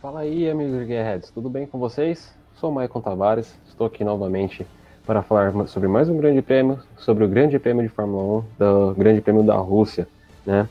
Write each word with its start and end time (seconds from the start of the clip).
Fala 0.00 0.20
aí, 0.20 0.48
amigos 0.48 0.86
Gearheads, 0.86 1.28
tudo 1.30 1.50
bem 1.50 1.66
com 1.66 1.76
vocês? 1.76 2.32
Sou 2.54 2.70
Maicon 2.70 3.00
Tavares, 3.00 3.58
estou 3.66 3.84
aqui 3.84 4.04
novamente 4.04 4.64
para 5.04 5.22
falar 5.22 5.52
sobre 5.66 5.88
mais 5.88 6.08
um 6.08 6.16
grande 6.16 6.40
prêmio, 6.40 6.78
sobre 6.96 7.24
o 7.24 7.28
grande 7.28 7.58
prêmio 7.58 7.82
de 7.82 7.88
Fórmula 7.88 8.22
1, 8.22 8.44
do 8.56 8.94
grande 8.94 9.20
prêmio 9.20 9.42
da 9.42 9.56
Rússia, 9.56 10.06
né? 10.46 10.68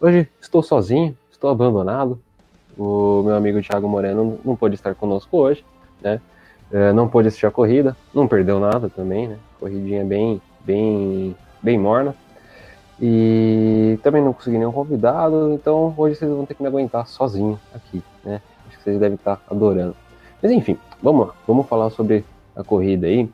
Hoje 0.00 0.28
estou 0.40 0.62
sozinho, 0.62 1.18
estou 1.28 1.50
abandonado, 1.50 2.20
o 2.78 3.24
meu 3.24 3.34
amigo 3.34 3.60
Thiago 3.60 3.88
Moreno 3.88 4.38
não 4.44 4.54
pôde 4.54 4.76
estar 4.76 4.94
conosco 4.94 5.36
hoje, 5.36 5.64
né? 6.00 6.20
É, 6.70 6.92
não 6.92 7.08
pôde 7.08 7.26
assistir 7.26 7.46
a 7.46 7.50
corrida, 7.50 7.96
não 8.14 8.28
perdeu 8.28 8.60
nada 8.60 8.88
também, 8.88 9.26
né? 9.26 9.38
Corridinha 9.58 10.04
bem, 10.04 10.40
bem, 10.64 11.34
bem 11.60 11.76
morna. 11.76 12.14
E 13.00 13.98
também 14.04 14.22
não 14.22 14.32
consegui 14.32 14.56
nenhum 14.56 14.70
convidado, 14.70 15.52
então 15.52 15.92
hoje 15.96 16.14
vocês 16.14 16.30
vão 16.30 16.46
ter 16.46 16.54
que 16.54 16.62
me 16.62 16.68
aguentar 16.68 17.08
sozinho 17.08 17.58
aqui, 17.74 18.00
né? 18.24 18.40
Que 18.68 18.82
vocês 18.82 18.98
devem 18.98 19.16
estar 19.16 19.40
adorando. 19.50 19.96
Mas 20.42 20.52
enfim, 20.52 20.78
vamos 21.02 21.28
lá, 21.28 21.34
vamos 21.46 21.66
falar 21.66 21.90
sobre 21.90 22.24
a 22.54 22.62
corrida 22.62 23.06
aí. 23.06 23.28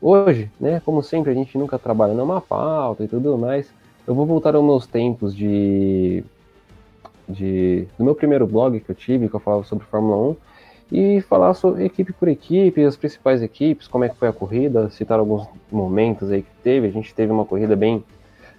Hoje, 0.00 0.50
né, 0.60 0.80
como 0.84 1.02
sempre, 1.02 1.32
a 1.32 1.34
gente 1.34 1.58
nunca 1.58 1.78
trabalha 1.78 2.14
numa 2.14 2.40
pauta 2.40 3.04
e 3.04 3.08
tudo 3.08 3.36
mais. 3.36 3.72
Eu 4.06 4.14
vou 4.14 4.24
voltar 4.24 4.54
aos 4.54 4.64
meus 4.64 4.86
tempos 4.86 5.34
de, 5.34 6.24
de 7.28 7.86
do 7.98 8.04
meu 8.04 8.14
primeiro 8.14 8.46
blog 8.46 8.80
que 8.80 8.90
eu 8.90 8.94
tive, 8.94 9.28
que 9.28 9.34
eu 9.34 9.40
falava 9.40 9.64
sobre 9.64 9.84
Fórmula 9.86 10.30
1, 10.30 10.36
e 10.90 11.20
falar 11.20 11.52
sobre 11.54 11.84
equipe 11.84 12.12
por 12.12 12.28
equipe, 12.28 12.82
as 12.82 12.96
principais 12.96 13.42
equipes, 13.42 13.86
como 13.86 14.04
é 14.04 14.08
que 14.08 14.16
foi 14.16 14.28
a 14.28 14.32
corrida, 14.32 14.88
citar 14.88 15.18
alguns 15.18 15.46
momentos 15.70 16.30
aí 16.30 16.42
que 16.42 16.50
teve. 16.62 16.86
A 16.86 16.90
gente 16.90 17.14
teve 17.14 17.30
uma 17.30 17.44
corrida 17.44 17.76
bem 17.76 18.02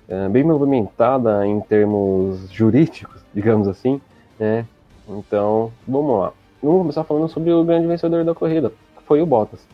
é, 0.09 0.27
bem 0.27 0.43
movimentada 0.43 1.45
em 1.45 1.61
termos 1.61 2.51
jurídicos, 2.51 3.21
digamos 3.33 3.67
assim, 3.67 4.01
né? 4.39 4.65
Então, 5.09 5.73
vamos 5.87 6.19
lá. 6.19 6.33
Vamos 6.61 6.81
começar 6.81 7.03
falando 7.03 7.27
sobre 7.29 7.51
o 7.51 7.63
grande 7.63 7.87
vencedor 7.87 8.23
da 8.23 8.35
corrida, 8.35 8.71
foi 9.07 9.21
o 9.21 9.25
Bottas. 9.25 9.67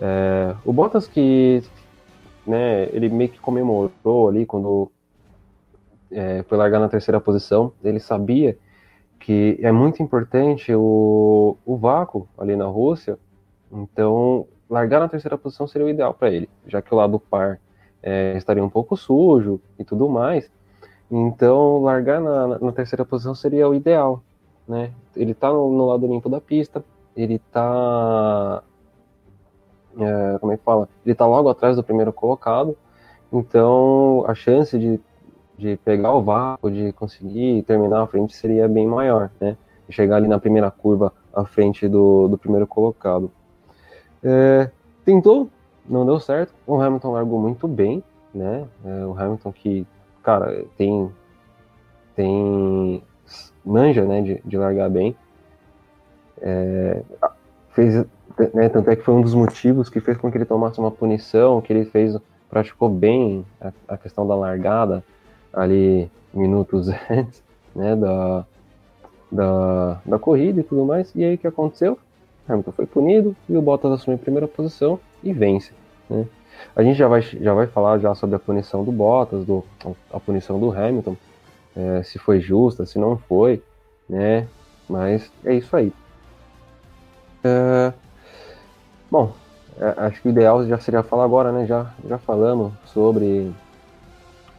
É, 0.00 0.54
o 0.64 0.72
Bottas 0.72 1.08
que, 1.08 1.62
né, 2.46 2.84
ele 2.92 3.08
meio 3.08 3.30
que 3.30 3.40
comemorou 3.40 4.28
ali 4.28 4.46
quando 4.46 4.90
é, 6.12 6.44
foi 6.44 6.56
largar 6.56 6.78
na 6.78 6.88
terceira 6.88 7.20
posição, 7.20 7.72
ele 7.82 7.98
sabia 7.98 8.56
que 9.18 9.58
é 9.60 9.72
muito 9.72 10.02
importante 10.02 10.72
o, 10.74 11.56
o 11.64 11.76
vácuo 11.76 12.28
ali 12.38 12.54
na 12.54 12.66
Rússia, 12.66 13.18
então 13.72 14.46
largar 14.70 15.00
na 15.00 15.08
terceira 15.08 15.36
posição 15.36 15.66
seria 15.66 15.86
o 15.86 15.90
ideal 15.90 16.14
para 16.14 16.30
ele, 16.30 16.48
já 16.66 16.80
que 16.80 16.92
o 16.94 16.96
lado 16.96 17.18
par 17.18 17.58
é, 18.02 18.36
estaria 18.36 18.64
um 18.64 18.70
pouco 18.70 18.96
sujo 18.96 19.60
e 19.78 19.84
tudo 19.84 20.08
mais. 20.08 20.50
Então, 21.10 21.82
largar 21.82 22.20
na, 22.20 22.58
na 22.58 22.72
terceira 22.72 23.04
posição 23.04 23.34
seria 23.34 23.68
o 23.68 23.74
ideal, 23.74 24.22
né? 24.66 24.92
Ele 25.16 25.32
está 25.32 25.50
no, 25.52 25.70
no, 25.70 25.86
lado 25.86 26.06
limpo 26.06 26.28
da 26.28 26.40
pista, 26.40 26.84
ele 27.16 27.34
está 27.34 28.62
é, 29.98 30.38
como 30.38 30.52
é 30.52 30.56
que 30.56 30.64
fala? 30.64 30.88
Ele 31.04 31.12
está 31.12 31.26
logo 31.26 31.48
atrás 31.48 31.76
do 31.76 31.82
primeiro 31.82 32.12
colocado, 32.12 32.76
então 33.32 34.24
a 34.26 34.34
chance 34.34 34.78
de, 34.78 35.00
de 35.58 35.76
pegar 35.78 36.14
o 36.14 36.22
vácuo, 36.22 36.70
de 36.70 36.92
conseguir 36.92 37.62
terminar 37.64 38.02
à 38.02 38.06
frente 38.06 38.34
seria 38.36 38.68
bem 38.68 38.86
maior, 38.86 39.30
né? 39.40 39.56
chegar 39.90 40.16
ali 40.16 40.26
na 40.26 40.38
primeira 40.38 40.70
curva 40.70 41.12
à 41.34 41.44
frente 41.44 41.86
do, 41.86 42.28
do 42.28 42.38
primeiro 42.38 42.66
colocado. 42.66 43.30
É, 44.24 44.70
tentou 45.04 45.50
não 45.88 46.06
deu 46.06 46.18
certo. 46.20 46.54
O 46.66 46.80
Hamilton 46.80 47.12
largou 47.12 47.40
muito 47.40 47.66
bem, 47.66 48.02
né? 48.34 48.66
É, 48.84 49.04
o 49.04 49.18
Hamilton 49.18 49.52
que, 49.52 49.86
cara, 50.22 50.64
tem 50.76 51.10
tem 52.14 53.02
manja, 53.64 54.04
né, 54.04 54.20
de, 54.20 54.42
de 54.44 54.56
largar 54.56 54.90
bem. 54.90 55.16
É, 56.40 57.02
fez, 57.70 57.94
né, 58.52 58.68
tanto 58.68 58.90
é 58.90 58.96
que 58.96 59.02
foi 59.02 59.14
um 59.14 59.22
dos 59.22 59.34
motivos 59.34 59.88
que 59.88 60.00
fez 60.00 60.16
com 60.16 60.30
que 60.30 60.36
ele 60.36 60.44
tomasse 60.44 60.78
uma 60.78 60.90
punição, 60.90 61.60
que 61.60 61.72
ele 61.72 61.84
fez, 61.84 62.16
praticou 62.50 62.88
bem 62.88 63.44
a, 63.60 63.72
a 63.88 63.96
questão 63.96 64.26
da 64.26 64.34
largada 64.34 65.04
ali 65.52 66.10
minutos 66.32 66.88
antes, 67.10 67.42
né, 67.74 67.94
da, 67.96 68.44
da, 69.30 70.00
da 70.04 70.18
corrida 70.18 70.60
e 70.60 70.64
tudo 70.64 70.84
mais. 70.84 71.12
E 71.14 71.24
aí 71.24 71.34
o 71.34 71.38
que 71.38 71.46
aconteceu? 71.46 71.98
Hamilton 72.48 72.72
foi 72.72 72.86
punido 72.86 73.36
e 73.48 73.56
o 73.56 73.62
Bottas 73.62 73.92
assume 73.92 74.16
a 74.16 74.18
primeira 74.18 74.48
posição 74.48 74.98
e 75.22 75.32
vence. 75.32 75.72
Né? 76.10 76.26
A 76.74 76.82
gente 76.82 76.96
já 76.96 77.08
vai, 77.08 77.22
já 77.22 77.54
vai 77.54 77.66
falar 77.66 77.98
já 77.98 78.14
sobre 78.14 78.36
a 78.36 78.38
punição 78.38 78.84
do 78.84 78.92
Bottas, 78.92 79.44
do, 79.44 79.64
a 80.12 80.20
punição 80.20 80.58
do 80.58 80.70
Hamilton, 80.70 81.16
é, 81.76 82.02
se 82.02 82.18
foi 82.18 82.40
justa, 82.40 82.86
se 82.86 82.98
não 82.98 83.16
foi, 83.16 83.62
né? 84.08 84.46
Mas 84.88 85.30
é 85.44 85.54
isso 85.54 85.74
aí. 85.76 85.92
É, 87.44 87.92
bom, 89.10 89.32
é, 89.78 89.94
acho 90.04 90.20
que 90.20 90.28
o 90.28 90.30
ideal 90.30 90.66
já 90.66 90.78
seria 90.78 91.02
falar 91.02 91.24
agora, 91.24 91.52
né? 91.52 91.66
Já, 91.66 91.92
já 92.06 92.18
falamos 92.18 92.72
sobre, 92.86 93.52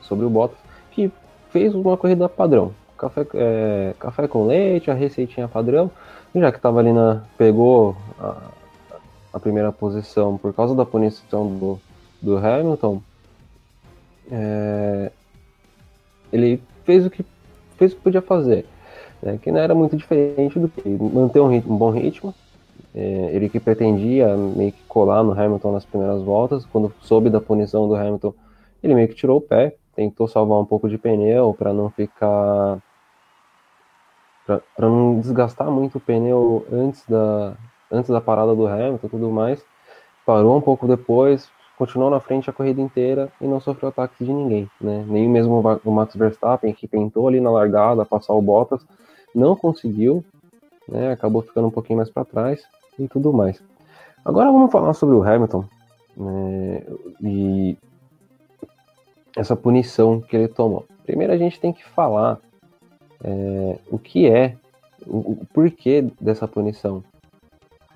sobre 0.01 0.25
o 0.25 0.29
Bottas, 0.29 0.57
que 0.91 1.11
fez 1.49 1.73
uma 1.75 1.97
corrida 1.97 2.27
padrão. 2.27 2.73
Café, 2.97 3.25
é, 3.35 3.93
café 3.99 4.27
com 4.27 4.47
leite, 4.47 4.89
a 4.89 4.93
receitinha 4.93 5.47
padrão, 5.47 5.91
já 6.33 6.51
que 6.51 6.57
estava 6.57 6.79
ali 6.79 6.93
na. 6.93 7.23
pegou 7.37 7.95
a, 8.19 8.37
a 9.33 9.39
primeira 9.39 9.71
posição 9.71 10.37
por 10.37 10.53
causa 10.53 10.75
da 10.75 10.85
punição 10.85 11.57
do, 11.57 11.79
do 12.21 12.37
Hamilton, 12.37 13.01
é, 14.31 15.11
ele 16.31 16.61
fez 16.85 17.05
o 17.05 17.09
que 17.09 17.25
fez 17.77 17.93
o 17.93 17.95
que 17.95 18.01
podia 18.01 18.21
fazer, 18.21 18.65
né, 19.21 19.39
que 19.41 19.51
não 19.51 19.59
era 19.59 19.73
muito 19.73 19.95
diferente 19.97 20.59
do 20.59 20.69
que 20.69 20.87
manter 20.89 21.39
um, 21.39 21.47
ritmo, 21.47 21.73
um 21.73 21.77
bom 21.77 21.89
ritmo. 21.89 22.33
É, 22.95 23.31
ele 23.33 23.49
que 23.49 23.59
pretendia 23.59 24.37
meio 24.37 24.71
que 24.71 24.83
colar 24.83 25.23
no 25.23 25.31
Hamilton 25.31 25.71
nas 25.71 25.85
primeiras 25.85 26.21
voltas, 26.21 26.65
quando 26.65 26.93
soube 27.01 27.29
da 27.29 27.41
punição 27.41 27.87
do 27.87 27.95
Hamilton, 27.95 28.33
ele 28.83 28.93
meio 28.93 29.07
que 29.07 29.15
tirou 29.15 29.37
o 29.37 29.41
pé, 29.41 29.75
tentou 29.95 30.27
salvar 30.27 30.59
um 30.59 30.65
pouco 30.65 30.87
de 30.87 30.97
pneu 30.97 31.55
para 31.57 31.73
não 31.73 31.89
ficar 31.89 32.79
para 34.45 34.89
não 34.89 35.19
desgastar 35.19 35.71
muito 35.71 35.97
o 35.97 36.01
pneu 36.01 36.67
antes 36.71 37.03
da, 37.07 37.53
antes 37.89 38.09
da 38.09 38.19
parada 38.19 38.53
do 38.53 38.67
Hamilton 38.67 39.07
tudo 39.07 39.31
mais. 39.31 39.63
Parou 40.25 40.57
um 40.57 40.61
pouco 40.61 40.87
depois, 40.87 41.49
continuou 41.77 42.09
na 42.09 42.19
frente 42.19 42.49
a 42.49 42.53
corrida 42.53 42.81
inteira 42.81 43.31
e 43.41 43.45
não 43.45 43.59
sofreu 43.59 43.89
ataques 43.89 44.25
de 44.25 44.31
ninguém, 44.31 44.69
né? 44.79 45.03
Nem 45.07 45.27
mesmo 45.27 45.61
o 45.83 45.91
Max 45.91 46.15
Verstappen, 46.15 46.73
que 46.73 46.87
tentou 46.87 47.27
ali 47.27 47.39
na 47.39 47.49
largada 47.49 48.05
passar 48.05 48.33
o 48.33 48.41
Bottas, 48.41 48.85
não 49.33 49.55
conseguiu, 49.55 50.23
né? 50.87 51.11
Acabou 51.11 51.41
ficando 51.41 51.67
um 51.67 51.71
pouquinho 51.71 51.97
mais 51.97 52.09
para 52.09 52.25
trás 52.25 52.63
e 52.97 53.07
tudo 53.07 53.33
mais. 53.33 53.61
Agora 54.23 54.51
vamos 54.51 54.71
falar 54.71 54.93
sobre 54.93 55.15
o 55.15 55.23
Hamilton 55.23 55.65
né? 56.15 56.83
e 57.21 57.77
essa 59.35 59.55
punição 59.55 60.21
que 60.21 60.35
ele 60.35 60.47
tomou. 60.47 60.85
Primeiro 61.05 61.33
a 61.33 61.37
gente 61.37 61.59
tem 61.59 61.73
que 61.73 61.83
falar 61.83 62.39
é, 63.23 63.79
o 63.89 63.97
que 63.97 64.27
é, 64.27 64.55
o, 65.05 65.17
o 65.17 65.47
porquê 65.53 66.05
dessa 66.21 66.47
punição. 66.47 67.03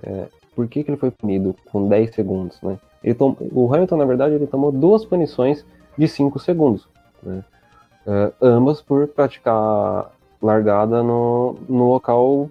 É, 0.04 0.28
por 0.56 0.68
que, 0.68 0.84
que 0.84 0.90
ele 0.90 0.98
foi 0.98 1.12
punido 1.12 1.56
com 1.72 1.88
10 1.88 2.16
segundos, 2.16 2.62
né? 2.62 2.80
Ele 3.08 3.16
tom... 3.16 3.38
O 3.54 3.74
Hamilton, 3.74 3.96
na 3.96 4.06
verdade, 4.06 4.36
ele 4.36 4.46
tomou 4.46 4.70
duas 4.70 5.06
punições 5.06 5.66
de 5.98 6.10
5 6.10 6.40
segundos, 6.40 6.90
né? 7.24 7.42
É, 8.06 8.32
ambas 8.42 8.82
por 8.82 9.08
praticar 9.08 10.12
largada 10.42 11.02
no, 11.02 11.56
no 11.70 11.90
local 11.90 12.50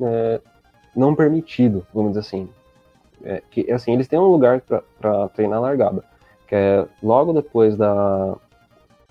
é, 0.00 0.40
não 0.94 1.14
permitido, 1.14 1.86
vamos 1.92 2.10
dizer 2.10 2.20
assim. 2.20 2.48
É, 3.24 3.42
que, 3.50 3.70
assim, 3.72 3.94
eles 3.94 4.06
têm 4.06 4.18
um 4.18 4.28
lugar 4.28 4.60
para 4.60 5.28
treinar 5.28 5.60
largada, 5.60 6.04
que 6.46 6.54
é 6.54 6.86
logo 7.02 7.32
depois 7.32 7.74
da, 7.74 8.36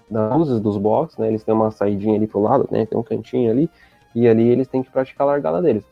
das 0.09 0.37
luzes 0.37 0.59
dos 0.59 0.77
boxes, 0.77 1.17
né? 1.17 1.27
Eles 1.27 1.43
têm 1.43 1.55
uma 1.55 1.71
saidinha 1.71 2.15
ali 2.15 2.27
pro 2.27 2.39
lado, 2.39 2.67
né? 2.69 2.85
Tem 2.85 2.97
um 2.97 3.03
cantinho 3.03 3.49
ali, 3.49 3.67
e 4.13 4.27
ali 4.27 4.47
eles 4.47 4.67
têm 4.67 4.83
que 4.83 4.91
praticar 4.91 5.25
a 5.25 5.31
largada 5.31 5.59
deles. 5.59 5.83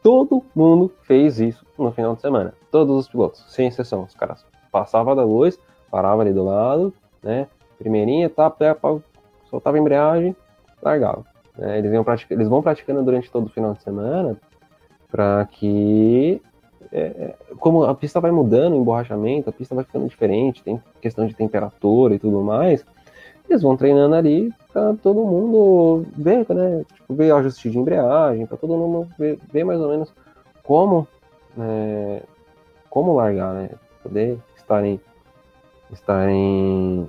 Todo 0.00 0.44
mundo 0.54 0.92
fez 1.02 1.40
isso 1.40 1.66
no 1.76 1.90
final 1.90 2.14
de 2.14 2.20
semana. 2.20 2.54
Todos 2.74 2.96
os 2.96 3.08
pilotos, 3.08 3.44
sem 3.50 3.68
exceção. 3.68 4.02
Os 4.02 4.16
caras 4.16 4.44
passavam 4.72 5.14
da 5.14 5.22
luz, 5.22 5.56
paravam 5.92 6.22
ali 6.22 6.32
do 6.32 6.42
lado, 6.42 6.92
né? 7.22 7.46
Primeirinha, 7.78 8.28
tá, 8.28 8.52
soltava 9.48 9.76
a 9.76 9.80
embreagem, 9.80 10.34
largava. 10.82 11.24
Né? 11.56 11.78
Eles, 11.78 11.92
iam 11.92 12.04
eles 12.30 12.48
vão 12.48 12.60
praticando 12.60 13.04
durante 13.04 13.30
todo 13.30 13.46
o 13.46 13.48
final 13.48 13.74
de 13.74 13.82
semana 13.84 14.36
para 15.08 15.46
que 15.52 16.42
é, 16.90 17.00
é, 17.00 17.34
como 17.60 17.84
a 17.84 17.94
pista 17.94 18.18
vai 18.18 18.32
mudando, 18.32 18.72
o 18.72 18.80
emborrachamento, 18.80 19.48
a 19.48 19.52
pista 19.52 19.76
vai 19.76 19.84
ficando 19.84 20.08
diferente, 20.08 20.60
tem 20.64 20.82
questão 21.00 21.28
de 21.28 21.34
temperatura 21.34 22.16
e 22.16 22.18
tudo 22.18 22.40
mais, 22.40 22.84
eles 23.48 23.62
vão 23.62 23.76
treinando 23.76 24.16
ali 24.16 24.52
para 24.72 24.94
todo 24.94 25.24
mundo 25.24 26.04
ver, 26.16 26.44
né? 26.52 26.84
Tipo, 26.92 27.14
ver 27.14 27.32
ajuste 27.32 27.70
de 27.70 27.78
embreagem, 27.78 28.46
para 28.46 28.56
todo 28.56 28.76
mundo 28.76 29.08
ver, 29.16 29.38
ver, 29.52 29.62
mais 29.62 29.80
ou 29.80 29.90
menos 29.90 30.12
como, 30.64 31.06
é, 31.56 32.22
como 32.94 33.16
largar, 33.16 33.52
né? 33.52 33.70
Poder 34.04 34.38
estarem, 34.56 35.00
estarem 35.92 37.08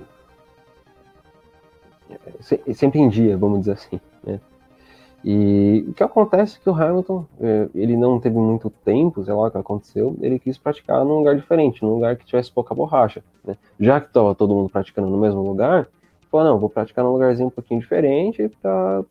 sempre 2.74 2.98
em 2.98 3.08
dia, 3.08 3.36
vamos 3.36 3.60
dizer 3.60 3.72
assim, 3.74 4.00
né? 4.24 4.40
E 5.24 5.84
o 5.88 5.94
que 5.94 6.02
acontece 6.02 6.56
é 6.56 6.60
que 6.60 6.68
o 6.68 6.74
Hamilton, 6.74 7.24
é, 7.40 7.68
ele 7.72 7.96
não 7.96 8.18
teve 8.18 8.36
muito 8.36 8.68
tempo, 8.68 9.24
sei 9.24 9.32
lá 9.32 9.46
o 9.46 9.50
que 9.50 9.58
aconteceu, 9.58 10.16
ele 10.20 10.40
quis 10.40 10.58
praticar 10.58 11.04
num 11.04 11.18
lugar 11.18 11.36
diferente, 11.36 11.82
num 11.84 11.94
lugar 11.94 12.16
que 12.16 12.26
tivesse 12.26 12.50
pouca 12.50 12.74
borracha. 12.74 13.22
Né? 13.44 13.56
Já 13.78 14.00
que 14.00 14.08
estava 14.08 14.34
todo 14.34 14.54
mundo 14.54 14.68
praticando 14.68 15.08
no 15.08 15.18
mesmo 15.18 15.40
lugar, 15.40 15.88
falou, 16.30 16.46
não, 16.46 16.58
vou 16.58 16.68
praticar 16.68 17.04
num 17.04 17.12
lugarzinho 17.12 17.46
um 17.46 17.50
pouquinho 17.50 17.80
diferente 17.80 18.48
para 18.60 19.04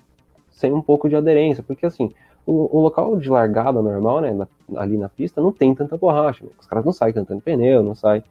sem 0.52 0.72
um 0.72 0.82
pouco 0.82 1.10
de 1.10 1.16
aderência, 1.16 1.64
porque 1.64 1.86
assim, 1.86 2.14
o, 2.46 2.78
o 2.78 2.82
local 2.82 3.18
de 3.18 3.30
largada 3.30 3.82
normal, 3.82 4.22
né, 4.22 4.34
na, 4.34 4.48
ali 4.80 4.98
na 4.98 5.10
pista, 5.10 5.42
não 5.42 5.52
tem 5.52 5.74
tanta 5.74 5.98
borracha, 5.98 6.44
né? 6.44 6.52
os 6.60 6.68
caras 6.68 6.86
não 6.86 6.94
saem 6.94 7.14
cantando 7.14 7.42
pneu, 7.42 7.82
não 7.82 7.96
saem 7.96 8.24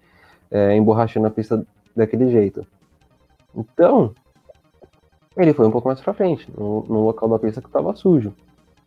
é, 0.50 0.76
emborrachando 0.76 1.26
a 1.26 1.30
pista 1.30 1.66
daquele 1.94 2.30
jeito. 2.30 2.66
Então, 3.54 4.14
ele 5.36 5.52
foi 5.52 5.66
um 5.66 5.70
pouco 5.70 5.88
mais 5.88 6.00
para 6.00 6.14
frente, 6.14 6.48
no, 6.56 6.84
no, 6.84 7.04
local 7.04 7.28
da 7.28 7.38
pista 7.38 7.60
que 7.60 7.66
estava 7.66 7.94
sujo. 7.94 8.32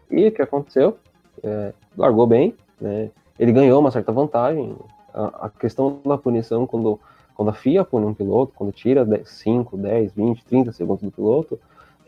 E 0.10 0.28
o 0.28 0.32
que 0.32 0.42
aconteceu? 0.42 0.98
É, 1.44 1.74
largou 1.98 2.26
bem, 2.26 2.56
né? 2.80 3.12
ele 3.38 3.52
ganhou 3.52 3.80
uma 3.80 3.92
certa 3.92 4.12
vantagem. 4.12 4.76
A, 5.14 5.48
a, 5.48 5.50
questão 5.50 6.00
da 6.06 6.18
punição, 6.18 6.66
quando, 6.66 7.00
quando 7.36 7.50
a 7.50 7.54
FIA 7.54 7.84
pune 7.84 8.06
um 8.06 8.14
piloto, 8.14 8.54
quando 8.56 8.72
tira 8.72 9.06
5, 9.26 9.76
10, 9.76 10.14
20, 10.14 10.46
30 10.46 10.72
segundos 10.72 11.04
do 11.04 11.12
piloto, 11.12 11.60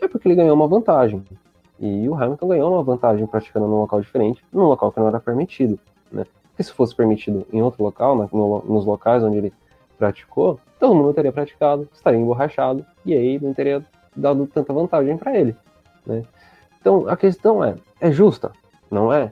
é 0.02 0.08
porque 0.08 0.28
ele 0.28 0.36
ganhou 0.36 0.56
uma 0.56 0.68
vantagem. 0.68 1.24
E 1.80 2.10
o 2.10 2.16
Hamilton 2.16 2.48
ganhou 2.48 2.74
uma 2.74 2.84
vantagem 2.84 3.26
praticando 3.26 3.68
num 3.68 3.80
local 3.80 4.02
diferente, 4.02 4.44
num 4.52 4.66
local 4.66 4.92
que 4.92 5.00
não 5.00 5.08
era 5.08 5.20
permitido. 5.20 5.80
Né? 6.12 6.26
Porque 6.50 6.64
se 6.64 6.74
fosse 6.74 6.94
permitido 6.94 7.48
em 7.54 7.62
outro 7.62 7.84
local, 7.84 8.16
no, 8.32 8.62
nos 8.64 8.86
locais 8.86 9.24
onde 9.24 9.38
ele 9.38 9.54
praticou, 9.98 10.60
todo 10.80 10.94
mundo 10.94 11.14
teria 11.14 11.32
praticado, 11.32 11.88
estaria 11.94 12.20
emborrachado, 12.20 12.86
e 13.06 13.14
aí 13.14 13.40
não 13.40 13.54
teria 13.54 13.84
dado 14.16 14.46
tanta 14.48 14.74
vantagem 14.74 15.18
para 15.18 15.38
ele. 15.38 15.56
Né? 16.06 16.24
Então 16.82 17.08
a 17.08 17.16
questão 17.16 17.64
é: 17.64 17.76
é 18.02 18.12
justa? 18.12 18.52
Não 18.92 19.12
é? 19.14 19.32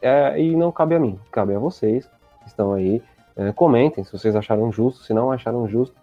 é? 0.00 0.40
E 0.40 0.54
não 0.54 0.70
cabe 0.70 0.94
a 0.94 1.00
mim, 1.00 1.18
cabe 1.30 1.54
a 1.54 1.58
vocês 1.58 2.08
que 2.42 2.48
estão 2.48 2.72
aí. 2.72 3.02
É, 3.34 3.50
comentem 3.50 4.04
se 4.04 4.12
vocês 4.12 4.36
acharam 4.36 4.70
justo, 4.70 5.02
se 5.02 5.14
não 5.14 5.32
acharam 5.32 5.66
justo. 5.66 5.96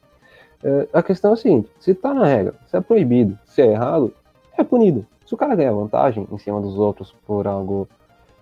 É, 0.64 0.88
a 0.92 1.04
questão 1.04 1.32
é 1.32 1.34
a 1.36 1.38
seguinte: 1.38 1.70
se 1.80 1.92
está 1.92 2.14
na 2.14 2.26
regra, 2.26 2.56
se 2.68 2.76
é 2.76 2.82
proibido, 2.82 3.38
se 3.46 3.62
é 3.62 3.68
errado, 3.68 4.14
é 4.58 4.64
punido. 4.64 5.06
Se 5.30 5.36
o 5.36 5.38
cara 5.38 5.56
ganha 5.56 5.72
vantagem 5.72 6.28
em 6.32 6.38
cima 6.40 6.60
dos 6.60 6.76
outros 6.80 7.16
por 7.28 7.46
algo 7.46 7.88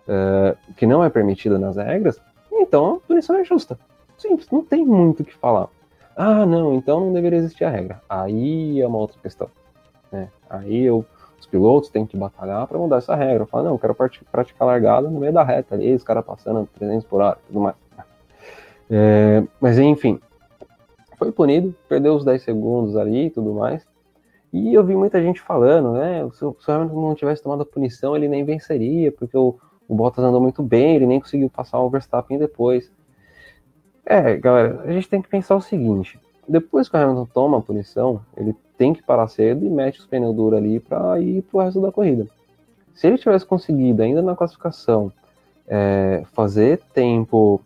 é, 0.07 0.55
que 0.77 0.87
não 0.87 1.03
é 1.03 1.09
permitido 1.09 1.59
nas 1.59 1.75
regras, 1.75 2.17
então 2.49 2.93
a 2.95 2.99
punição 3.05 3.35
é 3.35 3.43
justa. 3.43 3.77
Simples, 4.17 4.49
não 4.49 4.63
tem 4.63 4.85
muito 4.85 5.19
o 5.19 5.25
que 5.25 5.33
falar. 5.33 5.67
Ah, 6.15 6.45
não, 6.45 6.73
então 6.73 7.01
não 7.01 7.11
deveria 7.11 7.39
existir 7.39 7.65
a 7.65 7.69
regra. 7.69 8.01
Aí 8.07 8.79
é 8.79 8.87
uma 8.87 8.99
outra 8.99 9.19
questão. 9.21 9.49
Né? 10.09 10.29
Aí 10.49 10.83
eu, 10.83 11.05
os 11.37 11.45
pilotos 11.45 11.89
têm 11.89 12.05
que 12.05 12.15
batalhar 12.15 12.65
para 12.65 12.77
mudar 12.77 12.99
essa 12.99 13.15
regra. 13.15 13.45
Falar, 13.45 13.63
não, 13.63 13.73
eu 13.73 13.79
quero 13.79 13.93
praticar 13.93 14.65
largada 14.65 15.09
no 15.09 15.19
meio 15.19 15.33
da 15.33 15.43
reta 15.43 15.75
ali, 15.75 15.93
os 15.93 16.03
caras 16.03 16.23
passando 16.23 16.69
300 16.73 17.05
por 17.05 17.19
hora 17.19 17.37
tudo 17.47 17.59
mais. 17.59 17.75
É, 18.89 19.43
mas 19.59 19.77
enfim, 19.77 20.21
foi 21.17 21.33
punido, 21.33 21.75
perdeu 21.89 22.15
os 22.15 22.23
10 22.23 22.41
segundos 22.41 22.95
ali 22.95 23.25
e 23.25 23.29
tudo 23.29 23.53
mais. 23.53 23.85
E 24.51 24.73
eu 24.73 24.83
vi 24.83 24.95
muita 24.95 25.21
gente 25.21 25.41
falando, 25.41 25.93
né? 25.93 26.27
Se 26.33 26.45
o 26.45 26.55
Hamilton 26.67 27.01
não 27.01 27.15
tivesse 27.15 27.43
tomado 27.43 27.63
a 27.63 27.65
punição, 27.65 28.15
ele 28.15 28.27
nem 28.27 28.45
venceria, 28.45 29.11
porque 29.11 29.37
o, 29.37 29.55
o 29.87 29.95
Bottas 29.95 30.23
andou 30.23 30.41
muito 30.41 30.63
bem, 30.63 30.95
ele 30.95 31.05
nem 31.05 31.19
conseguiu 31.19 31.49
passar 31.49 31.79
o 31.79 31.89
Verstappen 31.89 32.37
depois. 32.37 32.91
É, 34.05 34.37
galera, 34.37 34.83
a 34.85 34.91
gente 34.91 35.09
tem 35.09 35.21
que 35.21 35.27
pensar 35.27 35.55
o 35.55 35.61
seguinte: 35.61 36.19
depois 36.47 36.87
que 36.87 36.95
o 36.95 36.99
Hamilton 36.99 37.27
toma 37.33 37.57
a 37.57 37.61
punição, 37.61 38.21
ele 38.37 38.55
tem 38.77 38.93
que 38.93 39.03
parar 39.03 39.27
cedo 39.27 39.65
e 39.65 39.69
mete 39.69 39.99
os 39.99 40.05
pneus 40.05 40.35
duros 40.35 40.57
ali 40.57 40.79
para 40.79 41.19
ir 41.19 41.41
pro 41.41 41.59
resto 41.59 41.81
da 41.81 41.91
corrida. 41.91 42.27
Se 42.95 43.05
ele 43.05 43.17
tivesse 43.17 43.45
conseguido, 43.45 44.01
ainda 44.01 44.21
na 44.21 44.35
classificação, 44.35 45.11
é, 45.67 46.23
fazer 46.33 46.79
tempo 46.93 47.61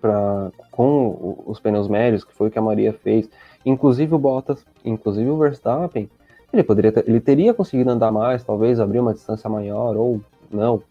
pra, 0.00 0.50
com 0.72 1.42
os 1.46 1.60
pneus 1.60 1.88
médios, 1.88 2.24
que 2.24 2.34
foi 2.34 2.48
o 2.48 2.50
que 2.50 2.58
a 2.58 2.62
Maria 2.62 2.92
fez, 2.92 3.30
inclusive 3.64 4.14
o 4.14 4.18
Bottas, 4.18 4.64
inclusive 4.84 5.28
o 5.28 5.38
Verstappen, 5.38 6.08
ele 6.52 6.62
poderia 6.62 6.92
ter, 6.92 7.08
ele 7.08 7.20
teria 7.20 7.54
conseguido 7.54 7.90
andar 7.90 8.12
mais, 8.12 8.44
talvez 8.44 8.78
abrir 8.78 9.00
uma 9.00 9.14
distância 9.14 9.48
maior 9.48 9.96
ou 9.96 10.20
não, 10.50 10.82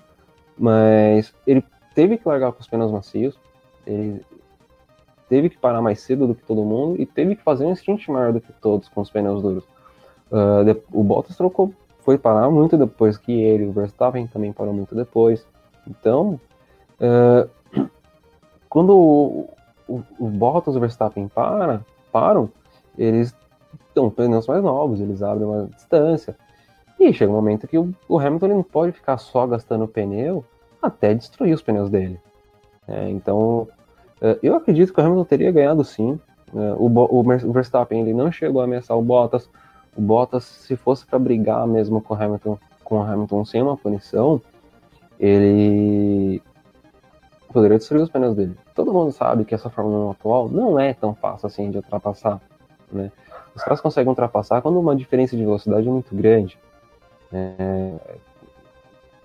mas 0.58 1.34
ele 1.46 1.64
teve 1.94 2.18
que 2.18 2.28
largar 2.28 2.52
com 2.52 2.62
os 2.62 2.68
pneus 2.68 2.92
macios, 2.92 3.40
ele 3.86 4.22
teve 5.30 5.50
que 5.50 5.58
parar 5.58 5.82
mais 5.82 6.02
cedo 6.02 6.28
do 6.28 6.36
que 6.36 6.44
todo 6.44 6.64
mundo 6.64 7.02
e 7.02 7.06
teve 7.06 7.36
que 7.36 7.44
fazer 7.44 7.66
um 7.66 7.76
stint 7.76 8.08
maior 8.10 8.34
do 8.34 8.42
que 8.42 8.52
todos 8.54 8.90
com 8.90 9.02
os 9.02 9.10
pneus 9.10 9.42
duros. 9.42 9.64
Uh, 10.32 10.82
o 10.92 11.04
Bottas 11.04 11.36
trocou, 11.36 11.74
foi 12.00 12.18
parar 12.18 12.50
muito 12.50 12.78
depois 12.78 13.18
que 13.18 13.32
ele, 13.32 13.66
o 13.66 13.72
Verstappen 13.72 14.28
também 14.28 14.52
parou 14.52 14.74
muito 14.74 14.96
depois. 14.96 15.46
Então, 15.88 16.40
uh, 17.00 17.50
quando 18.68 18.94
o, 18.94 19.50
o, 19.88 20.04
o, 20.20 20.28
Bottas 20.28 20.74
e 20.74 20.78
o 20.78 20.82
Verstappen 20.82 21.28
para, 21.28 21.82
param, 22.12 22.50
eles 22.98 23.36
estão 23.88 24.10
pneus 24.10 24.48
mais 24.48 24.64
novos, 24.64 25.00
eles 25.00 25.22
abrem 25.22 25.48
uma 25.48 25.68
distância. 25.68 26.36
E 27.00 27.14
chega 27.14 27.32
um 27.32 27.36
momento 27.36 27.68
que 27.68 27.78
o, 27.78 27.94
o 28.08 28.20
Hamilton 28.20 28.48
não 28.48 28.64
pode 28.64 28.92
ficar 28.92 29.18
só 29.18 29.48
gastando 29.48 29.88
pneu 29.88 30.46
até 30.82 31.14
destruir 31.14 31.54
os 31.54 31.62
pneus 31.62 31.90
dele. 31.90 32.20
É, 32.88 33.10
então, 33.10 33.68
é, 34.22 34.38
eu 34.44 34.56
acredito 34.56 34.94
que 34.94 35.00
o 35.00 35.04
Hamilton 35.04 35.26
teria 35.26 35.52
ganhado 35.52 35.84
sim. 35.84 36.20
É, 36.54 36.74
o, 36.78 36.86
o, 36.86 37.24
Verstappen 37.52 38.02
ele 38.02 38.14
não 38.14 38.32
chegou 38.32 38.62
a 38.62 38.66
ameaçar 38.66 38.98
o 38.98 39.02
Bottas. 39.02 39.50
O 39.96 40.02
Bottas, 40.02 40.44
se 40.44 40.76
fosse 40.76 41.06
para 41.06 41.20
brigar 41.20 41.66
mesmo 41.68 42.02
com 42.02 42.14
o 42.14 42.18
Hamilton, 42.18 42.58
com 42.84 43.00
o 43.00 43.02
Hamilton 43.02 43.46
sem 43.46 43.62
uma 43.62 43.78
punição, 43.78 44.42
ele 45.20 46.42
poderia 47.52 47.78
destruir 47.78 48.04
os 48.04 48.10
pneus 48.10 48.36
dele. 48.36 48.56
Todo 48.76 48.94
mundo 48.94 49.12
sabe 49.12 49.46
que 49.46 49.54
essa 49.54 49.70
Fórmula 49.70 50.08
1 50.08 50.12
atual 50.12 50.50
não 50.50 50.80
é 50.80 50.94
tão 50.94 51.14
fácil 51.14 51.48
assim 51.48 51.70
de 51.70 51.78
ultrapassar. 51.78 52.42
Né? 52.92 53.12
Os 53.56 53.64
caras 53.64 53.82
conseguem 53.82 54.10
ultrapassar 54.10 54.62
quando 54.62 54.80
uma 54.80 54.96
diferença 54.96 55.36
de 55.36 55.44
velocidade 55.44 55.88
é 55.88 55.92
muito 55.92 56.16
grande. 56.16 56.58
É, 57.32 57.94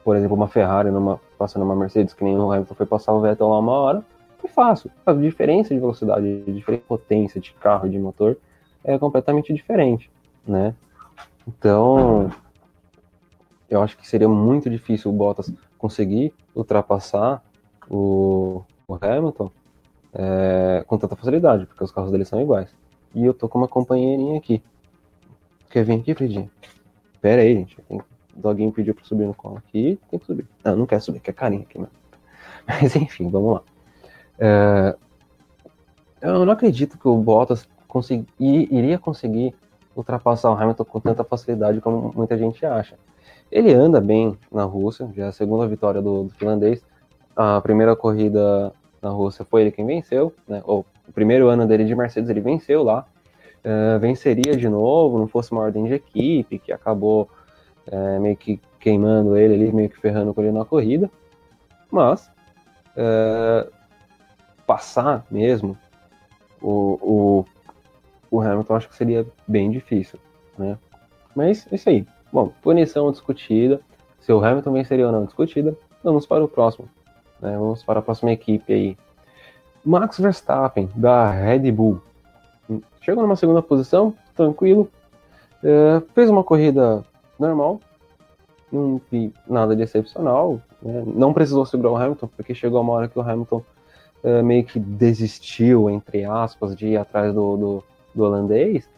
por 0.05 0.17
exemplo, 0.17 0.37
uma 0.37 0.49
Ferrari 0.49 0.91
numa, 0.91 1.21
passando 1.39 1.65
uma 1.65 1.75
Mercedes, 1.75 2.15
que 2.15 2.25
nem 2.25 2.37
o 2.37 2.53
Hamilton 2.53 2.75
foi 2.75 2.87
passar 2.87 3.13
o 3.13 3.21
Vettel 3.21 3.49
lá 3.49 3.59
uma 3.59 3.73
hora, 3.73 4.05
foi 4.39 4.51
fácil. 4.51 4.91
A 5.05 5.13
diferença 5.13 5.75
de 5.75 5.81
velocidade, 5.81 6.43
de 6.43 6.53
diferente 6.53 6.85
potência 6.87 7.41
de 7.41 7.53
carro 7.55 7.87
e 7.87 7.91
de 7.91 7.99
motor 7.99 8.37
é 8.85 8.99
completamente 8.99 9.53
diferente, 9.53 10.11
né? 10.47 10.75
Então, 11.47 12.31
eu 13.69 13.83
acho 13.83 13.97
que 13.97 14.07
seria 14.07 14.29
muito 14.29 14.71
difícil 14.71 15.11
o 15.11 15.15
Bottas 15.15 15.53
conseguir 15.79 16.33
ultrapassar 16.55 17.43
o, 17.91 18.63
o 18.87 18.95
Hamilton 19.01 19.51
é, 20.15 20.85
com 20.87 20.99
tanta 20.99 21.17
facilidade, 21.17 21.67
porque 21.67 21.85
os 21.85 21.93
carros 21.93 22.11
dele 22.11 22.25
são 22.25 22.41
iguais. 22.41 22.75
E 23.17 23.25
eu 23.25 23.33
tô 23.33 23.49
com 23.49 23.57
uma 23.57 23.67
companheirinha 23.67 24.37
aqui. 24.37 24.63
Quer 25.71 25.85
vir 25.85 26.01
aqui, 26.01 26.15
Fredinha? 26.15 26.51
Pera 27.19 27.41
aí, 27.41 27.55
gente. 27.55 27.81
Tem, 27.89 27.99
alguém 28.43 28.71
pediu 28.71 28.95
pra 28.95 29.03
subir 29.07 29.25
no 29.25 29.33
colo 29.33 29.57
aqui, 29.57 29.99
tem 30.11 30.21
que 30.21 30.27
subir. 30.27 30.47
Não, 30.63 30.77
não 30.77 30.87
quer 30.87 31.01
subir, 31.01 31.21
quer 31.21 31.33
carinho 31.33 31.63
aqui, 31.63 31.79
mano. 31.79 31.91
Mas 32.69 32.95
enfim, 32.95 33.31
vamos 33.31 33.55
lá. 33.55 33.63
É, 34.39 34.97
eu 36.21 36.45
não 36.45 36.53
acredito 36.53 36.99
que 36.99 37.09
o 37.09 37.17
Bottas 37.17 37.67
consegui, 37.89 38.27
iria 38.39 38.99
conseguir 38.99 39.55
ultrapassar 39.97 40.51
o 40.51 40.55
Hamilton 40.55 40.85
com 40.85 41.01
tanta 41.01 41.25
facilidade 41.25 41.81
como 41.81 42.13
muita 42.15 42.37
gente 42.37 42.67
acha. 42.67 42.99
Ele 43.51 43.73
anda 43.73 43.99
bem 43.99 44.37
na 44.53 44.65
Rússia, 44.65 45.11
já 45.17 45.25
é 45.25 45.29
a 45.29 45.33
segunda 45.33 45.67
vitória 45.67 46.03
do, 46.03 46.25
do 46.25 46.35
finlandês. 46.35 46.85
A 47.35 47.63
primeira 47.63 47.97
corrida 47.97 48.75
na 49.01 49.09
Rússia 49.09 49.43
foi 49.47 49.63
ele 49.63 49.73
quem 49.73 49.87
venceu, 49.87 50.35
né? 50.47 50.63
Ou, 50.67 50.85
o 51.09 51.13
primeiro 51.13 51.49
ano 51.49 51.67
dele 51.67 51.85
de 51.85 51.95
Mercedes 51.95 52.31
ele 52.31 52.41
venceu 52.41 52.83
lá. 52.83 53.07
Uh, 53.65 53.99
venceria 53.99 54.57
de 54.57 54.69
novo, 54.69 55.19
não 55.19 55.27
fosse 55.27 55.51
uma 55.51 55.63
ordem 55.63 55.85
de 55.85 55.95
equipe, 55.95 56.59
que 56.59 56.73
acabou 56.73 57.29
uh, 57.89 58.21
meio 58.21 58.37
que 58.37 58.61
queimando 58.79 59.37
ele 59.37 59.55
ali, 59.55 59.73
meio 59.73 59.89
que 59.89 59.99
ferrando 59.99 60.33
com 60.33 60.41
ele 60.41 60.53
na 60.53 60.65
corrida. 60.65 61.11
Mas 61.91 62.31
uh, 62.97 63.71
passar 64.67 65.25
mesmo 65.31 65.77
o, 66.61 66.99
o, 67.03 67.45
o 68.31 68.41
Hamilton 68.41 68.75
acho 68.75 68.89
que 68.89 68.97
seria 68.97 69.27
bem 69.47 69.71
difícil, 69.71 70.19
né? 70.59 70.79
Mas 71.35 71.67
é 71.71 71.75
isso 71.75 71.89
aí. 71.89 72.07
Bom, 72.33 72.53
punição 72.63 73.11
discutida. 73.11 73.81
Se 74.21 74.33
o 74.33 74.45
Hamilton 74.45 74.73
venceria 74.73 75.07
ou 75.07 75.13
não 75.13 75.25
discutida, 75.25 75.77
vamos 76.03 76.27
para 76.27 76.43
o 76.43 76.49
próximo. 76.49 76.89
Né? 77.41 77.57
Vamos 77.57 77.85
para 77.85 78.01
a 78.01 78.03
próxima 78.03 78.33
equipe 78.33 78.73
aí. 78.73 78.97
Max 79.87 80.19
Verstappen, 80.19 80.91
da 80.97 81.31
Red 81.31 81.71
Bull. 81.71 82.03
Chegou 83.01 83.23
numa 83.23 83.37
segunda 83.37 83.63
posição, 83.63 84.13
tranquilo. 84.35 84.91
É, 85.63 86.03
fez 86.13 86.29
uma 86.29 86.43
corrida 86.43 87.05
normal. 87.39 87.81
Nada 89.49 89.77
de 89.77 89.85
excepcional. 89.85 90.61
Né? 90.83 91.05
Não 91.07 91.33
precisou 91.33 91.65
segurar 91.65 91.93
o 91.93 91.97
Hamilton, 91.97 92.29
porque 92.37 92.53
chegou 92.53 92.81
uma 92.81 92.95
hora 92.95 93.09
que 93.09 93.17
o 93.17 93.23
Hamilton 93.23 93.63
uh, 94.25 94.43
meio 94.43 94.65
que 94.65 94.81
desistiu, 94.81 95.89
entre 95.89 96.25
aspas, 96.25 96.75
de 96.75 96.89
ir 96.89 96.97
atrás 96.97 97.33
do, 97.33 97.57
do, 97.57 97.85
do 98.13 98.25
holandês. 98.25 98.89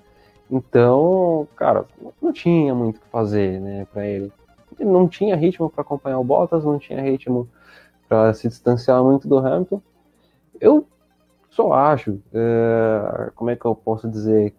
Então, 0.51 1.47
cara, 1.55 1.85
não 2.23 2.33
tinha 2.33 2.75
muito 2.75 2.97
o 2.97 3.01
que 3.01 3.09
fazer, 3.09 3.61
né, 3.61 3.87
para 3.93 4.07
ele. 4.07 4.33
Ele 4.81 4.89
não 4.89 5.07
tinha 5.07 5.37
ritmo 5.37 5.69
para 5.69 5.83
acompanhar 5.83 6.19
o 6.19 6.25
Bottas, 6.25 6.65
não 6.65 6.79
tinha 6.79 7.03
ritmo 7.03 7.47
para 8.09 8.33
se 8.33 8.49
distanciar 8.49 9.05
muito 9.05 9.29
do 9.29 9.37
Hamilton. 9.37 9.83
Eu 10.61 10.87
só 11.51 11.73
acho, 11.73 12.21
é, 12.33 13.31
como 13.35 13.51
é 13.51 13.57
que 13.57 13.65
eu 13.65 13.75
posso 13.75 14.09
dizer, 14.09 14.55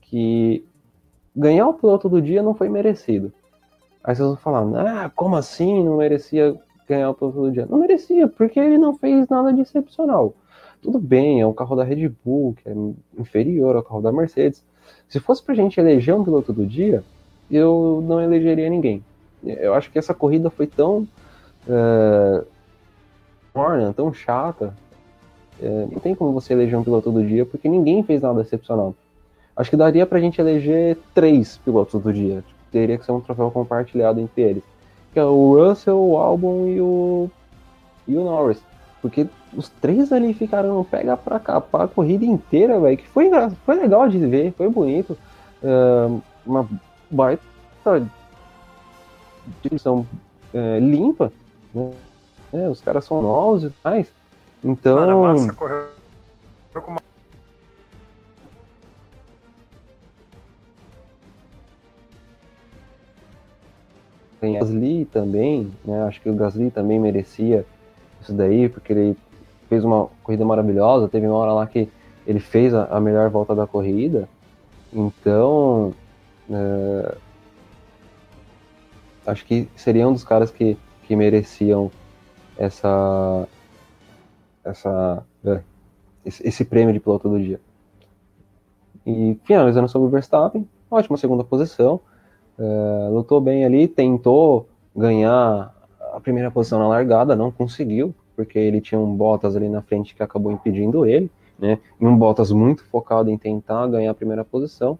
que 0.00 0.64
ganhar 1.34 1.68
o 1.68 1.74
piloto 1.74 2.08
do 2.08 2.20
dia 2.20 2.42
não 2.42 2.54
foi 2.54 2.68
merecido. 2.68 3.32
Aí 4.04 4.14
vocês 4.14 4.26
vão 4.26 4.36
falar, 4.36 4.64
ah, 4.76 5.10
como 5.14 5.36
assim 5.36 5.84
não 5.84 5.98
merecia 5.98 6.56
ganhar 6.88 7.10
o 7.10 7.14
piloto 7.14 7.40
do 7.40 7.52
dia? 7.52 7.66
Não 7.70 7.78
merecia, 7.78 8.26
porque 8.26 8.58
ele 8.58 8.76
não 8.76 8.96
fez 8.96 9.28
nada 9.28 9.52
de 9.52 9.60
excepcional. 9.60 10.34
Tudo 10.82 10.98
bem, 10.98 11.40
é 11.40 11.46
um 11.46 11.52
carro 11.52 11.76
da 11.76 11.84
Red 11.84 12.08
Bull, 12.24 12.54
que 12.54 12.68
é 12.68 12.74
inferior 13.16 13.76
ao 13.76 13.82
carro 13.84 14.02
da 14.02 14.10
Mercedes. 14.10 14.64
Se 15.08 15.20
fosse 15.20 15.42
pra 15.42 15.54
gente 15.54 15.78
eleger 15.78 16.14
um 16.14 16.24
piloto 16.24 16.52
do 16.52 16.66
dia, 16.66 17.04
eu 17.50 18.02
não 18.04 18.20
elegeria 18.20 18.68
ninguém. 18.68 19.04
Eu 19.44 19.74
acho 19.74 19.90
que 19.90 19.98
essa 19.98 20.12
corrida 20.12 20.50
foi 20.50 20.66
tão 20.66 21.06
uh, 21.68 22.44
morna, 23.54 23.92
tão 23.92 24.12
chata. 24.12 24.74
Uh, 25.62 25.88
não 25.92 26.00
tem 26.00 26.14
como 26.14 26.32
você 26.32 26.52
eleger 26.52 26.76
um 26.76 26.82
piloto 26.82 27.10
do 27.12 27.24
dia, 27.24 27.46
porque 27.46 27.68
ninguém 27.68 28.02
fez 28.02 28.20
nada 28.20 28.42
excepcional. 28.42 28.94
Acho 29.56 29.70
que 29.70 29.76
daria 29.76 30.04
pra 30.04 30.18
gente 30.18 30.40
eleger 30.40 30.98
três 31.14 31.58
pilotos 31.58 32.02
do 32.02 32.12
dia. 32.12 32.36
Tipo, 32.36 32.60
teria 32.72 32.98
que 32.98 33.04
ser 33.04 33.12
um 33.12 33.20
troféu 33.20 33.50
compartilhado 33.50 34.18
entre 34.18 34.42
eles. 34.42 34.62
Que 35.12 35.20
é 35.20 35.24
o 35.24 35.54
Russell, 35.54 35.98
o 35.98 36.16
Albon 36.16 36.66
e 36.66 36.80
o, 36.80 37.30
e 38.08 38.16
o 38.16 38.24
Norris. 38.24 38.60
Porque 39.00 39.26
os 39.54 39.68
três 39.68 40.10
ali 40.12 40.34
ficaram 40.34 40.82
pega 40.84 41.16
pra 41.16 41.38
capar 41.38 41.82
a 41.82 41.88
corrida 41.88 42.24
inteira, 42.24 42.80
velho. 42.80 42.96
Que 42.96 43.06
foi, 43.08 43.30
foi 43.64 43.74
legal 43.76 44.08
de 44.08 44.18
ver, 44.18 44.52
foi 44.52 44.68
bonito. 44.68 45.16
Uh, 45.62 46.20
uma 46.44 46.68
baita 47.10 47.42
direção 49.62 50.06
uh, 50.54 50.78
limpa, 50.80 51.32
né? 51.74 51.90
É, 52.52 52.68
os 52.68 52.80
caras 52.80 53.04
são 53.04 53.22
novos 53.22 53.64
e 53.64 53.72
mais. 53.82 54.08
Então. 54.64 54.96
Mano, 54.96 55.22
massa, 55.22 55.52
correu 55.52 55.88
com 56.74 56.90
uma 56.92 57.00
tem 64.42 64.54
Gasly 64.54 65.04
também, 65.04 65.72
né? 65.84 66.02
Acho 66.02 66.20
que 66.20 66.28
o 66.28 66.34
Gasly 66.34 66.68
também 66.68 66.98
merecia 66.98 67.64
isso 68.20 68.32
daí, 68.32 68.68
porque 68.68 68.92
ele 68.92 69.16
fez 69.68 69.84
uma 69.84 70.08
corrida 70.24 70.44
maravilhosa. 70.44 71.08
Teve 71.08 71.28
uma 71.28 71.36
hora 71.36 71.52
lá 71.52 71.66
que 71.66 71.88
ele 72.26 72.40
fez 72.40 72.74
a, 72.74 72.86
a 72.86 73.00
melhor 73.00 73.30
volta 73.30 73.54
da 73.54 73.68
corrida. 73.68 74.28
Então, 74.92 75.94
é, 76.50 77.14
acho 79.26 79.44
que 79.44 79.68
seria 79.76 80.08
um 80.08 80.12
dos 80.12 80.24
caras 80.24 80.50
que, 80.50 80.76
que 81.04 81.14
mereciam 81.14 81.88
essa, 82.58 83.46
essa 84.64 85.24
é, 85.44 85.60
esse, 86.24 86.64
prêmio 86.64 86.92
de 86.92 87.00
piloto 87.00 87.28
do 87.28 87.40
dia. 87.40 87.60
E 89.04 89.38
finalizando 89.44 89.88
sobre 89.88 90.08
o 90.08 90.10
Verstappen, 90.10 90.68
ótima 90.90 91.16
segunda 91.16 91.42
posição. 91.42 92.00
É, 92.58 93.08
lutou 93.10 93.40
bem 93.40 93.64
ali, 93.64 93.88
tentou 93.88 94.68
ganhar 94.94 95.74
a 96.12 96.20
primeira 96.20 96.50
posição 96.50 96.78
na 96.78 96.86
largada, 96.86 97.34
não 97.34 97.50
conseguiu, 97.50 98.14
porque 98.36 98.58
ele 98.58 98.80
tinha 98.80 99.00
um 99.00 99.16
Bottas 99.16 99.56
ali 99.56 99.68
na 99.68 99.82
frente 99.82 100.14
que 100.14 100.22
acabou 100.22 100.52
impedindo 100.52 101.06
ele, 101.06 101.30
né? 101.58 101.78
E 102.00 102.06
um 102.06 102.16
Bottas 102.16 102.52
muito 102.52 102.84
focado 102.84 103.30
em 103.30 103.38
tentar 103.38 103.86
ganhar 103.88 104.10
a 104.10 104.14
primeira 104.14 104.44
posição, 104.44 104.98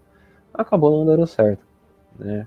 acabou 0.52 0.90
não 0.90 1.06
dando 1.06 1.26
certo, 1.26 1.64
né? 2.18 2.46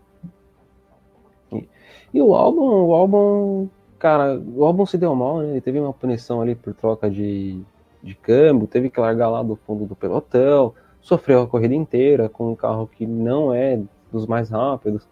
E, 1.51 1.69
e 2.13 2.22
o 2.22 2.34
álbum, 2.34 2.88
o 2.88 2.93
álbum, 2.93 3.69
cara, 4.05 4.39
o 4.39 4.63
álbum 4.63 4.85
se 4.85 5.00
deu 5.00 5.15
mal, 5.15 5.39
né? 5.39 5.50
Ele 5.50 5.62
teve 5.62 5.79
uma 5.79 5.91
punição 5.91 6.39
ali 6.39 6.53
por 6.53 6.75
troca 6.75 7.09
de, 7.09 7.59
de 8.03 8.13
câmbio, 8.13 8.67
teve 8.67 8.88
que 8.91 9.00
largar 9.00 9.29
lá 9.29 9.41
do 9.41 9.55
fundo 9.55 9.83
do 9.88 9.95
pelotão, 9.95 10.75
sofreu 11.01 11.41
a 11.41 11.47
corrida 11.47 11.74
inteira 11.74 12.29
com 12.29 12.51
um 12.51 12.55
carro 12.55 12.85
que 12.85 13.03
não 13.03 13.51
é 13.51 13.81
dos 14.12 14.27
mais 14.27 14.51
rápidos. 14.51 15.07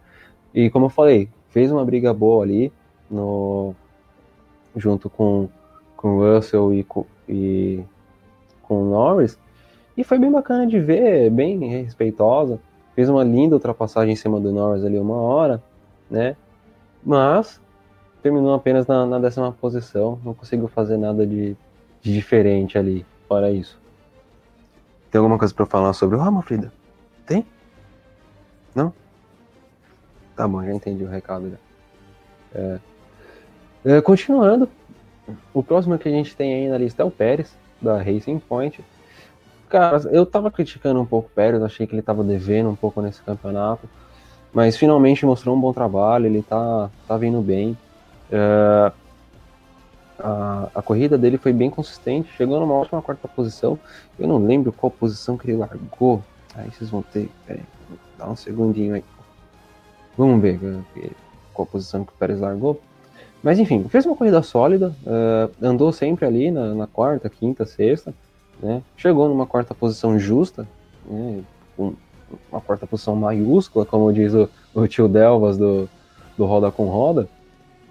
E 0.53 0.69
como 0.69 0.85
eu 0.85 0.89
falei, 0.89 1.27
fez 1.49 1.71
uma 1.71 1.83
briga 1.83 2.13
boa 2.13 2.43
ali 2.43 2.71
no 3.09 3.73
junto 4.75 5.09
com 5.09 5.49
com 5.97 6.19
Russell 6.19 6.71
e 6.71 6.83
com, 6.83 7.03
e 7.27 7.83
com 8.61 8.91
Norris. 8.91 9.39
E 9.97 10.03
foi 10.03 10.19
bem 10.19 10.31
bacana 10.31 10.67
de 10.67 10.79
ver, 10.79 11.31
bem 11.31 11.57
respeitosa. 11.67 12.59
Fez 12.93 13.09
uma 13.09 13.23
linda 13.23 13.55
ultrapassagem 13.55 14.13
em 14.13 14.15
cima 14.15 14.39
do 14.39 14.51
Norris 14.51 14.85
ali 14.85 14.99
uma 14.99 15.15
hora, 15.15 15.63
né? 16.11 16.35
Mas 17.03 17.59
terminou 18.23 18.53
apenas 18.53 18.87
na, 18.87 19.05
na 19.05 19.19
décima 19.19 19.51
posição. 19.51 20.17
Não 20.23 20.33
conseguiu 20.33 20.69
fazer 20.69 20.97
nada 20.97 21.27
de, 21.27 21.55
de 22.01 22.13
diferente 22.13 22.77
ali, 22.77 23.05
fora 23.27 23.51
isso. 23.51 23.77
Tem 25.11 25.19
alguma 25.19 25.37
coisa 25.37 25.53
para 25.53 25.65
falar 25.65 25.93
sobre 25.93 26.15
o 26.15 26.19
Rama, 26.19 26.41
Frida? 26.41 26.71
Tem? 27.27 27.45
Não? 28.73 28.91
Tá 30.35 30.47
bom, 30.47 30.63
já 30.63 30.73
entendi 30.73 31.03
o 31.03 31.09
recado 31.09 31.51
já. 31.51 31.57
É. 32.55 32.79
É, 33.85 34.01
continuando, 34.01 34.69
o 35.53 35.61
próximo 35.61 35.99
que 35.99 36.07
a 36.07 36.11
gente 36.11 36.35
tem 36.35 36.55
aí 36.55 36.69
na 36.69 36.77
lista 36.77 37.03
é 37.03 37.05
o 37.05 37.11
Pérez, 37.11 37.55
da 37.81 38.01
Racing 38.01 38.39
Point. 38.39 38.83
Cara, 39.69 39.97
eu 40.11 40.25
tava 40.25 40.49
criticando 40.49 41.01
um 41.01 41.05
pouco 41.05 41.27
o 41.27 41.35
Pérez, 41.35 41.61
achei 41.61 41.85
que 41.85 41.93
ele 41.93 42.01
tava 42.01 42.23
devendo 42.23 42.69
um 42.69 42.75
pouco 42.75 43.01
nesse 43.01 43.21
campeonato, 43.21 43.89
mas 44.53 44.77
finalmente 44.77 45.25
mostrou 45.25 45.55
um 45.55 45.59
bom 45.59 45.73
trabalho, 45.73 46.25
ele 46.25 46.41
tá, 46.41 46.89
tá 47.07 47.17
vindo 47.17 47.41
bem. 47.41 47.77
É, 48.31 48.91
a, 50.19 50.69
a 50.75 50.81
corrida 50.81 51.17
dele 51.17 51.37
foi 51.37 51.51
bem 51.51 51.69
consistente, 51.69 52.31
chegou 52.37 52.59
numa 52.59 52.73
ótima 52.73 53.01
quarta 53.01 53.27
posição. 53.27 53.77
Eu 54.17 54.27
não 54.27 54.37
lembro 54.37 54.71
qual 54.71 54.89
posição 54.89 55.37
que 55.37 55.49
ele 55.49 55.57
largou. 55.57 56.21
Aí 56.55 56.69
vocês 56.71 56.89
vão 56.89 57.01
ter. 57.01 57.29
Peraí, 57.45 57.63
dá 58.17 58.29
um 58.29 58.35
segundinho 58.35 58.95
aí. 58.95 59.03
Vamos 60.17 60.41
ver 60.41 60.59
eh, 60.97 61.09
qual 61.53 61.65
posição 61.65 62.05
que 62.05 62.11
o 62.11 62.15
Pérez 62.15 62.39
largou. 62.39 62.79
Mas 63.41 63.59
enfim, 63.59 63.83
fez 63.89 64.05
uma 64.05 64.15
corrida 64.15 64.41
sólida, 64.41 64.95
uh, 65.05 65.51
andou 65.61 65.91
sempre 65.91 66.25
ali 66.25 66.49
na, 66.49 66.73
na, 66.73 66.87
quarta, 66.87 67.29
quinta, 67.29 67.65
sexta, 67.65 68.13
né? 68.61 68.81
Chegou 68.95 69.27
numa 69.27 69.45
quarta 69.45 69.75
posição 69.75 70.17
justa, 70.17 70.65
né? 71.05 71.43
uma 71.77 72.61
quarta 72.61 72.87
posição 72.87 73.17
maiúscula, 73.17 73.85
como 73.85 74.13
diz 74.13 74.33
o, 74.33 74.49
o 74.73 74.87
tio 74.87 75.09
Delvas 75.09 75.57
do, 75.57 75.89
do 76.37 76.45
Roda 76.45 76.71
com 76.71 76.85
Roda. 76.85 77.27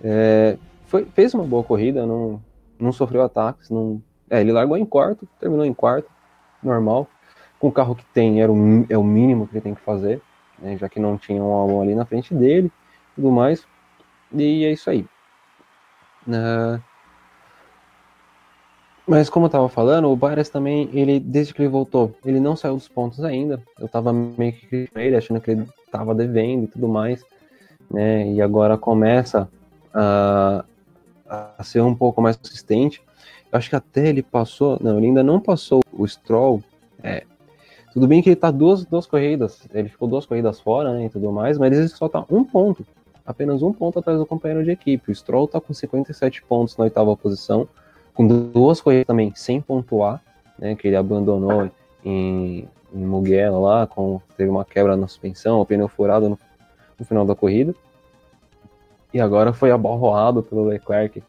É, 0.03 0.59
foi, 0.87 1.05
fez 1.07 1.33
uma 1.33 1.45
boa 1.45 1.63
corrida, 1.63 2.05
não, 2.05 2.43
não 2.79 2.93
sofreu 2.93 3.23
ataques, 3.23 3.71
não, 3.71 4.03
é, 4.29 4.41
ele 4.41 4.53
largou 4.53 4.77
em 4.77 4.85
quarto, 4.85 5.29
terminou 5.39 5.65
em 5.65 5.75
quarto, 5.75 6.11
normal. 6.63 7.09
Com 7.59 7.69
o 7.69 7.73
carro 7.73 7.95
que 7.95 8.05
tem, 8.07 8.43
era 8.43 8.51
o, 8.51 8.85
é 8.89 8.99
o 8.99 9.05
mínimo 9.05 9.47
que 9.47 9.55
ele 9.55 9.61
tem 9.61 9.75
que 9.75 9.81
fazer, 9.81 10.21
né, 10.59 10.77
já 10.77 10.89
que 10.89 10.99
não 10.99 11.17
tinha 11.17 11.43
um 11.43 11.53
álbum 11.53 11.81
ali 11.81 11.95
na 11.95 12.05
frente 12.05 12.35
dele, 12.35 12.71
tudo 13.15 13.31
mais. 13.31 13.65
E 14.35 14.65
é 14.65 14.73
isso 14.73 14.91
aí. 14.91 15.07
Uh, 16.27 16.83
mas 19.07 19.29
como 19.29 19.47
eu 19.47 19.51
tava 19.51 19.69
falando, 19.69 20.09
o 20.09 20.17
Barres 20.17 20.49
também, 20.49 20.89
ele, 20.93 21.19
desde 21.19 21.53
que 21.53 21.61
ele 21.61 21.69
voltou, 21.69 22.15
ele 22.25 22.41
não 22.41 22.57
saiu 22.57 22.75
dos 22.75 22.89
pontos 22.89 23.23
ainda. 23.25 23.63
Eu 23.79 23.89
tava 23.89 24.13
meio 24.13 24.53
que 24.53 24.89
ele, 24.95 25.17
achando 25.17 25.41
que 25.41 25.51
ele 25.51 25.67
tava 25.91 26.15
devendo 26.15 26.65
e 26.65 26.69
tudo 26.69 26.89
mais, 26.89 27.25
né? 27.91 28.31
E 28.33 28.41
agora 28.41 28.79
começa 28.79 29.49
a, 29.95 30.65
a 31.29 31.65
ser 31.65 31.81
um 31.83 31.95
pouco 31.95 32.21
mais 32.21 32.37
consistente. 32.37 33.03
Eu 33.51 33.59
acho 33.59 33.69
que 33.69 33.77
até 33.77 34.09
ele 34.09 34.23
passou, 34.23 34.79
não, 34.81 34.99
ele 34.99 35.09
ainda 35.09 35.23
não 35.23 35.39
passou 35.39 35.83
o 35.93 36.07
Stroll. 36.07 36.63
É, 37.03 37.25
tudo 37.93 38.07
bem 38.07 38.23
que 38.23 38.31
ele 38.31 38.37
tá 38.37 38.51
duas, 38.51 38.85
duas 38.85 39.07
corridas, 39.07 39.61
ele 39.75 39.89
ficou 39.89 40.09
duas 40.09 40.25
corridas 40.25 40.59
fora, 40.61 40.95
né, 40.95 41.07
e 41.07 41.09
tudo 41.11 41.31
mais, 41.31 41.59
mas 41.59 41.77
ele 41.77 41.89
só 41.89 42.09
tá 42.09 42.25
um 42.31 42.43
ponto 42.43 42.87
apenas 43.25 43.63
um 43.63 43.73
ponto 43.73 43.99
atrás 43.99 44.19
do 44.19 44.27
companheiro 44.27 44.65
de 44.65 44.71
equipe. 44.71 45.11
O 45.11 45.15
Stroll 45.15 45.45
está 45.45 45.61
com 45.61 45.73
57 45.73 46.43
pontos 46.43 46.77
na 46.77 46.85
oitava 46.85 47.17
posição, 47.17 47.69
com 48.15 48.27
duas 48.27 48.81
corridas 48.81 49.07
também 49.07 49.33
sem 49.35 49.61
pontuar, 49.61 50.23
né, 50.59 50.75
que 50.75 50.89
ele 50.89 50.97
abandonou 50.97 51.71
em, 52.05 52.69
em 52.95 53.05
Mugello 53.05 53.63
lá, 53.63 53.87
com, 53.87 54.21
teve 54.37 54.51
uma 54.51 54.65
quebra 54.65 54.97
na 54.97 55.09
suspensão, 55.09 55.61
o 55.61 55.67
pneu 55.67 55.89
furado 55.89 56.29
no, 56.29 56.39
no 56.99 57.05
final 57.05 57.25
da 57.25 57.35
corrida. 57.35 57.75
E 59.13 59.21
agora 59.21 59.53
foi 59.53 59.71
abalroado 59.71 60.43
pelo 60.43 60.65
Leclerc 60.65 61.23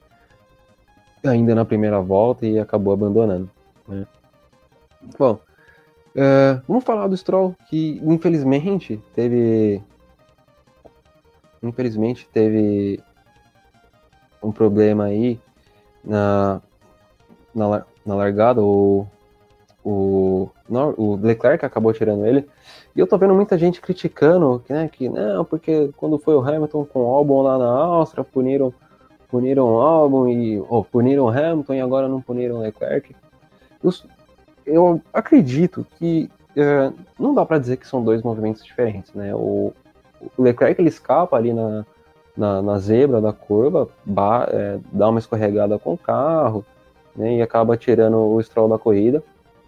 ainda 1.24 1.56
na 1.56 1.66
primeira 1.66 2.02
volta 2.02 2.46
e 2.46 2.60
acabou 2.60 2.94
abandonando. 2.94 3.50
Né. 3.88 4.06
Bom, 5.18 5.34
uh, 6.16 6.62
vamos 6.68 6.84
falar 6.84 7.08
do 7.08 7.18
Stroll, 7.18 7.56
que 7.70 8.00
infelizmente 8.04 9.02
teve 9.14 9.82
infelizmente 11.62 12.28
teve 12.32 13.02
um 14.42 14.52
problema 14.52 15.06
aí 15.06 15.40
na, 16.04 16.62
na, 17.56 17.86
na 18.06 18.16
largada, 18.16 18.62
ou 18.62 19.08
o, 19.84 20.50
o 20.98 21.16
Leclerc 21.16 21.66
acabou 21.66 21.94
tirando 21.94 22.26
ele. 22.26 22.48
E 22.96 23.00
eu 23.00 23.08
tô 23.08 23.18
vendo 23.18 23.34
muita 23.34 23.58
gente 23.58 23.82
criticando 23.82 24.64
né, 24.70 24.88
que 24.88 25.10
não, 25.10 25.44
porque 25.44 25.90
quando 25.98 26.20
foi 26.20 26.36
o 26.36 26.42
Hamilton 26.42 26.86
com 26.86 27.02
o 27.02 27.14
Albon 27.14 27.42
lá 27.42 27.58
na 27.58 27.70
Áustria, 27.70 28.24
puniram, 28.24 28.74
puniram 29.30 29.66
o 29.66 29.82
Albon 29.82 30.28
e 30.28 30.64
oh, 30.70 30.84
puniram 30.84 31.26
o 31.26 31.30
Hamilton 31.30 31.74
e 31.74 31.82
agora 31.82 32.08
não 32.08 32.22
puniram 32.22 32.58
o 32.58 32.62
Leclerc. 32.62 33.16
Eu, 33.84 33.92
eu 34.66 35.02
acredito 35.12 35.86
que 35.98 36.30
é, 36.56 36.92
não 37.20 37.34
dá 37.34 37.44
para 37.46 37.58
dizer 37.58 37.78
que 37.78 37.88
são 37.88 38.04
dois 38.04 38.22
movimentos 38.22 38.64
diferentes, 38.64 39.12
né? 39.14 39.34
O, 39.34 39.74
o 40.38 40.44
Leclerc 40.44 40.80
ele 40.80 40.90
escapa 40.90 41.36
ali 41.36 41.52
na, 41.52 41.84
na, 42.38 42.62
na 42.62 42.78
zebra 42.80 43.20
da 43.20 43.34
curva, 43.34 43.90
ba, 44.06 44.48
é, 44.52 44.80
dá 44.92 45.10
uma 45.10 45.20
escorregada 45.20 45.80
com 45.80 45.94
o 45.94 45.98
carro, 45.98 46.64
né, 47.16 47.38
e 47.38 47.42
acaba 47.42 47.78
tirando 47.78 48.18
o 48.18 48.42
Stroll 48.42 48.70
da 48.70 48.78
corrida. 48.78 49.24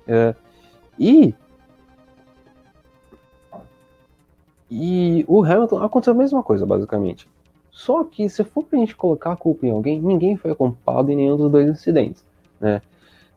É, 0.07 0.35
e 0.99 1.33
e 4.69 5.25
o 5.27 5.43
Hamilton 5.43 5.83
aconteceu 5.83 6.13
a 6.13 6.17
mesma 6.17 6.43
coisa, 6.43 6.65
basicamente. 6.65 7.27
Só 7.71 8.03
que 8.03 8.29
se 8.29 8.43
for 8.43 8.63
pra 8.63 8.79
gente 8.79 8.95
colocar 8.95 9.33
a 9.33 9.35
culpa 9.35 9.65
em 9.65 9.71
alguém, 9.71 9.99
ninguém 10.01 10.37
foi 10.37 10.55
culpado 10.55 11.11
em 11.11 11.15
nenhum 11.15 11.37
dos 11.37 11.51
dois 11.51 11.69
incidentes, 11.69 12.23
né? 12.59 12.81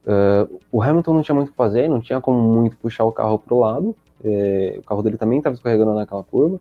Uh, 0.07 0.61
o 0.73 0.83
Hamilton 0.83 1.15
não 1.15 1.23
tinha 1.23 1.35
muito 1.35 1.49
o 1.49 1.51
que 1.51 1.57
fazer, 1.57 1.89
não 1.89 2.01
tinha 2.01 2.21
como 2.21 2.39
muito 2.41 2.77
puxar 2.79 3.05
o 3.05 3.13
carro 3.13 3.39
pro 3.39 3.59
lado, 3.59 3.95
é, 4.25 4.77
o 4.79 4.83
carro 4.83 5.03
dele 5.03 5.19
também 5.19 5.39
estava 5.39 5.55
escorregando 5.55 5.95
naquela 5.95 6.25
curva. 6.25 6.59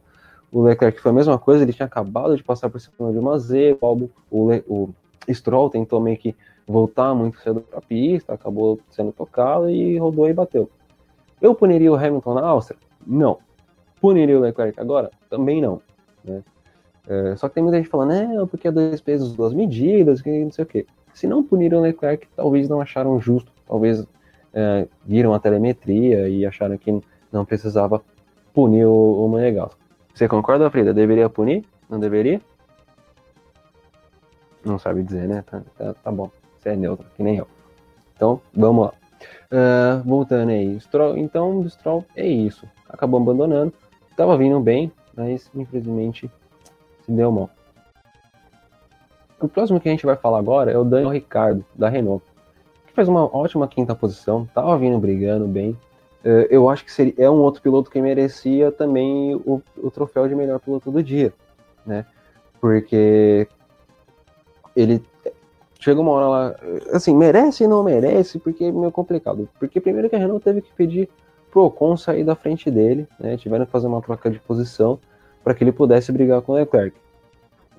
O 0.51 0.61
Leclerc 0.63 0.99
foi 0.99 1.11
a 1.11 1.13
mesma 1.13 1.37
coisa, 1.37 1.63
ele 1.63 1.73
tinha 1.73 1.85
acabado 1.85 2.35
de 2.35 2.43
passar 2.43 2.69
por 2.69 2.79
cima 2.79 3.11
de 3.11 3.17
uma 3.17 3.37
Z, 3.37 3.77
o, 3.79 4.09
o, 4.29 4.53
o 4.67 4.93
Stroll 5.33 5.69
tentou 5.69 5.99
meio 5.99 6.17
que 6.17 6.35
voltar 6.67 7.13
muito 7.13 7.39
cedo 7.39 7.61
para 7.61 7.79
a 7.79 7.81
pista, 7.81 8.33
acabou 8.33 8.79
sendo 8.89 9.11
tocado 9.11 9.69
e 9.69 9.97
rodou 9.97 10.27
e 10.27 10.33
bateu. 10.33 10.69
Eu 11.41 11.53
puniria 11.55 11.91
o 11.91 11.95
Hamilton 11.95 12.33
na 12.33 12.45
Áustria? 12.47 12.79
Não. 13.05 13.37
Puniria 14.01 14.37
o 14.37 14.41
Leclerc 14.41 14.79
agora? 14.79 15.11
Também 15.29 15.61
não. 15.61 15.81
Né? 16.23 16.43
É, 17.07 17.35
só 17.35 17.47
que 17.47 17.55
tem 17.55 17.63
muita 17.63 17.77
gente 17.77 17.89
falando, 17.89 18.11
é, 18.11 18.45
porque 18.45 18.67
é 18.67 18.71
dois 18.71 18.99
pesos, 18.99 19.35
duas 19.35 19.53
medidas, 19.53 20.21
que 20.21 20.43
não 20.43 20.51
sei 20.51 20.63
o 20.63 20.67
quê. 20.67 20.85
Se 21.13 21.25
não 21.25 21.43
puniram 21.43 21.79
o 21.79 21.81
Leclerc, 21.81 22.27
talvez 22.35 22.67
não 22.69 22.81
acharam 22.81 23.19
justo, 23.19 23.51
talvez 23.65 24.05
é, 24.53 24.87
viram 25.05 25.33
a 25.33 25.39
telemetria 25.39 26.27
e 26.27 26.45
acharam 26.45 26.77
que 26.77 27.01
não 27.31 27.45
precisava 27.45 28.01
punir 28.53 28.85
o, 28.85 29.25
o 29.25 29.27
Monegasco. 29.27 29.79
Você 30.13 30.27
concorda, 30.27 30.69
Frida? 30.69 30.93
Deveria 30.93 31.29
punir? 31.29 31.63
Não 31.89 31.99
deveria? 31.99 32.41
Não 34.65 34.77
sabe 34.77 35.03
dizer, 35.03 35.27
né? 35.27 35.43
Tá, 35.45 35.61
tá, 35.77 35.93
tá 35.93 36.11
bom. 36.11 36.29
Você 36.57 36.69
é 36.69 36.75
neutro, 36.75 37.07
que 37.15 37.23
nem 37.23 37.37
eu. 37.37 37.47
Então, 38.15 38.41
vamos 38.53 38.87
lá. 38.87 38.93
Uh, 39.51 40.03
voltando 40.03 40.49
aí. 40.49 40.79
Stroll, 40.81 41.17
então, 41.17 41.67
Stroll 41.69 42.03
é 42.15 42.27
isso. 42.27 42.67
Acabou 42.89 43.21
abandonando. 43.21 43.73
Tava 44.17 44.35
vindo 44.35 44.59
bem, 44.59 44.91
mas 45.15 45.47
infelizmente 45.53 46.29
se 47.05 47.11
deu 47.11 47.31
mal. 47.31 47.51
O 49.39 49.47
próximo 49.47 49.79
que 49.79 49.87
a 49.87 49.91
gente 49.91 50.07
vai 50.07 50.15
falar 50.15 50.39
agora 50.39 50.71
é 50.71 50.77
o 50.77 50.83
Daniel 50.83 51.11
Ricardo, 51.11 51.63
da 51.75 51.87
Renault. 51.87 52.25
Que 52.87 52.93
fez 52.93 53.07
uma 53.07 53.23
ótima 53.25 53.67
quinta 53.67 53.93
posição, 53.93 54.49
tava 54.55 54.75
vindo 54.75 54.97
brigando 54.97 55.47
bem. 55.47 55.77
Uh, 56.25 56.49
eu 56.49 56.67
acho 56.67 56.83
que 56.83 56.91
seria, 56.91 57.13
é 57.15 57.29
um 57.29 57.35
outro 57.35 57.61
piloto 57.61 57.91
que 57.91 58.01
merecia 58.01 58.71
também 58.71 59.35
o, 59.35 59.61
o 59.77 59.91
troféu 59.91 60.27
de 60.27 60.33
melhor 60.33 60.59
piloto 60.59 60.89
do 60.89 61.03
dia, 61.03 61.31
né? 61.85 62.03
Porque 62.59 63.47
ele 64.75 65.05
chega 65.79 66.01
uma 66.01 66.11
hora 66.11 66.27
lá, 66.27 66.55
assim, 66.91 67.15
merece 67.15 67.65
e 67.65 67.67
não 67.67 67.83
merece, 67.83 68.39
porque 68.39 68.63
é 68.63 68.71
meio 68.71 68.91
complicado. 68.91 69.47
Porque 69.59 69.79
primeiro 69.79 70.09
que 70.09 70.15
a 70.15 70.19
Renault 70.19 70.43
teve 70.43 70.63
que 70.63 70.73
pedir 70.73 71.07
Ocon 71.55 71.97
sair 71.97 72.23
da 72.23 72.35
frente 72.35 72.69
dele, 72.69 73.07
né? 73.19 73.37
Tiveram 73.37 73.65
que 73.65 73.71
fazer 73.71 73.87
uma 73.87 74.01
troca 74.01 74.29
de 74.29 74.39
posição 74.39 74.99
para 75.43 75.53
que 75.53 75.63
ele 75.63 75.71
pudesse 75.71 76.11
brigar 76.11 76.41
com 76.41 76.51
o 76.51 76.55
Leclerc. 76.55 76.95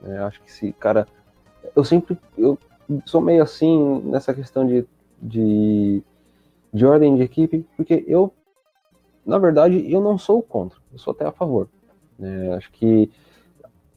É, 0.04 0.18
acho 0.18 0.40
que 0.42 0.50
se 0.50 0.72
cara, 0.72 1.06
eu 1.74 1.84
sempre 1.84 2.18
eu 2.36 2.58
sou 3.04 3.20
meio 3.20 3.42
assim 3.42 4.00
nessa 4.04 4.32
questão 4.32 4.66
de, 4.66 4.86
de, 5.20 6.02
de 6.72 6.86
ordem 6.86 7.16
de 7.16 7.22
equipe, 7.22 7.66
porque 7.76 8.04
eu, 8.06 8.32
na 9.26 9.38
verdade, 9.38 9.90
eu 9.92 10.00
não 10.00 10.16
sou 10.16 10.42
contra, 10.42 10.78
eu 10.92 10.98
sou 10.98 11.12
até 11.12 11.26
a 11.26 11.32
favor. 11.32 11.68
É, 12.20 12.54
acho 12.54 12.70
que 12.72 13.10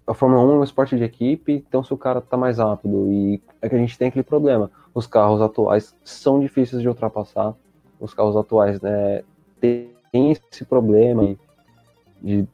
a 0.06 0.14
Fórmula 0.14 0.44
1 0.44 0.52
é 0.52 0.56
um 0.56 0.64
esporte 0.64 0.98
de 0.98 1.04
equipe, 1.04 1.64
então 1.68 1.84
se 1.84 1.94
o 1.94 1.98
cara 1.98 2.20
tá 2.20 2.36
mais 2.36 2.58
rápido 2.58 3.12
e 3.12 3.42
é 3.62 3.70
que 3.70 3.76
a 3.76 3.78
gente 3.78 3.98
tem 3.98 4.10
aquele 4.10 4.24
problema. 4.24 4.70
Os 4.94 5.08
carros 5.08 5.42
atuais 5.42 5.96
são 6.04 6.40
difíceis 6.40 6.82
de 6.82 6.88
ultrapassar. 6.88 7.56
Os 8.00 8.14
carros 8.14 8.36
atuais 8.36 8.82
né, 8.82 9.24
têm 9.62 10.32
esse 10.32 10.66
problema 10.66 11.38
de, 12.22 12.48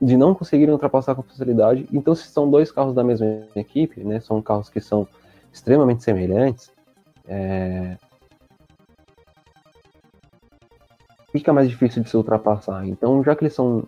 de 0.00 0.16
não 0.16 0.34
conseguirem 0.34 0.72
ultrapassar 0.72 1.14
com 1.14 1.22
facilidade. 1.22 1.86
Então, 1.92 2.14
se 2.14 2.26
são 2.28 2.50
dois 2.50 2.72
carros 2.72 2.94
da 2.94 3.04
mesma 3.04 3.46
equipe, 3.54 4.02
né, 4.02 4.18
são 4.20 4.42
carros 4.42 4.68
que 4.68 4.80
são 4.80 5.06
extremamente 5.52 6.02
semelhantes, 6.02 6.72
é... 7.28 7.96
fica 11.30 11.52
mais 11.52 11.68
difícil 11.68 12.02
de 12.02 12.10
se 12.10 12.16
ultrapassar. 12.16 12.86
Então, 12.86 13.22
já 13.22 13.36
que 13.36 13.44
eles 13.44 13.54
são 13.54 13.84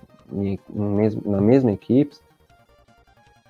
na 1.25 1.41
mesma 1.41 1.73
equipe, 1.73 2.17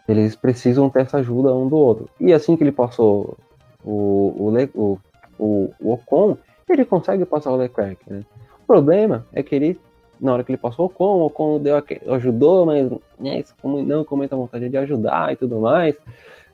eles 0.08 0.36
precisam 0.36 0.88
ter 0.88 1.00
essa 1.00 1.18
ajuda 1.18 1.54
um 1.54 1.68
do 1.68 1.76
outro. 1.76 2.08
E 2.20 2.32
assim 2.32 2.56
que 2.56 2.62
ele 2.62 2.72
passou 2.72 3.36
o, 3.82 4.50
o, 4.74 4.98
o, 5.38 5.70
o 5.80 5.92
Ocon, 5.92 6.36
ele 6.68 6.84
consegue 6.84 7.24
passar 7.24 7.50
o 7.52 7.56
Leclerc. 7.56 8.00
Né? 8.10 8.24
O 8.66 8.72
problema 8.74 9.24
é 9.32 9.44
que 9.44 9.54
ele, 9.54 9.80
na 10.20 10.32
hora 10.32 10.42
que 10.42 10.50
ele 10.50 10.58
passou 10.58 10.86
o 10.86 10.88
Ocon, 10.88 11.18
o 11.18 11.26
Ocon 11.26 11.60
deu, 11.60 11.76
ajudou, 12.14 12.66
mas 12.66 12.90
né, 13.16 13.44
não 13.86 14.04
com 14.04 14.16
muita 14.16 14.34
vontade 14.34 14.68
de 14.68 14.76
ajudar 14.76 15.32
e 15.32 15.36
tudo 15.36 15.60
mais. 15.60 15.94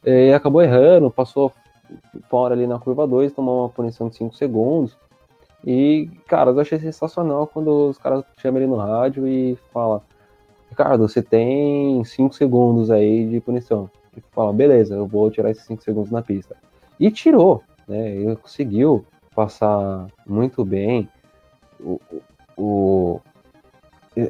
E 0.05 0.31
acabou 0.33 0.61
errando, 0.61 1.11
passou 1.11 1.51
fora 2.29 2.55
ali 2.55 2.67
na 2.67 2.79
curva 2.79 3.07
2, 3.07 3.33
tomou 3.33 3.63
uma 3.63 3.69
punição 3.71 4.11
de 4.11 4.17
5 4.17 4.37
segundos. 4.37 4.95
E, 5.65 6.11
cara, 6.27 6.51
eu 6.51 6.61
achei 6.61 6.79
sensacional 6.79 7.47
quando 7.47 7.89
os 7.89 7.97
caras 7.97 8.25
chamam 8.37 8.61
ele 8.61 8.71
no 8.71 8.77
rádio 8.77 9.27
e 9.27 9.57
fala 9.73 10.03
Ricardo, 10.69 11.07
você 11.07 11.23
tem 11.23 12.03
5 12.03 12.35
segundos 12.35 12.91
aí 12.91 13.27
de 13.27 13.41
punição. 13.41 13.91
Ele 14.13 14.25
fala, 14.33 14.53
beleza, 14.53 14.95
eu 14.95 15.07
vou 15.07 15.31
tirar 15.31 15.51
esses 15.51 15.65
5 15.65 15.83
segundos 15.83 16.11
na 16.11 16.21
pista. 16.21 16.57
E 16.99 17.11
tirou, 17.11 17.63
né? 17.87 18.17
Ele 18.17 18.37
conseguiu 18.37 19.05
passar 19.35 20.07
muito 20.27 20.65
bem, 20.65 21.09
o, 21.83 22.01
o, 22.57 23.21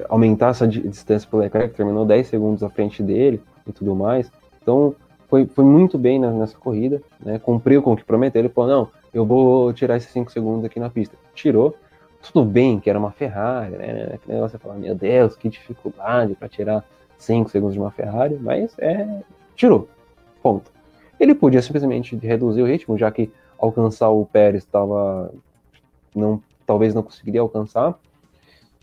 aumentar 0.08 0.50
essa 0.50 0.66
distância 0.66 1.28
para 1.28 1.36
o 1.36 1.40
Leclerc, 1.40 1.74
terminou 1.74 2.04
10 2.04 2.26
segundos 2.26 2.62
à 2.62 2.68
frente 2.68 3.02
dele 3.02 3.42
e 3.66 3.72
tudo 3.72 3.94
mais. 3.94 4.30
Então, 4.60 4.94
foi, 5.28 5.46
foi 5.46 5.64
muito 5.64 5.98
bem 5.98 6.18
nessa 6.18 6.56
corrida, 6.56 7.02
né? 7.20 7.38
Cumpriu 7.38 7.82
com 7.82 7.92
o 7.92 7.96
que 7.96 8.04
prometeu. 8.04 8.40
Ele 8.40 8.48
falou, 8.48 8.70
não, 8.70 8.88
eu 9.12 9.24
vou 9.24 9.72
tirar 9.72 9.96
esses 9.96 10.10
5 10.10 10.30
segundos 10.30 10.64
aqui 10.64 10.78
na 10.78 10.90
pista. 10.90 11.16
Tirou, 11.34 11.74
tudo 12.22 12.44
bem 12.44 12.78
que 12.78 12.88
era 12.88 12.98
uma 12.98 13.10
Ferrari, 13.10 13.76
né? 13.76 14.18
Que 14.22 14.30
negócio 14.30 14.58
você 14.58 14.62
fala, 14.62 14.74
meu 14.74 14.94
Deus, 14.94 15.36
que 15.36 15.48
dificuldade 15.48 16.34
para 16.34 16.48
tirar 16.48 16.84
5 17.18 17.50
segundos 17.50 17.74
de 17.74 17.80
uma 17.80 17.90
Ferrari, 17.90 18.38
mas 18.40 18.76
é, 18.78 19.22
tirou. 19.56 19.88
Ponto. 20.42 20.70
Ele 21.18 21.34
podia 21.34 21.62
simplesmente 21.62 22.16
reduzir 22.16 22.62
o 22.62 22.66
ritmo, 22.66 22.98
já 22.98 23.10
que 23.10 23.30
alcançar 23.58 24.10
o 24.10 24.26
Pérez 24.26 24.64
estava 24.64 25.32
não 26.14 26.42
talvez 26.72 26.94
não 26.94 27.02
conseguiria 27.02 27.42
alcançar. 27.42 27.98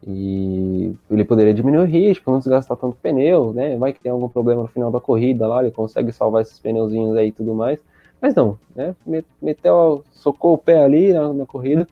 E 0.06 0.96
ele 1.10 1.26
poderia 1.26 1.54
diminuir 1.54 1.82
o 1.82 1.86
ritmo, 1.86 2.32
não 2.32 2.40
desgastar 2.40 2.78
tanto 2.78 2.96
pneu, 3.02 3.52
né? 3.52 3.76
Vai 3.78 3.92
que 3.92 4.00
tem 4.00 4.12
algum 4.12 4.30
problema 4.30 4.62
no 4.62 4.68
final 4.68 4.92
da 4.92 5.02
corrida 5.02 5.48
lá, 5.48 5.62
ele 5.62 5.72
consegue 5.72 6.12
salvar 6.14 6.44
esses 6.44 6.60
pneuzinhos 6.60 7.18
aí 7.18 7.30
e 7.30 7.32
tudo 7.32 7.54
mais. 7.54 7.80
Mas 8.22 8.36
não, 8.36 8.58
né? 8.76 8.96
Meteu, 9.42 10.04
socou 10.12 10.54
o 10.54 10.58
pé 10.58 10.84
ali 10.84 11.12
na, 11.12 11.34
na 11.34 11.46
corrida 11.46 11.88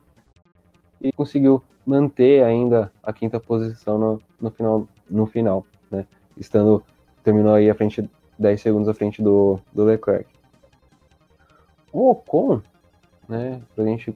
e 1.02 1.12
conseguiu 1.12 1.62
manter 1.84 2.44
ainda 2.44 2.92
a 3.02 3.12
quinta 3.12 3.40
posição 3.40 3.98
no, 3.98 4.22
no 4.40 4.50
final, 4.50 4.88
no 5.10 5.26
final, 5.26 5.66
né? 5.90 6.06
Estando 6.36 6.82
terminou 7.24 7.54
aí 7.54 7.68
a 7.68 7.74
frente 7.74 8.08
10 8.38 8.60
segundos 8.60 8.88
à 8.88 8.94
frente 8.94 9.20
do, 9.20 9.58
do 9.74 9.84
Leclerc. 9.84 10.30
O 11.92 12.10
Ocon, 12.10 12.62
né, 13.28 13.60
pra 13.74 13.84
gente 13.84 14.14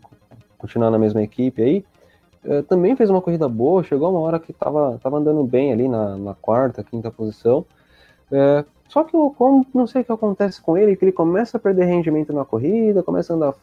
continuar 0.63 0.91
na 0.91 0.99
mesma 0.99 1.21
equipe 1.23 1.61
aí, 1.61 1.85
eh, 2.45 2.63
também 2.63 2.95
fez 2.95 3.11
uma 3.11 3.21
corrida 3.21 3.49
boa, 3.49 3.83
chegou 3.83 4.11
uma 4.11 4.21
hora 4.21 4.39
que 4.39 4.53
tava, 4.53 4.99
tava 5.03 5.19
andando 5.19 5.43
bem 5.43 5.73
ali 5.73 5.89
na, 5.89 6.17
na 6.17 6.35
quarta, 6.35 6.85
quinta 6.85 7.11
posição. 7.11 7.67
Eh, 8.31 8.65
só 8.89 9.03
que 9.03 9.17
o 9.17 9.27
Ocon, 9.27 9.65
não 9.75 9.87
sei 9.87 10.03
o 10.03 10.05
que 10.05 10.13
acontece 10.13 10.63
com 10.63 10.79
ele, 10.79 10.95
que 10.95 11.05
ele 11.05 11.13
começa 11.13 11.57
a 11.57 11.61
perder 11.61 11.87
rendimento 11.87 12.33
na 12.33 12.45
corrida, 12.45 13.03
começa 13.03 13.33
a 13.33 13.37
andar, 13.37 13.55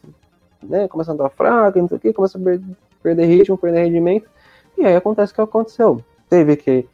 né, 0.62 0.86
começa 0.88 1.10
a 1.10 1.14
andar 1.14 1.30
fraco, 1.30 1.78
não 1.78 1.88
sei 1.88 1.96
o 1.96 2.00
que, 2.00 2.12
começa 2.12 2.38
a 2.38 2.42
perder 3.02 3.26
ritmo, 3.26 3.56
perder 3.56 3.84
rendimento. 3.84 4.28
E 4.76 4.84
aí 4.84 4.94
acontece 4.94 5.32
o 5.32 5.34
que 5.34 5.40
aconteceu. 5.40 6.04
Teve 6.28 6.56
que 6.56 6.86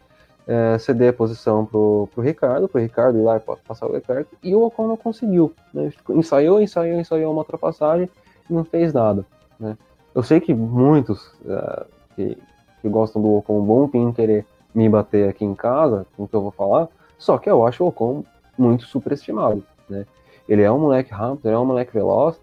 é, 0.47 0.79
ceder 0.79 1.11
a 1.11 1.13
posição 1.13 1.67
pro, 1.67 2.09
pro 2.15 2.23
Ricardo, 2.23 2.69
pro 2.69 2.81
Ricardo 2.81 3.19
ir 3.19 3.23
lá 3.23 3.37
e 3.37 3.41
passar 3.41 3.87
o 3.87 3.93
Leclerc, 3.93 4.31
e 4.43 4.55
o 4.55 4.63
Ocon 4.63 4.87
não 4.87 4.97
conseguiu. 4.97 5.53
Né? 5.75 5.91
Ensaiou, 6.11 6.61
ensaiou, 6.61 7.01
ensaiou 7.01 7.33
uma 7.33 7.41
ultrapassagem 7.41 8.09
não 8.49 8.65
fez 8.65 8.93
nada. 8.93 9.25
Né? 9.59 9.77
Eu 10.17 10.23
sei 10.23 10.41
que 10.41 10.55
muitos 10.55 11.27
uh, 11.45 11.85
que, 12.15 12.39
que, 12.81 12.89
gostam 12.89 13.21
do 13.21 13.37
Ocon 13.37 13.87
vir 13.93 14.15
querer 14.15 14.47
me 14.75 14.89
bater 14.89 15.29
aqui 15.29 15.45
em 15.45 15.55
casa, 15.55 16.07
com 16.17 16.23
o 16.23 16.29
que 16.29 16.35
eu 16.35 16.41
vou 16.41 16.51
falar, 16.51 16.89
só 17.19 17.37
que 17.37 17.51
eu 17.51 17.67
acho 17.67 17.85
o 17.85 17.89
Ocon 17.89 18.25
muito 18.57 18.87
superestimado, 18.87 19.63
né? 19.87 20.07
Ele 20.49 20.63
é 20.63 20.73
um 20.73 20.79
moleque 20.79 21.13
rápido, 21.13 21.45
ele 21.45 21.55
é 21.55 21.59
um 21.59 21.67
moleque 21.67 21.93
veloz, 21.93 22.41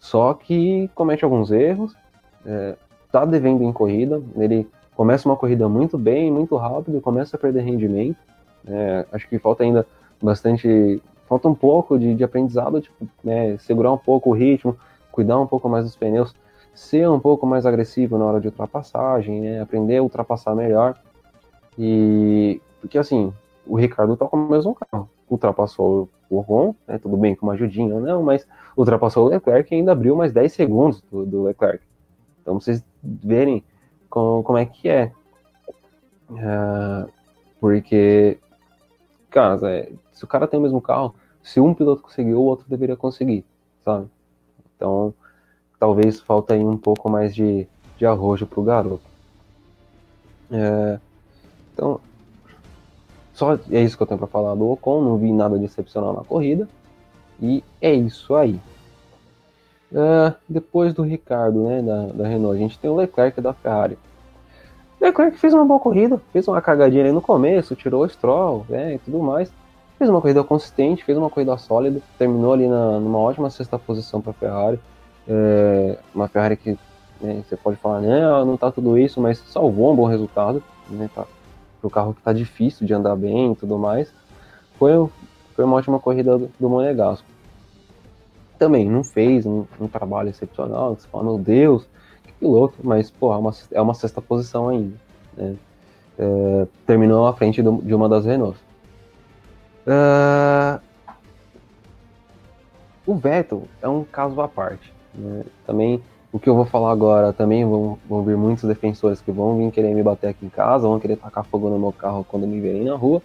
só 0.00 0.34
que 0.34 0.90
comete 0.92 1.24
alguns 1.24 1.52
erros, 1.52 1.94
é, 2.44 2.74
tá 3.12 3.24
devendo 3.24 3.62
em 3.62 3.72
corrida, 3.72 4.20
ele 4.34 4.68
começa 4.96 5.28
uma 5.28 5.36
corrida 5.36 5.68
muito 5.68 5.96
bem, 5.96 6.32
muito 6.32 6.56
rápido, 6.56 7.00
começa 7.00 7.36
a 7.36 7.38
perder 7.38 7.62
rendimento, 7.62 8.18
é, 8.66 9.06
acho 9.12 9.28
que 9.28 9.38
falta 9.38 9.62
ainda 9.62 9.86
bastante, 10.20 11.00
falta 11.28 11.48
um 11.48 11.54
pouco 11.54 11.96
de, 11.96 12.12
de 12.16 12.24
aprendizado, 12.24 12.80
tipo, 12.80 13.06
né, 13.22 13.56
segurar 13.58 13.92
um 13.92 13.98
pouco 13.98 14.30
o 14.30 14.32
ritmo, 14.32 14.76
cuidar 15.12 15.38
um 15.38 15.46
pouco 15.46 15.68
mais 15.68 15.84
dos 15.84 15.94
pneus, 15.94 16.34
ser 16.74 17.08
um 17.08 17.20
pouco 17.20 17.46
mais 17.46 17.64
agressivo 17.64 18.18
na 18.18 18.24
hora 18.24 18.40
de 18.40 18.48
ultrapassagem, 18.48 19.40
né, 19.40 19.60
aprender 19.60 19.98
a 19.98 20.02
ultrapassar 20.02 20.54
melhor, 20.54 20.98
e 21.78 22.60
porque 22.80 22.98
assim, 22.98 23.32
o 23.66 23.76
Ricardo 23.76 24.16
tá 24.16 24.26
com 24.26 24.36
o 24.36 24.48
mesmo 24.48 24.74
carro, 24.74 25.08
ultrapassou 25.30 26.08
o 26.28 26.38
Ocon, 26.38 26.74
né, 26.86 26.98
tudo 26.98 27.16
bem 27.16 27.34
com 27.34 27.46
uma 27.46 27.54
ajudinha 27.54 27.94
ou 27.94 28.00
não, 28.00 28.22
mas 28.22 28.46
ultrapassou 28.76 29.26
o 29.26 29.28
Leclerc 29.28 29.72
e 29.72 29.78
ainda 29.78 29.92
abriu 29.92 30.16
mais 30.16 30.32
10 30.32 30.52
segundos 30.52 31.00
do, 31.10 31.24
do 31.24 31.42
Leclerc. 31.44 31.82
Então, 32.42 32.60
vocês 32.60 32.84
verem 33.02 33.64
com, 34.10 34.42
como 34.42 34.58
é 34.58 34.66
que 34.66 34.88
é. 34.88 35.10
Uh, 36.28 37.10
porque, 37.60 38.38
cara, 39.30 39.58
se 40.12 40.24
o 40.24 40.26
cara 40.26 40.46
tem 40.46 40.58
o 40.60 40.62
mesmo 40.62 40.80
carro, 40.80 41.14
se 41.42 41.60
um 41.60 41.72
piloto 41.72 42.02
conseguiu, 42.02 42.38
o 42.38 42.44
outro 42.44 42.66
deveria 42.68 42.96
conseguir, 42.96 43.44
sabe? 43.84 44.06
Então, 44.76 45.14
talvez 45.84 46.18
falta 46.18 46.54
aí 46.54 46.64
um 46.64 46.78
pouco 46.78 47.10
mais 47.10 47.34
de, 47.34 47.66
de 47.98 48.06
arrojo 48.06 48.46
pro 48.46 48.62
garoto. 48.62 49.02
É, 50.50 50.98
então, 51.74 52.00
só 53.34 53.58
é 53.70 53.82
isso 53.82 53.94
que 53.94 54.02
eu 54.02 54.06
tenho 54.06 54.16
para 54.16 54.26
falar 54.26 54.54
do 54.54 54.70
Ocon, 54.70 55.02
não 55.02 55.18
vi 55.18 55.30
nada 55.30 55.58
de 55.58 55.66
excepcional 55.66 56.14
na 56.14 56.24
corrida. 56.24 56.66
E 57.38 57.62
é 57.82 57.92
isso 57.92 58.34
aí. 58.34 58.58
Uh, 59.92 60.34
depois 60.48 60.94
do 60.94 61.02
Ricardo, 61.02 61.64
né, 61.64 61.82
da, 61.82 62.06
da, 62.06 62.26
Renault, 62.26 62.56
a 62.56 62.58
gente 62.58 62.78
tem 62.78 62.90
o 62.90 62.96
Leclerc 62.96 63.38
da 63.42 63.52
Ferrari. 63.52 63.98
Leclerc 64.98 65.36
fez 65.36 65.52
uma 65.52 65.66
boa 65.66 65.78
corrida, 65.78 66.18
fez 66.32 66.48
uma 66.48 66.62
cagadinha 66.62 67.02
ali 67.02 67.12
no 67.12 67.20
começo, 67.20 67.76
tirou 67.76 68.04
o 68.04 68.08
Stroll 68.08 68.64
né, 68.70 68.94
e 68.94 68.98
tudo 69.00 69.18
mais. 69.18 69.52
Fez 69.98 70.08
uma 70.08 70.22
corrida 70.22 70.42
consistente, 70.42 71.04
fez 71.04 71.18
uma 71.18 71.28
corrida 71.28 71.58
sólida, 71.58 72.00
terminou 72.16 72.54
ali 72.54 72.66
na, 72.66 72.98
numa 72.98 73.18
ótima 73.18 73.50
sexta 73.50 73.78
posição 73.78 74.22
para 74.22 74.30
a 74.30 74.34
Ferrari. 74.34 74.80
É, 75.26 75.98
uma 76.14 76.28
Ferrari 76.28 76.56
que 76.56 76.78
né, 77.20 77.42
você 77.46 77.56
pode 77.56 77.76
falar, 77.78 78.00
né, 78.00 78.20
não 78.44 78.56
tá 78.56 78.70
tudo 78.70 78.98
isso, 78.98 79.20
mas 79.20 79.38
salvou 79.38 79.92
um 79.92 79.96
bom 79.96 80.06
resultado. 80.06 80.62
Né, 80.88 81.08
tá, 81.14 81.26
o 81.82 81.90
carro 81.90 82.14
que 82.14 82.20
está 82.20 82.32
difícil 82.32 82.86
de 82.86 82.94
andar 82.94 83.14
bem 83.16 83.52
e 83.52 83.56
tudo 83.56 83.78
mais. 83.78 84.12
Foi, 84.78 85.08
foi 85.54 85.64
uma 85.64 85.76
ótima 85.76 86.00
corrida 86.00 86.38
do, 86.38 86.50
do 86.58 86.68
Monegasco. 86.68 87.26
Também 88.58 88.88
não 88.88 89.04
fez 89.04 89.44
um, 89.44 89.64
um 89.80 89.88
trabalho 89.88 90.30
excepcional, 90.30 90.94
você 90.94 91.06
fala, 91.08 91.24
meu 91.24 91.38
Deus, 91.38 91.86
que 92.24 92.32
piloto, 92.32 92.78
mas 92.82 93.10
pô, 93.10 93.32
é 93.32 93.36
uma, 93.36 93.52
é 93.72 93.80
uma 93.80 93.94
sexta 93.94 94.22
posição 94.22 94.68
ainda. 94.68 94.94
Né? 95.36 95.56
É, 96.18 96.66
terminou 96.86 97.26
à 97.26 97.34
frente 97.34 97.60
do, 97.62 97.82
de 97.82 97.94
uma 97.94 98.08
das 98.08 98.24
Renaults. 98.24 98.62
Uh, 99.86 100.80
o 103.06 103.14
Vettel 103.16 103.64
é 103.82 103.88
um 103.88 104.02
caso 104.04 104.40
à 104.40 104.48
parte. 104.48 104.94
Né? 105.14 105.44
Também 105.66 106.02
o 106.32 106.38
que 106.38 106.48
eu 106.48 106.54
vou 106.56 106.64
falar 106.64 106.90
agora 106.90 107.32
também 107.32 107.64
vão, 107.64 107.96
vão 108.08 108.24
vir 108.24 108.36
muitos 108.36 108.64
defensores 108.64 109.20
que 109.20 109.30
vão 109.30 109.56
vir 109.56 109.70
querer 109.70 109.94
me 109.94 110.02
bater 110.02 110.30
aqui 110.30 110.44
em 110.44 110.48
casa, 110.48 110.88
vão 110.88 110.98
querer 110.98 111.16
tacar 111.16 111.44
fogo 111.44 111.68
no 111.68 111.78
meu 111.78 111.92
carro 111.92 112.26
quando 112.28 112.46
me 112.46 112.60
verem 112.60 112.84
na 112.84 112.96
rua. 112.96 113.22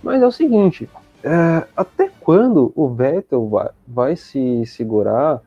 Mas 0.00 0.22
é 0.22 0.26
o 0.26 0.30
seguinte, 0.30 0.88
é, 1.24 1.66
até 1.76 2.08
quando 2.20 2.72
o 2.76 2.88
Vettel 2.88 3.48
vai, 3.48 3.70
vai 3.86 4.16
se 4.16 4.64
segurar, 4.64 5.42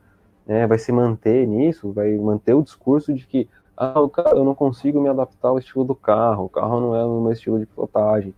né, 0.46 0.68
vai 0.68 0.78
se 0.78 0.92
manter 0.92 1.48
nisso, 1.48 1.94
vai 1.94 2.14
manter 2.18 2.54
o 2.54 2.62
discurso 2.62 3.14
de 3.14 3.26
que 3.26 3.48
ah, 3.78 3.94
eu 4.34 4.44
não 4.44 4.54
consigo 4.54 5.00
me 5.00 5.08
adaptar 5.08 5.48
ao 5.48 5.58
estilo 5.58 5.86
do 5.86 5.96
carro, 5.96 6.46
o 6.46 6.50
carro 6.50 6.82
não 6.82 6.94
é 6.94 7.06
o 7.06 7.22
meu 7.22 7.32
estilo 7.32 7.60
de 7.60 7.66
pilotagem. 7.66 8.34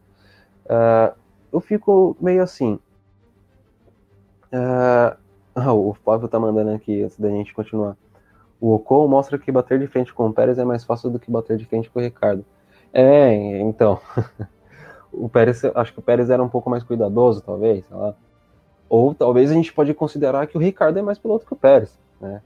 É, 0.69 1.13
eu 1.51 1.59
fico 1.59 2.15
meio 2.21 2.43
assim. 2.43 2.77
É, 4.51 5.17
ah, 5.55 5.73
o 5.73 5.93
Flávio 5.93 6.27
tá 6.27 6.39
mandando 6.39 6.71
aqui 6.71 7.03
antes 7.03 7.19
da 7.19 7.29
gente 7.29 7.53
continuar. 7.53 7.97
O 8.59 8.73
Ocon 8.73 9.07
mostra 9.07 9.37
que 9.37 9.51
bater 9.51 9.79
de 9.79 9.87
frente 9.87 10.13
com 10.13 10.27
o 10.27 10.33
Pérez 10.33 10.57
é 10.57 10.63
mais 10.63 10.83
fácil 10.83 11.09
do 11.09 11.19
que 11.19 11.31
bater 11.31 11.57
de 11.57 11.65
frente 11.65 11.89
com 11.89 11.99
o 11.99 12.01
Ricardo. 12.01 12.45
É, 12.93 13.59
então. 13.59 13.99
o 15.11 15.27
Pérez, 15.27 15.63
acho 15.65 15.93
que 15.93 15.99
o 15.99 16.01
Pérez 16.01 16.29
era 16.29 16.43
um 16.43 16.49
pouco 16.49 16.69
mais 16.69 16.83
cuidadoso, 16.83 17.41
talvez, 17.41 17.85
sei 17.85 17.97
lá. 17.97 18.15
Ou 18.87 19.15
talvez 19.15 19.49
a 19.49 19.53
gente 19.53 19.73
pode 19.73 19.93
considerar 19.93 20.47
que 20.47 20.57
o 20.57 20.61
Ricardo 20.61 20.99
é 20.99 21.01
mais 21.01 21.17
piloto 21.17 21.45
que 21.45 21.53
o 21.53 21.57
Pérez, 21.57 21.97
né? 22.19 22.41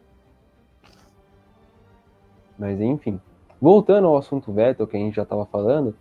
Mas 2.58 2.80
enfim. 2.80 3.20
Voltando 3.60 4.08
ao 4.08 4.18
assunto 4.18 4.54
Vettel, 4.54 4.88
que 4.88 4.96
a 4.96 5.00
gente 5.00 5.16
já 5.16 5.24
estava 5.24 5.46
falando, 5.46 5.96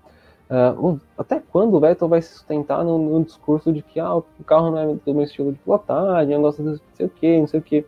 uh, 0.51 1.01
até 1.17 1.41
quando 1.41 1.75
o 1.75 1.81
Vettel 1.81 2.09
vai 2.09 2.23
se 2.23 2.35
sustentar 2.35 2.85
no, 2.85 2.99
no, 2.99 3.25
discurso 3.25 3.73
de 3.73 3.83
que 3.83 4.01
ah, 4.01 4.17
o 4.17 4.25
carro 4.47 4.71
não 4.71 4.79
é 4.79 4.87
do 4.87 5.15
meu 5.15 5.25
estilo 5.25 5.53
de 5.53 5.59
pilotagem, 5.59 6.35
eu 6.35 6.41
gosto 6.41 6.63
de 6.63 6.69
não 6.69 6.81
sei 6.95 7.07
o 7.07 7.09
que, 7.09 7.41
não 7.41 7.47
sei 7.47 7.61
o 7.61 7.63
que. 7.63 7.87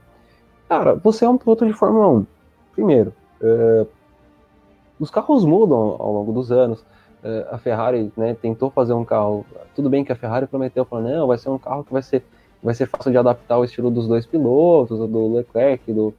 Cara, 0.68 0.94
você 0.94 1.24
é 1.24 1.28
um 1.28 1.38
piloto 1.38 1.66
de 1.66 1.72
Fórmula 1.72 2.08
1. 2.08 2.26
Primeiro, 2.72 3.12
uh, 3.40 3.86
os 4.98 5.10
carros 5.10 5.44
mudam 5.44 5.96
ao 5.98 6.12
longo 6.12 6.32
dos 6.32 6.50
anos. 6.50 6.80
Uh, 7.22 7.46
a 7.50 7.58
Ferrari 7.58 8.12
né, 8.16 8.34
tentou 8.34 8.70
fazer 8.70 8.92
um 8.92 9.04
carro. 9.04 9.44
Tudo 9.74 9.88
bem 9.88 10.04
que 10.04 10.12
a 10.12 10.16
Ferrari 10.16 10.46
prometeu, 10.46 10.84
falou, 10.84 11.08
não, 11.08 11.26
vai 11.26 11.38
ser 11.38 11.50
um 11.50 11.58
carro 11.58 11.84
que 11.84 11.92
vai 11.92 12.02
ser, 12.02 12.24
vai 12.62 12.74
ser 12.74 12.86
fácil 12.86 13.10
de 13.10 13.18
adaptar 13.18 13.54
ao 13.54 13.64
estilo 13.64 13.90
dos 13.90 14.06
dois 14.08 14.26
pilotos, 14.26 14.98
do 14.98 15.34
Leclerc 15.34 15.92
do, 15.92 16.14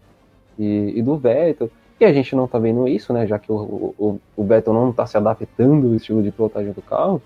e, 0.58 0.93
e 0.95 1.02
do 1.02 1.17
Vettel. 1.17 1.69
E 1.99 2.05
a 2.05 2.13
gente 2.13 2.36
não 2.36 2.45
está 2.45 2.60
vendo 2.60 2.88
isso, 2.88 3.12
né? 3.12 3.25
Já 3.25 3.39
que 3.39 3.51
o, 3.51 3.93
o, 3.97 4.19
o 4.36 4.43
Vettel 4.43 4.73
não 4.73 4.91
está 4.91 5.05
se 5.05 5.17
adaptando 5.17 5.88
ao 5.88 5.95
estilo 5.95 6.21
de 6.21 6.31
pilotagem 6.31 6.71
do 6.71 6.81
carro. 6.81 7.21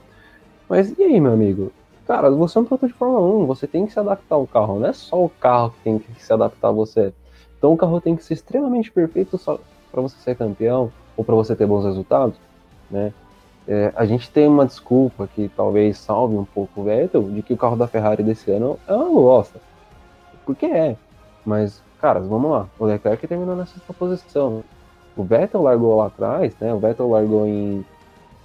Mas 0.69 0.97
e 0.97 1.03
aí, 1.03 1.19
meu 1.19 1.33
amigo? 1.33 1.71
Cara, 2.07 2.29
você 2.31 2.57
é 2.57 2.61
um 2.61 2.65
piloto 2.65 2.87
de 2.87 2.93
Fórmula 2.93 3.21
1, 3.43 3.45
você 3.45 3.67
tem 3.67 3.85
que 3.85 3.93
se 3.93 3.99
adaptar 3.99 4.35
ao 4.35 4.47
carro, 4.47 4.79
não 4.79 4.87
é 4.87 4.93
só 4.93 5.23
o 5.23 5.29
carro 5.29 5.71
que 5.71 5.83
tem 5.83 5.99
que 5.99 6.23
se 6.23 6.33
adaptar 6.33 6.69
a 6.69 6.71
você. 6.71 7.13
Então 7.57 7.73
o 7.73 7.77
carro 7.77 8.01
tem 8.01 8.15
que 8.15 8.23
ser 8.23 8.33
extremamente 8.33 8.91
perfeito 8.91 9.37
só 9.37 9.59
para 9.91 10.01
você 10.01 10.15
ser 10.17 10.35
campeão 10.35 10.91
ou 11.15 11.23
para 11.23 11.35
você 11.35 11.55
ter 11.55 11.65
bons 11.65 11.85
resultados, 11.85 12.35
né? 12.89 13.13
É, 13.67 13.93
a 13.95 14.05
gente 14.05 14.29
tem 14.31 14.47
uma 14.47 14.65
desculpa 14.65 15.27
que 15.27 15.49
talvez 15.55 15.97
salve 15.97 16.35
um 16.35 16.43
pouco 16.43 16.81
o 16.81 16.83
Vettel 16.83 17.29
de 17.29 17.41
que 17.41 17.53
o 17.53 17.57
carro 17.57 17.75
da 17.75 17.87
Ferrari 17.87 18.23
desse 18.23 18.49
ano 18.51 18.79
é 18.87 18.93
uma 18.93 19.21
bosta. 19.21 19.61
Porque 20.45 20.65
é. 20.65 20.95
Mas, 21.45 21.81
caras, 22.01 22.27
vamos 22.27 22.51
lá. 22.51 22.67
O 22.79 22.85
Leclerc 22.85 23.25
terminou 23.27 23.55
nessa 23.55 23.79
posição. 23.93 24.63
O 25.15 25.23
Vettel 25.23 25.61
largou 25.61 25.97
lá 25.97 26.07
atrás, 26.07 26.55
né? 26.59 26.73
O 26.73 26.79
Vettel 26.79 27.09
largou 27.09 27.45
em, 27.45 27.85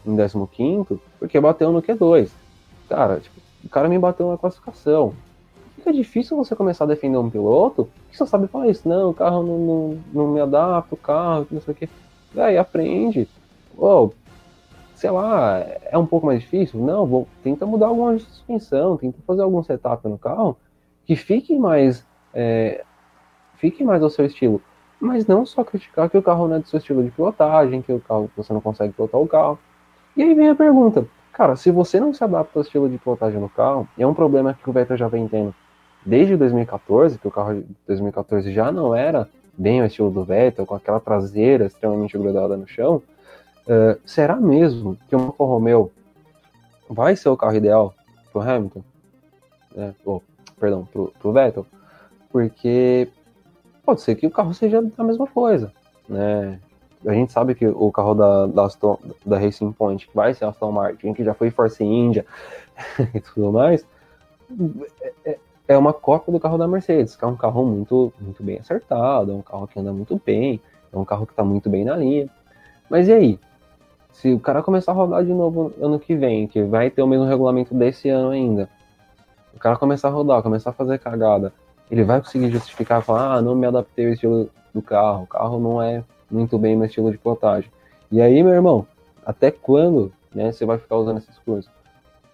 em 0.06 0.16
15 0.16 1.00
porque 1.18 1.40
bateu 1.40 1.72
no 1.72 1.82
Q2. 1.82 2.30
Cara, 2.88 3.18
tipo, 3.18 3.40
o 3.64 3.68
cara 3.68 3.88
me 3.88 3.98
bateu 3.98 4.30
na 4.30 4.38
classificação. 4.38 5.14
Fica 5.76 5.92
difícil 5.92 6.36
você 6.36 6.54
começar 6.54 6.84
a 6.84 6.88
defender 6.88 7.16
um 7.16 7.30
piloto 7.30 7.88
que 8.10 8.16
só 8.16 8.26
sabe 8.26 8.46
falar 8.46 8.68
isso. 8.68 8.88
Não, 8.88 9.10
o 9.10 9.14
carro 9.14 9.42
não, 9.42 9.58
não, 9.58 9.98
não 10.12 10.28
me 10.28 10.40
adapta, 10.40 10.94
o 10.94 10.98
carro, 10.98 11.46
não 11.50 11.60
sei 11.60 11.72
o 11.72 11.76
que. 11.76 11.88
Aí 12.36 12.58
aprende. 12.58 13.28
Oh, 13.76 14.10
sei 14.94 15.10
lá, 15.10 15.60
é 15.84 15.96
um 15.96 16.06
pouco 16.06 16.26
mais 16.26 16.40
difícil? 16.40 16.80
Não, 16.80 17.06
vou, 17.06 17.28
tenta 17.42 17.66
mudar 17.66 17.86
alguma 17.86 18.18
suspensão, 18.18 18.96
tenta 18.96 19.18
fazer 19.26 19.42
algum 19.42 19.62
setup 19.62 20.08
no 20.08 20.18
carro 20.18 20.56
que 21.04 21.14
fique 21.14 21.56
mais, 21.56 22.04
é, 22.34 22.84
fique 23.58 23.84
mais 23.84 24.02
ao 24.02 24.10
seu 24.10 24.24
estilo. 24.24 24.60
Mas 25.00 25.26
não 25.26 25.44
só 25.44 25.62
criticar 25.62 26.08
que 26.08 26.16
o 26.16 26.22
carro 26.22 26.48
não 26.48 26.56
é 26.56 26.58
do 26.58 26.68
seu 26.68 26.78
estilo 26.78 27.04
de 27.04 27.10
pilotagem, 27.10 27.82
que 27.82 27.92
o 27.92 28.00
carro 28.00 28.30
você 28.36 28.52
não 28.52 28.60
consegue 28.60 28.92
pilotar 28.92 29.20
o 29.20 29.28
carro. 29.28 29.58
E 30.16 30.22
aí 30.22 30.34
vem 30.34 30.48
a 30.48 30.54
pergunta: 30.54 31.06
Cara, 31.32 31.54
se 31.54 31.70
você 31.70 32.00
não 32.00 32.14
se 32.14 32.24
adapta 32.24 32.58
ao 32.58 32.62
estilo 32.62 32.88
de 32.88 32.96
pilotagem 32.96 33.38
no 33.38 33.48
carro, 33.48 33.86
é 33.98 34.06
um 34.06 34.14
problema 34.14 34.54
que 34.54 34.70
o 34.70 34.72
Vettel 34.72 34.96
já 34.96 35.06
vem 35.06 35.28
tendo 35.28 35.54
desde 36.04 36.36
2014, 36.36 37.18
que 37.18 37.28
o 37.28 37.30
carro 37.30 37.56
de 37.56 37.66
2014 37.86 38.52
já 38.52 38.72
não 38.72 38.94
era 38.94 39.28
bem 39.52 39.82
o 39.82 39.84
estilo 39.84 40.10
do 40.10 40.24
Vettel, 40.24 40.64
com 40.64 40.74
aquela 40.74 41.00
traseira 41.00 41.66
extremamente 41.66 42.16
grudada 42.16 42.56
no 42.56 42.66
chão, 42.66 43.02
uh, 43.66 44.00
será 44.06 44.36
mesmo 44.36 44.96
que 45.08 45.16
o 45.16 45.20
Alfa 45.20 45.44
Romeo 45.44 45.92
vai 46.88 47.16
ser 47.16 47.28
o 47.28 47.36
carro 47.36 47.56
ideal 47.56 47.94
pro 48.32 48.40
Hamilton? 48.40 48.82
É, 49.76 49.92
oh, 50.04 50.22
perdão, 50.58 50.86
pro, 50.90 51.12
pro 51.20 51.32
Vettel? 51.32 51.66
Porque 52.30 53.08
pode 53.86 54.02
ser 54.02 54.16
que 54.16 54.26
o 54.26 54.30
carro 54.30 54.52
seja 54.52 54.84
a 54.98 55.04
mesma 55.04 55.26
coisa, 55.26 55.72
né? 56.08 56.58
a 57.06 57.12
gente 57.12 57.32
sabe 57.32 57.54
que 57.54 57.66
o 57.66 57.92
carro 57.92 58.14
da, 58.14 58.46
da, 58.46 58.64
Aston, 58.64 58.98
da 59.24 59.38
Racing 59.38 59.72
Point, 59.72 60.08
vai 60.12 60.34
ser 60.34 60.44
Aston 60.44 60.72
Martin, 60.72 61.12
que 61.12 61.22
já 61.22 61.34
foi 61.34 61.50
Force 61.50 61.82
India 61.82 62.26
e 63.14 63.20
tudo 63.20 63.52
mais, 63.52 63.86
é, 65.24 65.38
é 65.68 65.78
uma 65.78 65.92
cópia 65.92 66.32
do 66.32 66.40
carro 66.40 66.58
da 66.58 66.66
Mercedes, 66.66 67.14
que 67.14 67.24
é 67.24 67.28
um 67.28 67.36
carro 67.36 67.64
muito, 67.64 68.12
muito 68.20 68.42
bem 68.42 68.58
acertado, 68.58 69.32
é 69.32 69.34
um 69.34 69.42
carro 69.42 69.68
que 69.68 69.78
anda 69.78 69.92
muito 69.92 70.20
bem, 70.24 70.60
É 70.92 70.98
um 70.98 71.04
carro 71.04 71.26
que 71.26 71.32
está 71.32 71.44
muito 71.44 71.70
bem 71.70 71.84
na 71.84 71.96
linha. 71.96 72.28
Mas 72.90 73.08
e 73.08 73.12
aí? 73.12 73.40
Se 74.12 74.32
o 74.32 74.40
cara 74.40 74.62
começar 74.62 74.92
a 74.92 74.94
rodar 74.94 75.24
de 75.24 75.32
novo 75.32 75.72
ano 75.80 76.00
que 76.00 76.16
vem, 76.16 76.46
que 76.46 76.62
vai 76.62 76.88
ter 76.88 77.02
o 77.02 77.06
mesmo 77.06 77.26
regulamento 77.26 77.74
desse 77.74 78.08
ano 78.08 78.30
ainda, 78.30 78.68
o 79.54 79.58
cara 79.58 79.76
começar 79.76 80.08
a 80.08 80.10
rodar, 80.10 80.42
começar 80.42 80.70
a 80.70 80.72
fazer 80.72 80.98
cagada, 80.98 81.52
ele 81.90 82.04
vai 82.04 82.20
conseguir 82.20 82.50
justificar, 82.50 83.02
falar, 83.02 83.36
ah, 83.36 83.42
não 83.42 83.54
me 83.54 83.66
adaptei 83.66 84.06
ao 84.06 84.12
estilo 84.12 84.50
do 84.74 84.82
carro, 84.82 85.24
o 85.24 85.26
carro 85.26 85.58
não 85.58 85.80
é 85.80 86.02
muito 86.30 86.58
bem 86.58 86.76
meu 86.76 86.86
estilo 86.86 87.10
de 87.10 87.18
pilotagem. 87.18 87.70
E 88.10 88.20
aí, 88.20 88.42
meu 88.42 88.52
irmão, 88.52 88.86
até 89.24 89.50
quando 89.50 90.12
né, 90.34 90.52
você 90.52 90.64
vai 90.64 90.78
ficar 90.78 90.96
usando 90.96 91.18
essas 91.18 91.38
coisas? 91.38 91.70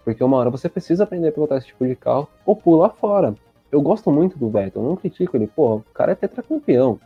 Porque 0.03 0.23
uma 0.23 0.37
hora 0.37 0.49
você 0.49 0.67
precisa 0.67 1.03
aprender 1.03 1.29
a 1.29 1.31
pilotar 1.31 1.57
esse 1.57 1.67
tipo 1.67 1.85
de 1.85 1.95
carro 1.95 2.27
ou 2.45 2.55
pular 2.55 2.89
fora. 2.89 3.35
Eu 3.71 3.81
gosto 3.81 4.11
muito 4.11 4.37
do 4.37 4.49
Vettel, 4.49 4.83
não 4.83 4.95
critico 4.95 5.35
ele. 5.35 5.47
Pô, 5.47 5.77
o 5.77 5.83
cara 5.93 6.11
é 6.11 6.15
tetracampeão. 6.15 6.99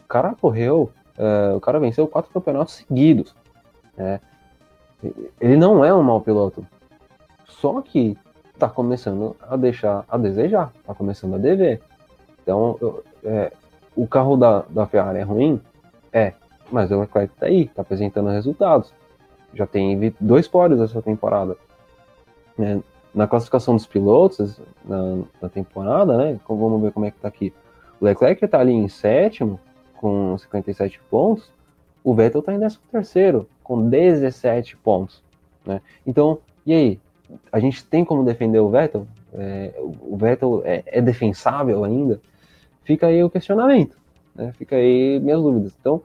O 0.00 0.06
cara 0.06 0.34
correu, 0.34 0.92
uh, 1.18 1.56
o 1.56 1.60
cara 1.60 1.80
venceu 1.80 2.06
quatro 2.06 2.30
campeonatos 2.32 2.74
seguidos. 2.74 3.34
Né? 3.96 4.20
Ele 5.40 5.56
não 5.56 5.84
é 5.84 5.92
um 5.92 6.02
mau 6.02 6.20
piloto. 6.20 6.66
Só 7.48 7.80
que 7.80 8.16
tá 8.58 8.68
começando 8.68 9.36
a 9.40 9.56
deixar 9.56 10.04
a 10.08 10.16
desejar, 10.16 10.72
tá 10.86 10.94
começando 10.94 11.34
a 11.34 11.38
dever. 11.38 11.80
Então, 12.42 12.76
eu, 12.80 13.04
é, 13.24 13.52
o 13.96 14.06
carro 14.06 14.36
da, 14.36 14.64
da 14.68 14.86
Ferrari 14.86 15.18
é 15.18 15.22
ruim? 15.22 15.60
É, 16.12 16.34
mas 16.70 16.90
o 16.90 17.00
Leclerc 17.00 17.34
tá 17.36 17.46
aí, 17.46 17.68
tá 17.68 17.82
apresentando 17.82 18.28
resultados. 18.28 18.92
Já 19.52 19.66
tem 19.66 20.14
dois 20.20 20.48
pódios 20.48 20.80
essa 20.80 21.00
temporada. 21.00 21.56
É, 22.58 22.78
na 23.14 23.26
classificação 23.28 23.76
dos 23.76 23.86
pilotos 23.86 24.60
na, 24.84 25.22
na, 25.40 25.48
temporada, 25.48 26.16
né? 26.16 26.38
Vamos 26.48 26.82
ver 26.82 26.92
como 26.92 27.06
é 27.06 27.10
que 27.10 27.18
tá 27.18 27.28
aqui. 27.28 27.52
O 28.00 28.04
Leclerc 28.04 28.46
tá 28.48 28.58
ali 28.58 28.72
em 28.72 28.88
sétimo, 28.88 29.60
com 29.96 30.36
57 30.36 31.00
pontos. 31.08 31.50
O 32.02 32.14
Vettel 32.14 32.42
tá 32.42 32.52
em 32.52 32.58
décimo 32.58 32.82
terceiro, 32.90 33.48
com 33.62 33.88
17 33.88 34.76
pontos. 34.76 35.22
Né? 35.64 35.80
Então, 36.06 36.38
e 36.66 36.74
aí? 36.74 37.00
A 37.52 37.58
gente 37.58 37.84
tem 37.84 38.04
como 38.04 38.24
defender 38.24 38.58
o 38.60 38.70
Vettel? 38.70 39.06
É, 39.32 39.74
o 39.78 40.16
Vettel 40.16 40.62
é, 40.64 40.82
é, 40.86 41.00
defensável 41.00 41.84
ainda? 41.84 42.20
Fica 42.84 43.06
aí 43.06 43.22
o 43.22 43.30
questionamento. 43.30 43.96
Né? 44.34 44.52
Fica 44.52 44.76
aí 44.76 45.20
minhas 45.20 45.40
dúvidas. 45.40 45.76
Então, 45.78 46.02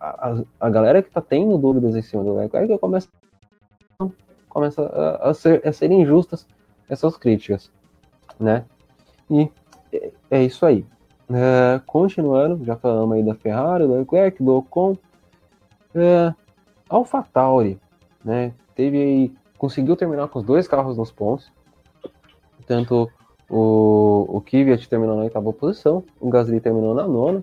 a, 0.00 0.28
a, 0.28 0.42
a, 0.60 0.70
galera 0.70 1.02
que 1.02 1.10
tá 1.10 1.20
tendo 1.20 1.56
dúvidas 1.56 1.94
em 1.94 2.02
cima 2.02 2.24
do 2.24 2.34
Leclerc 2.34 2.78
começa 2.78 3.08
começa 4.48 4.82
a, 4.82 5.30
a, 5.30 5.34
ser, 5.34 5.66
a 5.68 5.70
ser 5.70 5.90
injustas 5.90 6.46
essas 6.88 7.14
críticas, 7.18 7.70
né? 8.40 8.64
E 9.30 9.50
é, 9.92 10.10
é 10.30 10.42
isso 10.44 10.64
aí. 10.64 10.84
É, 11.28 11.80
continuando, 11.84 12.64
já 12.64 12.74
falamos 12.74 13.16
aí 13.16 13.22
da 13.22 13.34
Ferrari, 13.34 13.86
do 13.86 13.98
Leclerc, 13.98 14.42
do 14.42 14.56
Ocon, 14.56 14.96
é, 15.94 16.32
AlphaTauri, 16.88 17.78
né? 18.24 18.54
Teve 18.74 18.96
aí, 18.96 19.32
conseguiu 19.56 19.96
terminar 19.96 20.28
com 20.28 20.38
os 20.38 20.44
dois 20.44 20.68
carros 20.68 20.96
nos 20.96 21.10
pontos, 21.10 21.50
tanto 22.66 23.10
o, 23.48 24.26
o 24.28 24.40
Kvyat 24.40 24.88
terminou 24.88 25.16
na 25.16 25.22
oitava 25.22 25.52
posição, 25.52 26.04
o 26.20 26.28
Gasly 26.28 26.60
terminou 26.60 26.94
na 26.94 27.06
nona, 27.06 27.42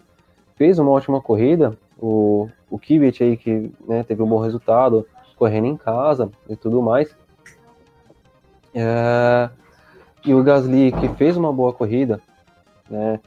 fez 0.55 0.79
uma 0.79 0.91
ótima 0.91 1.21
corrida, 1.21 1.77
o, 1.97 2.49
o 2.69 2.77
Kvyat 2.77 3.23
aí 3.23 3.37
que 3.37 3.71
né, 3.87 4.03
teve 4.03 4.21
um 4.21 4.27
bom 4.27 4.39
resultado, 4.39 5.07
correndo 5.37 5.67
em 5.67 5.77
casa 5.77 6.29
e 6.49 6.55
tudo 6.55 6.81
mais. 6.81 7.15
É, 8.73 9.49
e 10.25 10.33
o 10.33 10.43
Gasly, 10.43 10.91
que 10.91 11.09
fez 11.09 11.37
uma 11.37 11.51
boa 11.51 11.73
corrida, 11.73 12.21
né? 12.89 13.19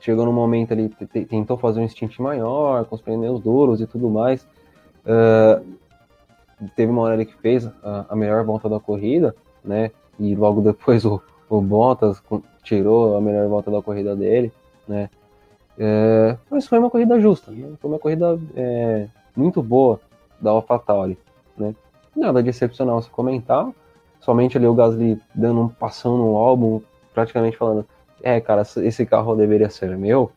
Chegou 0.00 0.24
no 0.24 0.32
momento 0.32 0.72
ali, 0.72 0.88
tentou 1.28 1.58
fazer 1.58 1.80
um 1.80 1.88
stint 1.88 2.18
maior, 2.18 2.86
com 2.86 2.94
os 2.94 3.02
pneus 3.02 3.40
duros 3.40 3.82
e 3.82 3.86
tudo 3.86 4.08
mais. 4.08 4.46
É, 5.04 5.62
teve 6.74 6.90
uma 6.90 7.02
hora 7.02 7.14
ali 7.14 7.26
que 7.26 7.36
fez 7.36 7.66
a, 7.82 8.06
a, 8.08 8.16
melhor 8.16 8.44
volta 8.44 8.68
da 8.68 8.80
corrida, 8.80 9.34
né? 9.64 9.90
E 10.18 10.34
logo 10.34 10.60
depois 10.60 11.04
o, 11.04 11.20
o 11.48 11.60
Bottas 11.60 12.22
tirou 12.62 13.16
a 13.16 13.20
melhor 13.20 13.48
volta 13.48 13.70
da 13.70 13.82
corrida 13.82 14.14
dele, 14.14 14.52
né? 14.86 15.08
É, 15.78 16.36
mas 16.50 16.66
foi 16.66 16.78
uma 16.78 16.90
corrida 16.90 17.18
justa, 17.20 17.50
né? 17.50 17.72
foi 17.80 17.90
uma 17.90 17.98
corrida 17.98 18.38
é, 18.54 19.06
muito 19.34 19.62
boa 19.62 19.98
da 20.40 20.50
AlphaTauri, 20.50 21.16
né? 21.56 21.74
Nada 22.14 22.42
de 22.42 22.50
excepcional 22.50 23.00
se 23.00 23.08
comentar, 23.08 23.70
somente 24.20 24.58
ali 24.58 24.66
o 24.66 24.74
Gasly 24.74 25.18
dando 25.34 25.62
um 25.62 25.68
passão 25.68 26.18
no 26.18 26.36
álbum, 26.36 26.82
praticamente 27.14 27.56
falando, 27.56 27.86
é, 28.22 28.40
cara, 28.40 28.62
esse 28.62 29.06
carro 29.06 29.34
deveria 29.34 29.70
ser 29.70 29.96
meu, 29.96 30.30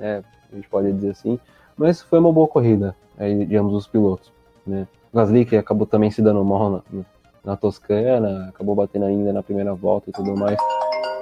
é, 0.00 0.22
a 0.50 0.56
gente 0.56 0.68
pode 0.68 0.90
dizer 0.92 1.10
assim, 1.10 1.38
mas 1.76 2.00
foi 2.00 2.18
uma 2.18 2.32
boa 2.32 2.48
corrida, 2.48 2.96
aí, 3.18 3.44
digamos, 3.44 3.74
os 3.74 3.86
pilotos, 3.86 4.32
né? 4.66 4.86
Gasly 5.12 5.44
que 5.44 5.56
acabou 5.56 5.86
também 5.86 6.10
se 6.10 6.22
dando 6.22 6.44
mal 6.44 6.70
na, 6.70 7.04
na 7.44 7.56
Toscana, 7.56 8.48
acabou 8.48 8.74
batendo 8.74 9.06
ainda 9.06 9.32
na 9.32 9.42
primeira 9.42 9.74
volta 9.74 10.10
e 10.10 10.12
tudo 10.12 10.36
mais. 10.36 10.58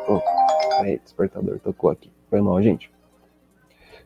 Oh, 0.08 0.20
aí, 0.80 0.98
despertador 0.98 1.58
tocou 1.60 1.90
aqui, 1.90 2.10
foi 2.28 2.40
mal, 2.40 2.60
gente. 2.62 2.90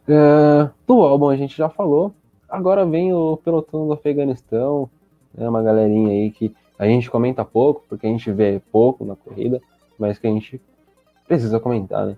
É, 0.09 0.69
do 0.87 1.03
álbum 1.03 1.29
a 1.29 1.37
gente 1.37 1.57
já 1.57 1.69
falou, 1.69 2.15
Agora 2.51 2.85
vem 2.85 3.15
o 3.15 3.37
pelotão 3.37 3.87
do 3.87 3.93
Afeganistão, 3.93 4.91
é 5.39 5.49
uma 5.49 5.63
galerinha 5.63 6.11
aí 6.11 6.33
que 6.33 6.53
a 6.77 6.85
gente 6.85 7.09
comenta 7.09 7.45
pouco, 7.45 7.85
porque 7.89 8.09
a 8.09 8.11
gente 8.11 8.31
vê 8.33 8.61
pouco 8.73 9.05
na 9.05 9.15
corrida, 9.15 9.61
mas 9.97 10.19
que 10.19 10.27
a 10.27 10.31
gente 10.31 10.61
precisa 11.29 11.61
comentar, 11.61 12.07
né? 12.07 12.17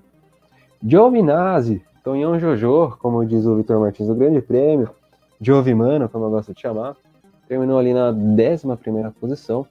Giovinazzi, 0.82 1.84
Tonhão 2.02 2.40
Jojo, 2.40 2.96
como 2.98 3.26
diz 3.26 3.44
o 3.44 3.56
Vitor 3.56 3.78
Martins 3.78 4.08
do 4.08 4.14
Grande 4.14 4.40
Prêmio, 4.40 4.88
Giovimano, 5.38 6.08
como 6.08 6.24
eu 6.24 6.30
gosto 6.30 6.54
de 6.54 6.62
chamar, 6.62 6.96
terminou 7.52 7.78
ali 7.78 7.92
na 7.92 8.08
11 8.08 8.66
posição, 9.20 9.66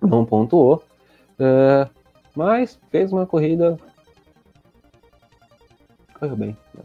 não 0.00 0.24
pontuou, 0.24 0.82
uh, 1.38 1.90
mas 2.34 2.80
fez 2.90 3.12
uma 3.12 3.26
corrida. 3.26 3.76
Correu 6.18 6.36
bem. 6.36 6.56
Né? 6.74 6.84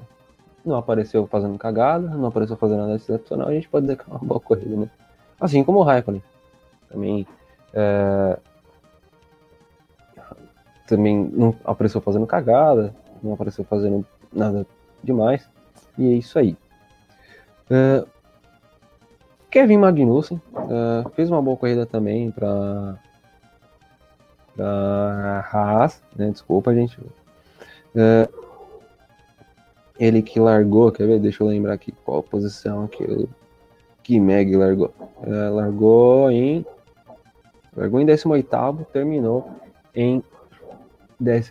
não 0.66 0.76
apareceu 0.76 1.26
fazendo 1.28 1.58
cagada, 1.58 2.10
não 2.10 2.28
apareceu 2.28 2.58
fazendo 2.58 2.82
nada 2.82 2.96
excepcional, 2.96 3.48
a 3.48 3.54
gente 3.54 3.70
pode 3.70 3.86
dizer 3.86 3.98
que 3.98 4.04
é 4.04 4.14
uma 4.14 4.20
boa 4.20 4.40
corrida, 4.40 4.76
né? 4.76 4.90
Assim 5.40 5.64
como 5.64 5.80
o 5.80 5.84
Raikkonen. 5.84 6.22
Também, 6.90 7.26
é... 7.74 8.38
também 10.88 11.24
não 11.34 11.56
apareceu 11.64 12.02
fazendo 12.02 12.28
cagada, 12.28 12.94
não 13.24 13.34
apareceu 13.34 13.64
fazendo 13.64 14.06
nada 14.32 14.68
demais. 15.02 15.50
E 15.98 16.14
é 16.14 16.18
isso 16.18 16.38
aí. 16.38 16.58
É... 17.70 18.06
Kevin 19.52 19.78
Magnussen 19.78 20.42
é... 20.56 21.10
fez 21.12 21.30
uma 21.30 21.42
boa 21.42 21.58
corrida 21.58 21.86
também 21.86 22.32
para 22.32 22.98
para 24.56 25.46
Haas, 25.52 26.02
né? 26.16 26.30
Desculpa, 26.30 26.74
gente. 26.74 26.98
É, 27.96 28.28
ele 30.00 30.22
que 30.22 30.40
largou, 30.40 30.92
quer 30.92 31.08
ver? 31.08 31.20
Deixa 31.20 31.44
eu 31.44 31.48
lembrar 31.48 31.74
aqui 31.74 31.94
qual 32.04 32.24
posição 32.24 32.88
que 32.88 33.04
o 33.04 33.30
que 34.04 34.20
Meg 34.20 34.56
largou. 34.56 34.94
É, 35.24 35.50
largou 35.50 36.32
em. 36.32 36.66
Largou 37.76 38.02
em 38.02 38.06
18, 38.06 38.88
terminou 38.92 39.50
em 39.96 40.24
12. 41.20 41.50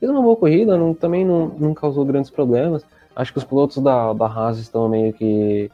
Fez 0.00 0.10
uma 0.10 0.22
boa 0.22 0.36
corrida, 0.36 0.76
não, 0.76 0.94
também 0.94 1.24
não, 1.24 1.48
não 1.48 1.74
causou 1.74 2.04
grandes 2.04 2.30
problemas. 2.30 2.84
Acho 3.14 3.32
que 3.32 3.38
os 3.38 3.44
pilotos 3.44 3.78
da, 3.78 4.12
da 4.12 4.26
Haas 4.26 4.58
estão 4.58 4.88
meio 4.88 5.12
que 5.12 5.70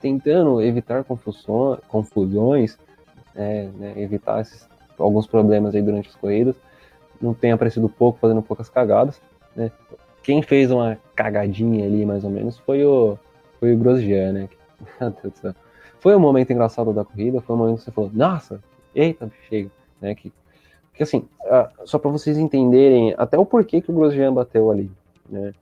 tentando 0.00 0.62
evitar 0.62 1.04
confusões, 1.04 2.78
é, 3.34 3.68
né, 3.76 3.94
evitar 3.96 4.40
esses, 4.40 4.68
alguns 4.98 5.26
problemas 5.26 5.74
aí 5.74 5.82
durante 5.82 6.08
as 6.08 6.16
corridas. 6.16 6.56
Não 7.20 7.34
tem 7.34 7.52
aparecido 7.52 7.88
pouco, 7.88 8.18
fazendo 8.18 8.42
poucas 8.42 8.68
cagadas. 8.68 9.20
Né? 9.54 9.70
Quem 10.22 10.42
fez 10.42 10.70
uma 10.70 10.98
cagadinha 11.14 11.84
ali, 11.84 12.04
mais 12.06 12.24
ou 12.24 12.30
menos, 12.30 12.58
foi 12.58 12.84
o, 12.84 13.18
foi 13.58 13.74
o 13.74 13.78
Grosjean, 13.78 14.32
né? 14.32 14.48
Foi 16.00 16.14
um 16.14 16.20
momento 16.20 16.52
engraçado 16.52 16.92
da 16.92 17.04
corrida, 17.04 17.40
foi 17.40 17.56
um 17.56 17.58
momento 17.58 17.78
que 17.78 17.84
você 17.86 17.90
falou, 17.90 18.08
nossa, 18.14 18.62
eita, 18.94 19.28
chega, 19.48 19.68
né? 20.00 20.14
Que, 20.14 20.32
que 20.94 21.02
assim, 21.02 21.28
só 21.84 21.98
para 21.98 22.08
vocês 22.08 22.38
entenderem 22.38 23.14
até 23.18 23.36
o 23.36 23.44
porquê 23.44 23.80
que 23.80 23.90
o 23.90 23.94
Grosjean 23.94 24.32
bateu 24.32 24.70
ali, 24.70 24.88
né? 25.28 25.52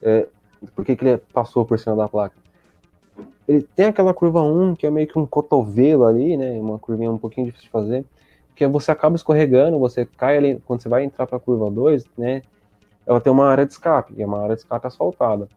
É, 0.00 0.28
por 0.74 0.84
que 0.84 0.92
ele 0.92 1.18
passou 1.32 1.64
por 1.64 1.78
cima 1.78 1.96
da 1.96 2.08
placa. 2.08 2.36
Ele 3.46 3.62
tem 3.74 3.86
aquela 3.86 4.14
curva 4.14 4.42
1, 4.42 4.76
que 4.76 4.86
é 4.86 4.90
meio 4.90 5.06
que 5.06 5.18
um 5.18 5.26
cotovelo 5.26 6.04
ali, 6.04 6.36
né? 6.36 6.52
Uma 6.60 6.78
curvinha 6.78 7.10
um 7.10 7.18
pouquinho 7.18 7.46
difícil 7.46 7.66
de 7.66 7.70
fazer, 7.70 8.04
que 8.54 8.66
você 8.66 8.90
acaba 8.90 9.16
escorregando, 9.16 9.78
você 9.78 10.06
cai 10.06 10.36
ali, 10.36 10.62
quando 10.66 10.80
você 10.80 10.88
vai 10.88 11.04
entrar 11.04 11.26
para 11.26 11.36
a 11.36 11.40
curva 11.40 11.70
2, 11.70 12.04
né? 12.16 12.42
ela 13.06 13.20
tem 13.20 13.32
uma 13.32 13.46
área 13.46 13.66
de 13.66 13.72
escape, 13.72 14.14
que 14.14 14.22
é 14.22 14.26
uma 14.26 14.42
área 14.42 14.54
de 14.54 14.62
escape 14.62 14.86
asfaltada. 14.86 15.48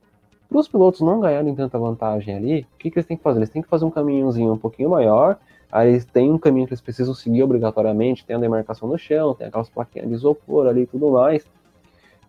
Para 0.50 0.60
os 0.60 0.68
pilotos 0.68 1.02
não 1.02 1.20
ganharem 1.20 1.54
tanta 1.56 1.78
vantagem 1.78 2.36
ali, 2.36 2.62
o 2.62 2.78
que, 2.78 2.92
que 2.92 2.98
eles 2.98 3.06
têm 3.06 3.18
que 3.18 3.24
fazer? 3.24 3.40
Eles 3.40 3.50
têm 3.50 3.62
que 3.62 3.68
fazer 3.68 3.86
um 3.86 3.92
caminhozinho 3.92 4.54
um 4.54 4.58
pouquinho 4.58 4.90
maior, 4.90 5.38
aí 5.72 5.90
eles 5.90 6.06
têm 6.06 6.32
um 6.32 6.38
caminho 6.38 6.68
que 6.68 6.74
eles 6.74 6.82
precisam 6.82 7.14
seguir 7.14 7.44
obrigatoriamente, 7.44 8.26
tem 8.26 8.36
a 8.36 8.40
demarcação 8.40 8.88
no 8.88 8.98
chão, 8.98 9.34
tem 9.34 9.48
aquelas 9.48 9.70
plaquinhas 9.70 10.08
de 10.08 10.14
isopor 10.14 10.68
ali 10.68 10.82
e 10.82 10.88
tudo 10.88 11.12
mais. 11.12 11.46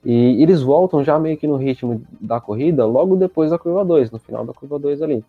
E 0.09 0.40
eles 0.40 0.62
voltam 0.62 1.03
já 1.03 1.19
meio 1.19 1.37
que 1.37 1.49
no 1.49 1.57
ritmo 1.57 2.01
da 2.21 2.40
corrida 2.40 2.87
logo 2.87 3.16
depois 3.16 3.51
da 3.51 3.59
curva 3.59 3.85
2, 3.85 4.12
no 4.12 4.21
final 4.21 4.47
da 4.47 4.53
curva 4.53 4.79
2 4.79 5.03
ali. 5.03 5.25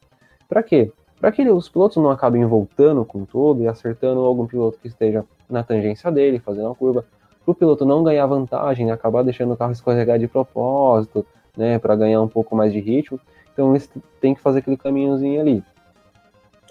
Para 0.47 0.61
quê? 0.61 0.91
Para 1.19 1.31
que 1.31 1.41
os 1.49 1.67
pilotos 1.67 1.97
não 1.97 2.11
acabem 2.11 2.45
voltando 2.45 3.03
com 3.03 3.25
tudo 3.25 3.63
e 3.63 3.67
acertando 3.67 4.19
algum 4.19 4.45
piloto 4.45 4.77
que 4.79 4.87
esteja 4.87 5.25
na 5.49 5.63
tangência 5.63 6.11
dele, 6.11 6.37
fazendo 6.37 6.69
a 6.69 6.75
curva, 6.75 7.03
para 7.43 7.51
o 7.51 7.55
piloto 7.55 7.85
não 7.85 8.03
ganhar 8.03 8.27
vantagem, 8.27 8.91
acabar 8.91 9.23
deixando 9.23 9.53
o 9.53 9.57
carro 9.57 9.71
escorregar 9.71 10.19
de 10.19 10.27
propósito, 10.27 11.25
né, 11.57 11.79
para 11.79 11.95
ganhar 11.95 12.21
um 12.21 12.27
pouco 12.27 12.55
mais 12.55 12.71
de 12.71 12.79
ritmo. 12.79 13.19
Então 13.51 13.71
eles 13.71 13.89
têm 14.21 14.35
que 14.35 14.41
fazer 14.41 14.59
aquele 14.59 14.77
caminhozinho 14.77 15.41
ali. 15.41 15.63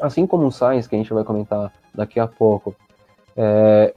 Assim 0.00 0.28
como 0.28 0.46
o 0.46 0.52
Sainz, 0.52 0.86
que 0.86 0.94
a 0.94 0.98
gente 0.98 1.12
vai 1.12 1.24
comentar 1.24 1.72
daqui 1.92 2.20
a 2.20 2.28
pouco, 2.28 2.72
é, 3.36 3.92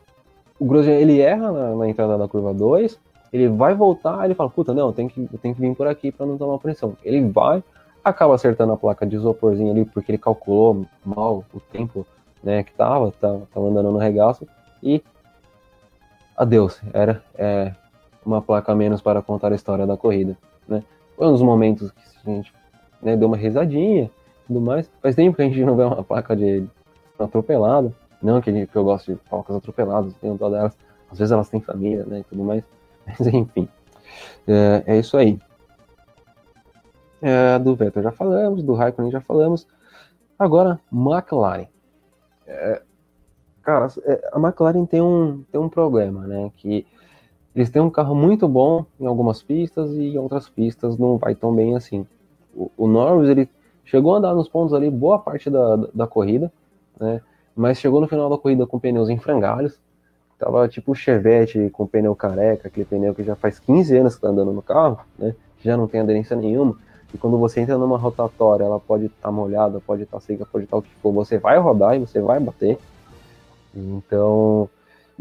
o 0.59 0.65
Grosjean 0.65 0.95
ele 0.95 1.19
erra 1.19 1.51
na, 1.51 1.75
na, 1.75 1.87
entrada 1.87 2.17
da 2.17 2.27
curva 2.27 2.55
2, 2.55 2.99
ele 3.31 3.47
vai 3.47 3.73
voltar, 3.73 4.25
ele 4.25 4.33
fala, 4.33 4.49
puta, 4.49 4.73
não, 4.73 4.91
tem 4.91 5.07
que, 5.07 5.27
tem 5.39 5.53
que 5.53 5.61
vir 5.61 5.75
por 5.75 5.87
aqui 5.87 6.11
para 6.11 6.25
não 6.25 6.37
tomar 6.37 6.57
pressão. 6.57 6.95
Ele 7.03 7.21
vai, 7.29 7.63
acaba 8.03 8.35
acertando 8.35 8.73
a 8.73 8.77
placa 8.77 9.05
de 9.05 9.15
isoporzinho 9.15 9.71
ali, 9.71 9.85
porque 9.85 10.11
ele 10.11 10.17
calculou 10.17 10.85
mal 11.05 11.43
o 11.53 11.59
tempo 11.59 12.05
né, 12.43 12.63
que 12.63 12.73
tava, 12.73 13.11
tava, 13.11 13.47
tava 13.53 13.67
andando 13.67 13.91
no 13.91 13.97
regaço, 13.97 14.47
e 14.81 15.03
adeus, 16.35 16.81
era 16.93 17.21
é, 17.35 17.73
uma 18.25 18.41
placa 18.41 18.73
menos 18.73 19.01
para 19.01 19.21
contar 19.21 19.51
a 19.51 19.55
história 19.55 19.85
da 19.85 19.97
corrida. 19.97 20.37
Né? 20.67 20.83
Foi 21.17 21.27
uns 21.27 21.41
momentos 21.41 21.91
que 21.91 22.01
a 22.25 22.31
gente 22.31 22.53
né, 23.01 23.15
deu 23.15 23.27
uma 23.27 23.37
risadinha 23.37 24.09
tudo 24.49 24.59
mais. 24.59 24.91
Faz 25.01 25.15
tempo 25.15 25.37
que 25.37 25.43
a 25.43 25.45
gente 25.45 25.63
não 25.63 25.75
vê 25.75 25.83
uma 25.83 26.03
placa 26.03 26.35
de 26.35 26.67
atropelada. 27.17 27.93
Não 28.21 28.41
que, 28.41 28.67
eu 28.73 28.83
gosto 28.83 29.13
de 29.13 29.19
placas 29.29 29.55
atropeladas, 29.55 30.13
tenho 30.15 30.35
dó 30.35 30.49
delas. 30.49 30.75
Às 31.09 31.19
vezes 31.19 31.31
elas 31.31 31.49
têm 31.49 31.61
família, 31.61 32.03
né, 32.05 32.19
e 32.19 32.23
tudo 32.23 32.43
mais. 32.43 32.63
Mas 33.17 33.27
enfim, 33.27 33.67
é, 34.47 34.83
é 34.85 34.99
isso 34.99 35.17
aí. 35.17 35.39
É, 37.21 37.59
do 37.59 37.75
Vettel 37.75 38.03
já 38.03 38.11
falamos, 38.11 38.63
do 38.63 38.73
Raikkonen 38.73 39.11
já 39.11 39.21
falamos. 39.21 39.67
Agora, 40.37 40.79
McLaren. 40.91 41.67
É, 42.47 42.81
cara, 43.61 43.87
é, 44.05 44.29
a 44.31 44.39
McLaren 44.39 44.85
tem 44.85 45.01
um, 45.01 45.43
tem 45.51 45.59
um 45.59 45.67
problema, 45.67 46.25
né? 46.25 46.51
Que 46.55 46.85
eles 47.53 47.69
têm 47.69 47.81
um 47.81 47.89
carro 47.89 48.15
muito 48.15 48.47
bom 48.47 48.85
em 48.99 49.05
algumas 49.05 49.43
pistas 49.43 49.91
e 49.91 50.13
em 50.13 50.17
outras 50.17 50.47
pistas 50.47 50.97
não 50.97 51.17
vai 51.17 51.35
tão 51.35 51.53
bem 51.53 51.75
assim. 51.75 52.07
O, 52.55 52.71
o 52.77 52.87
Norris, 52.87 53.29
ele 53.29 53.49
chegou 53.83 54.13
a 54.13 54.17
andar 54.17 54.33
nos 54.33 54.47
pontos 54.47 54.73
ali 54.73 54.89
boa 54.89 55.19
parte 55.19 55.49
da, 55.49 55.75
da, 55.75 55.87
da 55.93 56.07
corrida, 56.07 56.51
né? 56.99 57.21
Mas 57.55 57.79
chegou 57.79 57.99
no 57.99 58.07
final 58.07 58.29
da 58.29 58.37
corrida 58.37 58.65
com 58.65 58.79
pneus 58.79 59.09
em 59.09 59.19
frangalhos. 59.19 59.77
Tava 60.39 60.67
tipo 60.69 60.93
o 60.93 60.95
Chevette 60.95 61.69
com 61.73 61.85
pneu 61.85 62.15
careca, 62.15 62.69
aquele 62.69 62.85
pneu 62.85 63.13
que 63.13 63.23
já 63.23 63.35
faz 63.35 63.59
15 63.59 63.97
anos 63.97 64.15
que 64.15 64.21
tá 64.21 64.29
andando 64.29 64.53
no 64.53 64.61
carro, 64.61 64.99
né? 65.17 65.35
Já 65.61 65.75
não 65.75 65.85
tem 65.85 65.99
aderência 65.99 66.35
nenhuma. 66.35 66.77
E 67.13 67.17
quando 67.17 67.37
você 67.37 67.59
entra 67.59 67.77
numa 67.77 67.97
rotatória, 67.97 68.63
ela 68.63 68.79
pode 68.79 69.07
estar 69.07 69.27
tá 69.27 69.31
molhada, 69.31 69.81
pode 69.85 70.03
estar 70.03 70.17
tá 70.17 70.21
seca, 70.21 70.45
pode 70.45 70.63
estar 70.63 70.77
tá 70.77 70.79
o 70.79 70.81
que 70.81 70.89
for, 71.01 71.11
você 71.11 71.37
vai 71.37 71.57
rodar 71.57 71.97
e 71.97 71.99
você 71.99 72.21
vai 72.21 72.39
bater. 72.39 72.77
Então. 73.75 74.69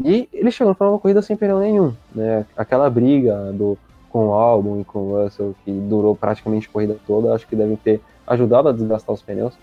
E 0.01 0.29
ele 0.31 0.51
chegou 0.51 0.71
no 0.71 0.75
final 0.75 0.93
da 0.93 0.99
corrida 0.99 1.21
sem 1.21 1.35
pneu 1.35 1.59
nenhum, 1.59 1.93
né? 2.15 2.45
Aquela 2.55 2.89
briga 2.89 3.51
do, 3.51 3.77
com 4.09 4.29
o 4.29 4.33
álbum 4.33 4.79
e 4.79 4.85
com 4.85 4.99
o 4.99 5.21
Russell, 5.21 5.53
que 5.65 5.71
durou 5.71 6.15
praticamente 6.15 6.69
a 6.69 6.71
corrida 6.71 6.95
toda, 7.05 7.33
acho 7.33 7.45
que 7.45 7.57
deve 7.57 7.75
ter 7.75 7.99
ajudado 8.25 8.69
a 8.69 8.71
desgastar 8.71 9.13
os 9.13 9.21
pneus. 9.21 9.53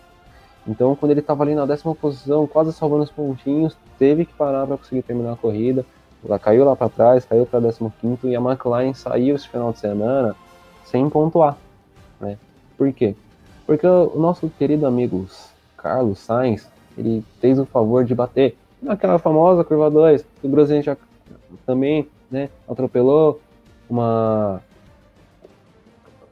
Então, 0.69 0.97
quando 0.97 1.13
ele 1.13 1.21
estava 1.21 1.45
ali 1.45 1.55
na 1.55 1.65
décima 1.65 1.95
posição, 1.95 2.47
quase 2.47 2.73
salvando 2.73 3.05
os 3.05 3.11
pontinhos, 3.11 3.77
teve 3.99 4.25
que 4.25 4.35
parar 4.35 4.67
para 4.67 4.77
conseguir 4.77 5.03
terminar 5.03 5.33
a 5.35 5.37
corrida. 5.37 5.87
Ela 6.25 6.39
caiu 6.39 6.65
lá 6.65 6.75
para 6.75 6.89
trás, 6.89 7.25
caiu 7.25 7.47
para 7.47 7.61
15 7.61 7.91
e 8.25 8.35
a 8.35 8.41
McLaren 8.41 8.93
saiu 8.93 9.37
esse 9.37 9.49
final 9.49 9.73
de 9.73 9.79
semana 9.79 10.35
sem 10.85 11.09
pontuar. 11.09 11.57
Né? 12.21 12.37
Por 12.77 12.93
quê? 12.93 13.15
Porque 13.65 13.87
o 13.87 14.19
nosso 14.19 14.49
querido 14.49 14.87
amigo 14.87 15.27
Carlos 15.77 16.19
Sainz, 16.19 16.69
ele 16.99 17.25
fez 17.41 17.59
o 17.59 17.67
favor 17.67 18.05
de 18.05 18.15
bater 18.15 18.57
naquela 18.83 19.19
famosa 19.19 19.65
curva 19.65 19.91
2, 19.91 20.25
o 20.43 20.49
Grosjean 20.49 20.83
já 20.83 20.97
também 21.65 22.09
né, 22.31 22.49
atropelou 22.69 23.41
uma, 23.89 24.61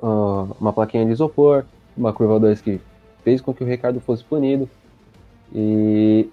uh, 0.02 0.56
uma 0.60 0.72
plaquinha 0.72 1.04
de 1.04 1.12
isopor, 1.12 1.64
uma 1.96 2.12
curva 2.12 2.38
2 2.38 2.60
que 2.60 2.80
fez 3.24 3.40
com 3.40 3.52
que 3.52 3.64
o 3.64 3.66
Ricardo 3.66 3.98
fosse 3.98 4.22
punido. 4.22 4.68
E 5.52 6.28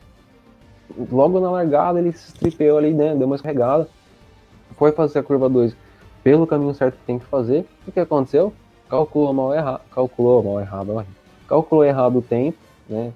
logo 1.10 1.40
na 1.40 1.50
largada 1.50 2.00
ele 2.00 2.12
se 2.12 2.28
estripeou 2.28 2.78
ali, 2.78 2.94
né? 2.94 3.16
Deu 3.16 3.26
uma 3.26 3.38
escorregada. 3.38 3.88
Foi 4.72 4.92
fazer 4.92 5.20
a 5.20 5.24
curva 5.24 5.50
2 5.50 5.76
pelo 6.24 6.46
caminho 6.46 6.74
certo 6.74 6.98
que 6.98 7.06
tem 7.06 7.18
que 7.18 7.26
fazer. 7.26 7.66
O 7.88 7.92
que 7.92 8.00
aconteceu? 8.00 8.54
Calculou 8.90 9.34
mal 9.34 9.54
errado. 9.54 9.82
Calculou 9.94 10.44
mal 10.44 10.60
errado. 10.60 11.06
Calculou 11.48 11.84
errado 11.84 12.20
o 12.20 12.22
tempo, 12.22 12.58
né? 12.88 13.14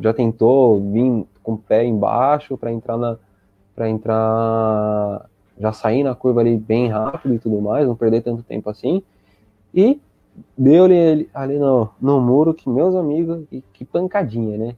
Já 0.00 0.12
tentou 0.12 0.80
vir 0.80 1.26
com 1.42 1.54
o 1.54 1.58
pé 1.58 1.84
embaixo 1.84 2.56
para 2.56 2.72
entrar 2.72 2.96
na. 2.96 3.16
para 3.74 3.88
entrar. 3.88 5.26
Já 5.58 5.72
sair 5.72 6.02
na 6.02 6.14
curva 6.14 6.40
ali 6.40 6.56
bem 6.56 6.88
rápido 6.88 7.34
e 7.34 7.38
tudo 7.38 7.60
mais, 7.60 7.86
não 7.86 7.94
perder 7.94 8.22
tanto 8.22 8.42
tempo 8.42 8.68
assim. 8.70 9.02
E 9.74 10.00
deu-lhe 10.56 11.28
ali 11.34 11.58
no, 11.58 11.90
no 12.00 12.20
muro 12.20 12.54
que, 12.54 12.68
meus 12.68 12.94
amigos, 12.94 13.44
que, 13.72 13.84
pancadinha, 13.84 14.56
né? 14.56 14.76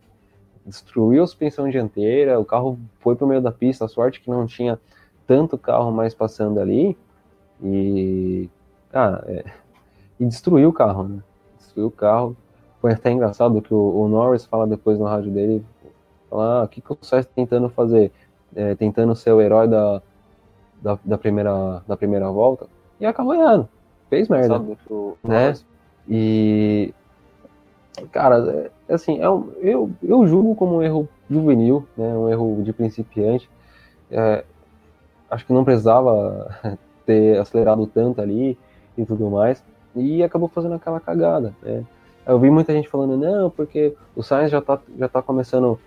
Destruiu 0.66 1.22
a 1.22 1.26
suspensão 1.26 1.68
dianteira, 1.68 2.40
o 2.40 2.44
carro 2.44 2.78
foi 3.00 3.14
pro 3.14 3.26
meio 3.26 3.40
da 3.40 3.52
pista, 3.52 3.84
a 3.84 3.88
sorte 3.88 4.20
que 4.20 4.30
não 4.30 4.46
tinha 4.46 4.78
tanto 5.26 5.58
carro 5.58 5.92
mais 5.92 6.14
passando 6.14 6.58
ali. 6.58 6.96
E. 7.62 8.48
Ah, 8.92 9.22
é, 9.26 9.44
e 10.18 10.24
destruiu 10.24 10.70
o 10.70 10.72
carro, 10.72 11.04
né? 11.04 11.22
Destruiu 11.58 11.88
o 11.88 11.90
carro. 11.90 12.36
Foi 12.80 12.92
até 12.92 13.10
engraçado 13.10 13.60
que 13.60 13.74
o, 13.74 14.04
o 14.04 14.08
Norris 14.08 14.44
fala 14.44 14.66
depois 14.66 14.98
no 14.98 15.04
rádio 15.04 15.30
dele: 15.30 15.64
fala, 16.30 16.60
ah, 16.60 16.64
o 16.64 16.68
que, 16.68 16.80
que 16.80 16.92
o 16.92 16.98
Sainz 17.02 17.26
tá 17.26 17.32
tentando 17.34 17.68
fazer? 17.68 18.10
É, 18.56 18.74
tentando 18.74 19.14
ser 19.16 19.32
o 19.32 19.40
herói 19.40 19.66
da, 19.66 20.00
da, 20.80 20.98
da, 21.04 21.18
primeira, 21.18 21.82
da 21.86 21.96
primeira 21.96 22.30
volta. 22.30 22.66
E 23.00 23.06
acabou 23.06 23.34
errando 23.34 23.68
fez 24.14 24.29
merda. 24.29 24.59
né? 25.22 25.55
E. 26.09 26.94
Cara, 28.11 28.70
é, 28.88 28.94
assim, 28.94 29.20
é 29.20 29.31
um, 29.31 29.50
eu, 29.61 29.90
eu 30.03 30.27
julgo 30.27 30.55
como 30.55 30.77
um 30.77 30.83
erro 30.83 31.09
juvenil, 31.31 31.87
né? 31.96 32.16
Um 32.16 32.29
erro 32.29 32.62
de 32.62 32.72
principiante. 32.72 33.48
É, 34.11 34.44
acho 35.31 35.46
que 35.46 35.53
não 35.53 35.64
precisava 35.64 36.57
ter 37.07 37.38
acelerado 37.38 37.87
tanto 37.87 38.20
ali 38.20 38.59
e 38.96 39.05
tudo 39.05 39.31
mais. 39.31 39.62
E 39.94 40.22
acabou 40.22 40.48
fazendo 40.48 40.74
aquela 40.74 41.00
cagada. 41.00 41.55
Né? 41.62 41.85
Eu 42.27 42.38
vi 42.38 42.50
muita 42.50 42.72
gente 42.72 42.88
falando, 42.88 43.16
não, 43.16 43.50
porque 43.50 43.94
o 44.16 44.22
Sainz 44.22 44.50
já 44.50 44.61
tá, 44.61 44.81
já 44.98 45.09
tá 45.09 45.22
começando, 45.22 45.79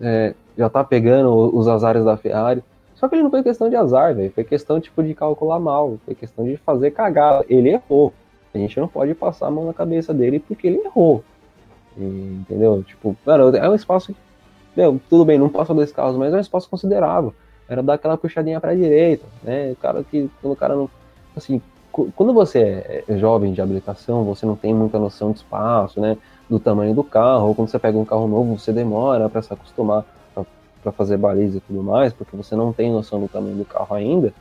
é, 0.00 0.34
já 0.56 0.68
tá 0.68 0.84
pegando 0.84 1.32
os 1.56 1.68
azares 1.68 2.04
da 2.04 2.16
Ferrari. 2.16 2.62
Só 2.96 3.08
que 3.08 3.14
ele 3.14 3.22
não 3.22 3.30
foi 3.30 3.42
questão 3.42 3.68
de 3.68 3.76
azar, 3.76 4.14
velho. 4.14 4.32
Foi 4.32 4.42
questão, 4.42 4.80
tipo, 4.80 5.02
de 5.02 5.14
calcular 5.14 5.60
mal. 5.60 5.98
Foi 6.04 6.14
questão 6.14 6.44
de 6.44 6.56
fazer 6.56 6.90
cagar. 6.90 7.44
Ele 7.48 7.70
errou. 7.70 8.12
A 8.54 8.58
gente 8.58 8.80
não 8.80 8.88
pode 8.88 9.14
passar 9.14 9.46
a 9.46 9.50
mão 9.50 9.66
na 9.66 9.74
cabeça 9.74 10.14
dele 10.14 10.40
porque 10.40 10.66
ele 10.66 10.78
errou. 10.78 11.22
E, 11.96 12.02
entendeu? 12.40 12.82
Tipo, 12.82 13.14
mano, 13.24 13.54
é 13.54 13.68
um 13.68 13.74
espaço. 13.74 14.14
Meu, 14.74 14.98
tudo 15.10 15.24
bem, 15.24 15.38
não 15.38 15.48
passa 15.48 15.74
dois 15.74 15.92
carros, 15.92 16.16
mas 16.16 16.32
é 16.32 16.36
um 16.36 16.40
espaço 16.40 16.68
considerável. 16.68 17.34
Era 17.68 17.82
dar 17.82 17.94
aquela 17.94 18.16
puxadinha 18.16 18.60
pra 18.60 18.74
direita, 18.74 19.26
né? 19.42 19.72
O 19.72 19.76
cara 19.76 20.02
que. 20.02 20.30
Quando 20.40 20.52
o 20.52 20.56
cara 20.56 20.74
não. 20.74 20.88
Assim, 21.36 21.60
quando 22.14 22.32
você 22.32 23.04
é 23.08 23.18
jovem 23.18 23.52
de 23.52 23.60
habilitação, 23.60 24.24
você 24.24 24.46
não 24.46 24.56
tem 24.56 24.74
muita 24.74 24.98
noção 24.98 25.32
de 25.32 25.38
espaço, 25.38 26.00
né? 26.00 26.16
Do 26.48 26.58
tamanho 26.58 26.94
do 26.94 27.04
carro, 27.04 27.48
ou 27.48 27.54
quando 27.54 27.68
você 27.68 27.78
pega 27.78 27.98
um 27.98 28.04
carro 28.04 28.26
novo, 28.28 28.58
você 28.58 28.72
demora 28.72 29.28
para 29.28 29.42
se 29.42 29.52
acostumar 29.52 30.04
para 30.86 30.92
fazer 30.92 31.16
baliza 31.16 31.58
e 31.58 31.60
tudo 31.60 31.82
mais, 31.82 32.12
porque 32.12 32.36
você 32.36 32.54
não 32.54 32.72
tem 32.72 32.92
noção 32.92 33.18
do 33.18 33.26
tamanho 33.26 33.56
do 33.56 33.64
carro 33.64 33.92
ainda, 33.92 34.32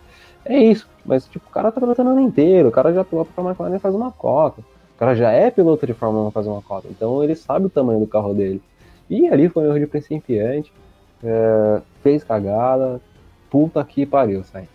é 0.45 0.59
isso. 0.59 0.87
Mas, 1.03 1.25
tipo, 1.25 1.47
o 1.49 1.51
cara 1.51 1.71
tá 1.71 1.81
pilotando 1.81 2.11
ano 2.11 2.21
inteiro, 2.21 2.69
o 2.69 2.71
cara 2.71 2.93
já 2.93 3.03
pilota 3.03 3.31
pra 3.33 3.43
McLaren 3.43 3.75
e 3.75 3.79
faz 3.79 3.95
uma 3.95 4.11
cota. 4.11 4.61
O 4.61 4.97
cara 4.99 5.15
já 5.15 5.31
é 5.31 5.49
piloto 5.49 5.87
de 5.87 5.93
Fórmula 5.93 6.27
1 6.27 6.31
fazer 6.31 6.49
uma 6.49 6.61
cota, 6.61 6.87
então 6.89 7.23
ele 7.23 7.35
sabe 7.35 7.65
o 7.65 7.69
tamanho 7.69 7.99
do 7.99 8.05
carro 8.05 8.33
dele. 8.33 8.61
E 9.09 9.27
ali 9.27 9.49
foi 9.49 9.63
um 9.63 9.69
erro 9.69 9.79
de 9.79 9.87
principiante, 9.87 10.71
é, 11.23 11.81
fez 12.03 12.23
cagada, 12.23 13.01
puta 13.49 13.83
que 13.83 14.05
pariu, 14.05 14.43
sai. 14.43 14.67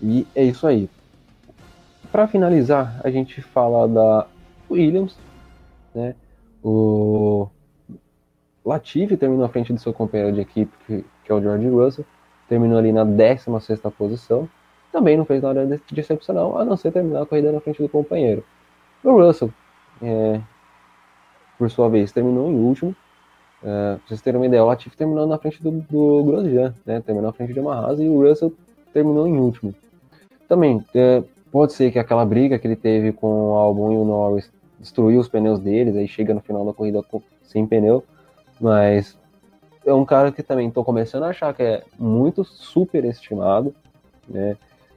E 0.00 0.26
é 0.34 0.42
isso 0.42 0.66
aí. 0.66 0.88
Para 2.10 2.26
finalizar, 2.26 2.98
a 3.04 3.10
gente 3.10 3.42
fala 3.42 3.86
da 3.86 4.26
Williams, 4.70 5.16
né? 5.94 6.14
O 6.64 7.48
Latifi 8.68 9.16
terminou 9.16 9.44
à 9.44 9.48
frente 9.48 9.72
do 9.72 9.80
seu 9.80 9.92
companheiro 9.92 10.32
de 10.32 10.40
equipe, 10.40 10.72
que, 10.86 11.04
que 11.24 11.32
é 11.32 11.34
o 11.34 11.40
George 11.40 11.68
Russell, 11.68 12.04
terminou 12.48 12.78
ali 12.78 12.92
na 12.92 13.04
16 13.04 13.80
posição. 13.96 14.48
Também 14.92 15.16
não 15.16 15.24
fez 15.24 15.42
nada 15.42 15.66
de 15.66 16.00
excepcional, 16.00 16.58
a 16.58 16.64
não 16.64 16.76
ser 16.76 16.92
terminar 16.92 17.22
a 17.22 17.26
corrida 17.26 17.52
na 17.52 17.60
frente 17.60 17.82
do 17.82 17.88
companheiro. 17.88 18.44
O 19.04 19.12
Russell, 19.12 19.50
é, 20.02 20.40
por 21.58 21.70
sua 21.70 21.88
vez, 21.88 22.12
terminou 22.12 22.50
em 22.50 22.56
último. 22.56 22.94
É, 23.62 23.96
pra 23.96 24.00
vocês 24.06 24.22
terem 24.22 24.40
uma 24.40 24.46
ideia, 24.46 24.62
o 24.62 24.66
Latifi 24.66 24.96
terminou 24.96 25.26
na 25.26 25.38
frente 25.38 25.62
do, 25.62 25.70
do 25.70 26.24
Grosjean, 26.24 26.74
né? 26.86 27.00
terminou 27.00 27.30
na 27.30 27.32
frente 27.32 27.52
de 27.52 27.58
Yamaha 27.58 27.94
e 27.94 28.08
o 28.08 28.22
Russell 28.22 28.52
terminou 28.92 29.26
em 29.26 29.38
último. 29.38 29.74
também, 30.48 30.84
é, 30.94 31.22
pode 31.50 31.72
ser 31.72 31.90
que 31.90 31.98
aquela 31.98 32.24
briga 32.24 32.58
que 32.58 32.66
ele 32.66 32.76
teve 32.76 33.12
com 33.12 33.50
o 33.50 33.54
Albon 33.54 33.92
e 33.92 33.96
o 33.96 34.04
Norris 34.04 34.50
destruiu 34.78 35.20
os 35.20 35.28
pneus 35.28 35.58
deles, 35.58 35.96
aí 35.96 36.06
chega 36.06 36.32
no 36.32 36.40
final 36.40 36.64
da 36.64 36.72
corrida 36.72 37.02
sem 37.42 37.66
pneu, 37.66 38.04
mas 38.60 39.18
é 39.84 39.92
um 39.92 40.04
cara 40.04 40.30
que 40.30 40.42
também 40.42 40.68
estou 40.68 40.84
começando 40.84 41.24
a 41.24 41.28
achar 41.28 41.54
que 41.54 41.62
é 41.62 41.82
muito 41.98 42.44
super 42.44 43.04
estimado, 43.04 43.74
né? 44.28 44.56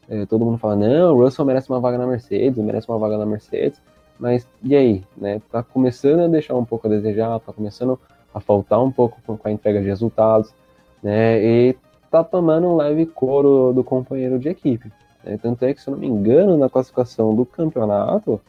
É, 0.09 0.25
todo 0.25 0.43
mundo 0.43 0.57
fala, 0.57 0.75
não, 0.75 1.15
o 1.15 1.23
Russell 1.23 1.45
merece 1.45 1.69
uma 1.69 1.79
vaga 1.79 1.97
na 1.97 2.05
Mercedes, 2.05 2.61
merece 2.61 2.89
uma 2.89 2.97
vaga 2.97 3.17
na 3.17 3.25
Mercedes, 3.25 3.81
mas 4.19 4.47
e 4.61 4.75
aí, 4.75 5.03
né? 5.15 5.41
Tá 5.51 5.63
começando 5.63 6.21
a 6.21 6.27
deixar 6.27 6.55
um 6.55 6.65
pouco 6.65 6.87
a 6.87 6.89
desejar, 6.89 7.39
tá 7.39 7.53
começando 7.53 7.97
a 8.33 8.39
faltar 8.39 8.83
um 8.83 8.91
pouco 8.91 9.21
com 9.25 9.47
a 9.47 9.51
entrega 9.51 9.79
de 9.79 9.87
resultados, 9.87 10.53
né? 11.01 11.41
E 11.41 11.77
tá 12.09 12.23
tomando 12.23 12.67
um 12.67 12.75
leve 12.75 13.05
couro 13.05 13.71
do 13.73 13.83
companheiro 13.83 14.37
de 14.37 14.49
equipe. 14.49 14.91
Né? 15.23 15.39
Tanto 15.41 15.63
é 15.63 15.73
que, 15.73 15.81
se 15.81 15.89
eu 15.89 15.93
não 15.93 15.99
me 15.99 16.07
engano, 16.07 16.57
na 16.57 16.69
classificação 16.69 17.33
do 17.33 17.45
campeonato, 17.45 18.41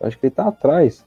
acho 0.00 0.18
que 0.18 0.26
ele 0.26 0.34
tá 0.34 0.46
atrás. 0.46 1.04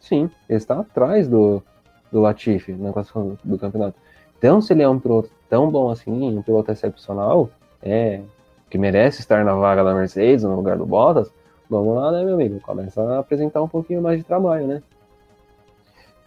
Sim, 0.00 0.30
ele 0.48 0.56
está 0.56 0.80
atrás 0.80 1.28
do, 1.28 1.62
do 2.10 2.20
Latifi 2.20 2.72
na 2.72 2.92
classificação 2.92 3.38
do 3.44 3.58
campeonato. 3.58 3.96
Então, 4.38 4.60
se 4.60 4.72
ele 4.72 4.82
é 4.82 4.88
um 4.88 4.98
piloto 4.98 5.30
tão 5.48 5.70
bom 5.70 5.90
assim, 5.90 6.36
um 6.36 6.42
piloto 6.42 6.70
excepcional, 6.70 7.50
é, 7.82 8.20
que 8.70 8.78
merece 8.78 9.20
estar 9.20 9.44
na 9.44 9.54
vaga 9.54 9.82
da 9.82 9.94
Mercedes, 9.94 10.44
no 10.44 10.54
lugar 10.54 10.76
do 10.76 10.86
Bottas, 10.86 11.32
vamos 11.68 11.96
lá, 11.96 12.12
né, 12.12 12.24
meu 12.24 12.34
amigo? 12.34 12.60
Começa 12.60 13.02
a 13.02 13.18
apresentar 13.18 13.62
um 13.62 13.68
pouquinho 13.68 14.02
mais 14.02 14.18
de 14.18 14.24
trabalho, 14.24 14.66
né? 14.66 14.82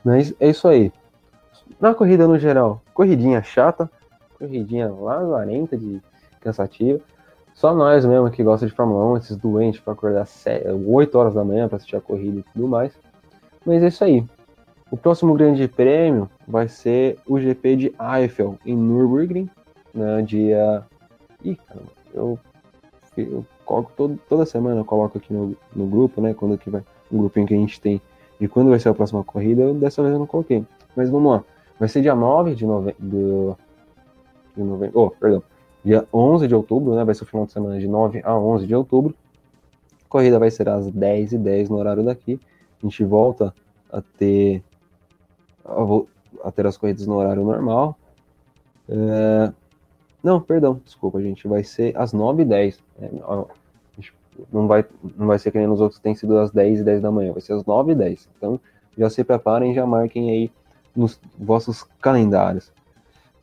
Mas 0.04 0.34
é 0.40 0.50
isso 0.50 0.68
aí. 0.68 0.92
Na 1.80 1.94
corrida 1.94 2.28
no 2.28 2.38
geral, 2.38 2.82
corridinha 2.94 3.42
chata, 3.42 3.90
corridinha 4.38 4.92
lazarenta 4.92 5.78
de 5.78 6.02
cansativa. 6.40 7.00
Só 7.54 7.74
nós 7.76 8.06
mesmo 8.06 8.30
que 8.32 8.44
gosta 8.44 8.66
de 8.66 8.74
Fórmula 8.74 9.14
1, 9.14 9.18
esses 9.18 9.38
doentes 9.38 9.80
para 9.80 9.94
acordar 9.94 10.28
8 10.86 11.18
horas 11.18 11.34
da 11.34 11.44
manhã 11.44 11.68
para 11.68 11.78
assistir 11.78 11.96
a 11.96 12.02
corrida 12.02 12.40
e 12.40 12.44
tudo 12.54 12.68
mais. 12.68 12.92
Mas 13.66 13.84
é 13.84 13.88
isso 13.88 14.04
aí. 14.04 14.26
O 14.92 14.98
próximo 14.98 15.34
grande 15.34 15.68
prêmio 15.68 16.30
vai 16.48 16.68
ser 16.68 17.18
o 17.26 17.40
GP 17.40 17.76
de 17.78 17.96
Eiffel, 18.00 18.58
em 18.66 18.76
Nürburgring, 18.76 19.50
no 19.94 20.22
dia. 20.22 20.84
Ih, 21.44 21.56
caramba, 21.56 21.88
eu, 22.14 22.38
eu 23.18 23.46
coloco 23.66 23.92
todo, 23.96 24.20
toda 24.30 24.46
semana, 24.46 24.82
eu 24.82 24.86
coloco 24.86 25.18
aqui 25.18 25.34
no, 25.34 25.56
no 25.74 25.88
grupo, 25.88 26.22
né? 26.22 26.34
Quando 26.34 26.58
que 26.58 26.70
vai. 26.70 26.84
Um 27.12 27.18
grupinho 27.18 27.46
que 27.46 27.54
a 27.54 27.58
gente 27.58 27.82
tem 27.82 28.02
e 28.42 28.48
quando 28.48 28.72
vai 28.72 28.80
ser 28.80 28.90
a 28.90 28.94
próxima 28.96 29.24
corrida, 29.24 29.62
eu, 29.62 29.76
dessa 29.76 30.02
vez 30.02 30.12
eu 30.12 30.20
não 30.20 30.26
coloquei. 30.26 30.66
Mas 30.96 31.12
vamos 31.12 31.32
lá. 31.32 31.44
Vai 31.80 31.88
ser 31.88 32.02
dia 32.02 32.16
9 32.16 32.56
de 32.56 32.66
novembro. 32.66 33.56
De 34.58 34.64
novembro. 34.64 35.00
Oh, 35.00 35.12
perdão. 35.12 35.44
Dia 35.86 36.08
11 36.12 36.48
de 36.48 36.56
outubro, 36.56 36.96
né? 36.96 37.06
Vai 37.06 37.14
ser 37.14 37.24
o 37.24 37.28
final 37.28 37.46
de 37.46 37.52
semana 37.52 37.80
de 37.80 37.88
9 37.88 38.20
a 38.24 38.36
11 38.36 38.66
de 38.66 38.74
outubro. 38.74 39.14
A 40.04 40.10
corrida 40.10 40.40
vai 40.40 40.50
ser 40.50 40.68
às 40.68 40.90
10 40.90 41.34
e 41.34 41.38
10 41.38 41.70
no 41.70 41.78
horário 41.78 42.04
daqui. 42.04 42.40
A 42.82 42.88
gente 42.88 43.04
volta 43.04 43.54
a 43.92 44.02
ter 44.02 44.64
a 46.44 46.52
ter 46.52 46.66
as 46.66 46.78
corridas 46.78 47.06
no 47.08 47.16
horário 47.16 47.44
normal. 47.44 47.98
É... 48.90 49.52
Não, 50.24 50.40
perdão, 50.40 50.80
desculpa, 50.84 51.22
gente. 51.22 51.48
Vai 51.48 51.64
ser 51.64 51.98
às 51.98 52.14
9h10. 52.14 52.80
É, 53.02 53.10
não, 54.52 54.68
vai, 54.68 54.86
não 55.18 55.28
vai 55.28 55.40
ser 55.40 55.52
que 55.52 55.58
nem 55.58 55.68
nos 55.68 55.82
outros 55.82 56.00
tem 56.00 56.16
sido 56.16 56.38
às 56.38 56.52
10 56.52 56.80
e 56.80 56.84
10 56.84 57.02
da 57.02 57.12
manhã, 57.12 57.32
vai 57.32 57.42
ser 57.42 57.54
às 57.54 57.66
9 57.66 57.92
e 57.92 57.96
10. 57.96 58.30
Então 58.38 58.60
já 58.98 59.10
se 59.10 59.24
preparem, 59.24 59.74
já 59.74 59.86
marquem 59.86 60.30
aí 60.30 60.52
nos 60.96 61.20
vossos 61.38 61.84
calendários. 62.02 62.72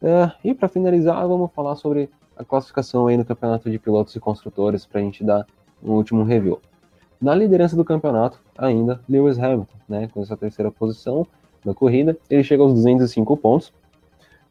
É, 0.01 0.31
e 0.45 0.55
para 0.55 0.69
finalizar, 0.69 1.27
vamos 1.27 1.51
falar 1.53 1.75
sobre 1.75 2.09
a 2.37 2.45
classificação 2.45 3.07
aí 3.09 3.17
no 3.17 3.25
campeonato 3.25 3.71
de 3.71 3.79
pilotos 3.79 4.15
e 4.15 4.21
construtores 4.21 4.87
para 4.87 5.01
a 5.01 5.05
gente 5.05 5.25
dar 5.25 5.47
um 5.83 5.93
último 5.93 6.23
review. 6.23 6.61
Na 7.21 7.35
liderança 7.35 7.75
do 7.75 7.85
campeonato, 7.85 8.41
ainda 8.57 9.01
Lewis 9.09 9.39
Hamilton, 9.39 9.77
né, 9.89 10.09
com 10.13 10.23
essa 10.23 10.37
terceira 10.37 10.71
posição, 10.71 11.27
na 11.69 11.75
corrida. 11.75 12.17
Ele 12.29 12.43
chega 12.43 12.63
aos 12.63 12.75
205 12.75 13.37
pontos. 13.37 13.73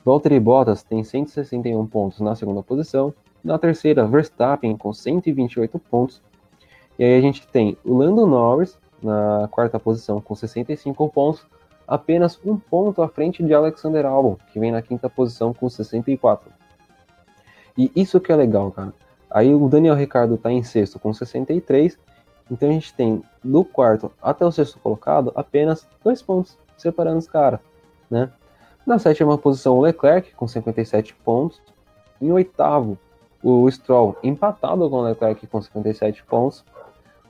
Valtteri 0.05 0.39
Bottas 0.39 0.83
tem 0.83 1.03
161 1.03 1.85
pontos 1.87 2.21
na 2.21 2.35
segunda 2.35 2.63
posição. 2.63 3.13
Na 3.43 3.57
terceira, 3.57 4.05
Verstappen 4.07 4.77
com 4.77 4.93
128 4.93 5.77
pontos. 5.79 6.21
E 6.97 7.03
aí 7.03 7.17
a 7.17 7.21
gente 7.21 7.45
tem 7.47 7.77
o 7.83 7.97
Lando 7.97 8.25
Norris 8.25 8.77
na 9.01 9.47
quarta 9.51 9.79
posição 9.79 10.19
com 10.19 10.33
65 10.33 11.09
pontos, 11.09 11.45
apenas 11.87 12.39
um 12.43 12.57
ponto 12.57 13.01
à 13.01 13.07
frente 13.07 13.43
de 13.43 13.53
Alexander 13.53 14.05
Albon, 14.05 14.37
que 14.51 14.59
vem 14.59 14.71
na 14.71 14.81
quinta 14.81 15.09
posição 15.09 15.53
com 15.53 15.69
64. 15.69 16.51
E 17.77 17.91
isso 17.95 18.19
que 18.19 18.31
é 18.31 18.35
legal, 18.35 18.71
cara. 18.71 18.93
Aí 19.29 19.53
o 19.53 19.67
Daniel 19.67 19.95
Ricardo 19.95 20.35
está 20.35 20.51
em 20.51 20.63
sexto 20.63 20.99
com 20.99 21.13
63. 21.13 21.97
Então 22.49 22.69
a 22.69 22.71
gente 22.71 22.93
tem 22.93 23.21
do 23.43 23.63
quarto 23.63 24.11
até 24.21 24.45
o 24.45 24.51
sexto 24.51 24.79
colocado 24.79 25.31
apenas 25.35 25.87
dois 26.03 26.21
pontos 26.21 26.57
separando 26.77 27.17
os 27.17 27.27
caras, 27.27 27.59
né? 28.09 28.31
Na 28.85 28.97
sétima 28.97 29.37
posição, 29.37 29.77
o 29.77 29.81
Leclerc, 29.81 30.33
com 30.33 30.47
57 30.47 31.13
pontos. 31.15 31.61
Em 32.21 32.31
oitavo, 32.31 32.97
o 33.43 33.69
Stroll, 33.69 34.15
empatado 34.23 34.89
com 34.89 34.95
o 34.97 35.01
Leclerc, 35.01 35.45
com 35.47 35.61
57 35.61 36.23
pontos. 36.23 36.63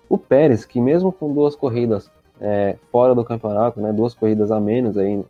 O 0.07 0.17
Pérez, 0.17 0.65
que 0.65 0.79
mesmo 0.79 1.11
com 1.11 1.33
duas 1.33 1.55
corridas 1.55 2.11
é, 2.39 2.77
fora 2.91 3.15
do 3.15 3.25
campeonato, 3.25 3.81
né, 3.81 3.91
duas 3.91 4.13
corridas 4.13 4.51
a 4.51 4.59
menos 4.59 4.97
aí 4.97 5.23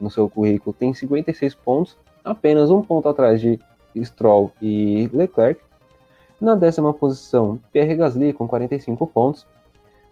no 0.00 0.10
seu 0.10 0.30
currículo, 0.30 0.72
tem 0.72 0.94
56 0.94 1.54
pontos, 1.56 1.96
apenas 2.24 2.70
um 2.70 2.80
ponto 2.80 3.08
atrás 3.08 3.40
de 3.40 3.58
Stroll 3.96 4.52
e 4.62 5.10
Leclerc. 5.12 5.60
Na 6.40 6.54
décima 6.54 6.94
posição, 6.94 7.58
Pierre 7.72 7.94
Gasly, 7.96 8.32
com 8.32 8.48
45 8.48 9.06
pontos. 9.06 9.42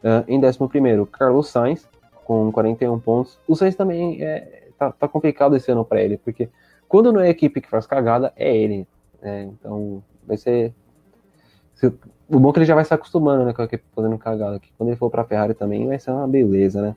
Uh, 0.02 0.24
em 0.26 0.40
décimo 0.40 0.68
primeiro, 0.68 1.06
Carlos 1.06 1.48
Sainz, 1.48 1.88
com 2.30 2.52
41 2.52 3.00
pontos. 3.00 3.40
O 3.48 3.56
Sainz 3.56 3.74
também 3.74 4.22
é, 4.22 4.68
tá, 4.78 4.92
tá 4.92 5.08
complicado 5.08 5.56
esse 5.56 5.68
ano 5.72 5.84
para 5.84 6.00
ele, 6.00 6.16
porque 6.16 6.48
quando 6.86 7.12
não 7.12 7.20
é 7.20 7.26
a 7.26 7.30
equipe 7.30 7.60
que 7.60 7.68
faz 7.68 7.88
cagada, 7.88 8.32
é 8.36 8.56
ele. 8.56 8.86
Né? 9.20 9.50
Então 9.52 10.00
vai 10.24 10.36
ser. 10.36 10.72
O 12.28 12.38
bom 12.38 12.50
é 12.50 12.52
que 12.52 12.58
ele 12.60 12.66
já 12.66 12.76
vai 12.76 12.84
se 12.84 12.94
acostumando 12.94 13.44
né, 13.44 13.52
com 13.52 13.62
a 13.62 13.64
equipe 13.64 13.82
fazendo 13.96 14.16
cagada. 14.16 14.60
Que 14.60 14.70
quando 14.78 14.90
ele 14.90 14.96
for 14.96 15.10
para 15.10 15.22
a 15.22 15.24
Ferrari 15.24 15.54
também 15.54 15.88
vai 15.88 15.98
ser 15.98 16.12
uma 16.12 16.28
beleza, 16.28 16.80
né? 16.80 16.94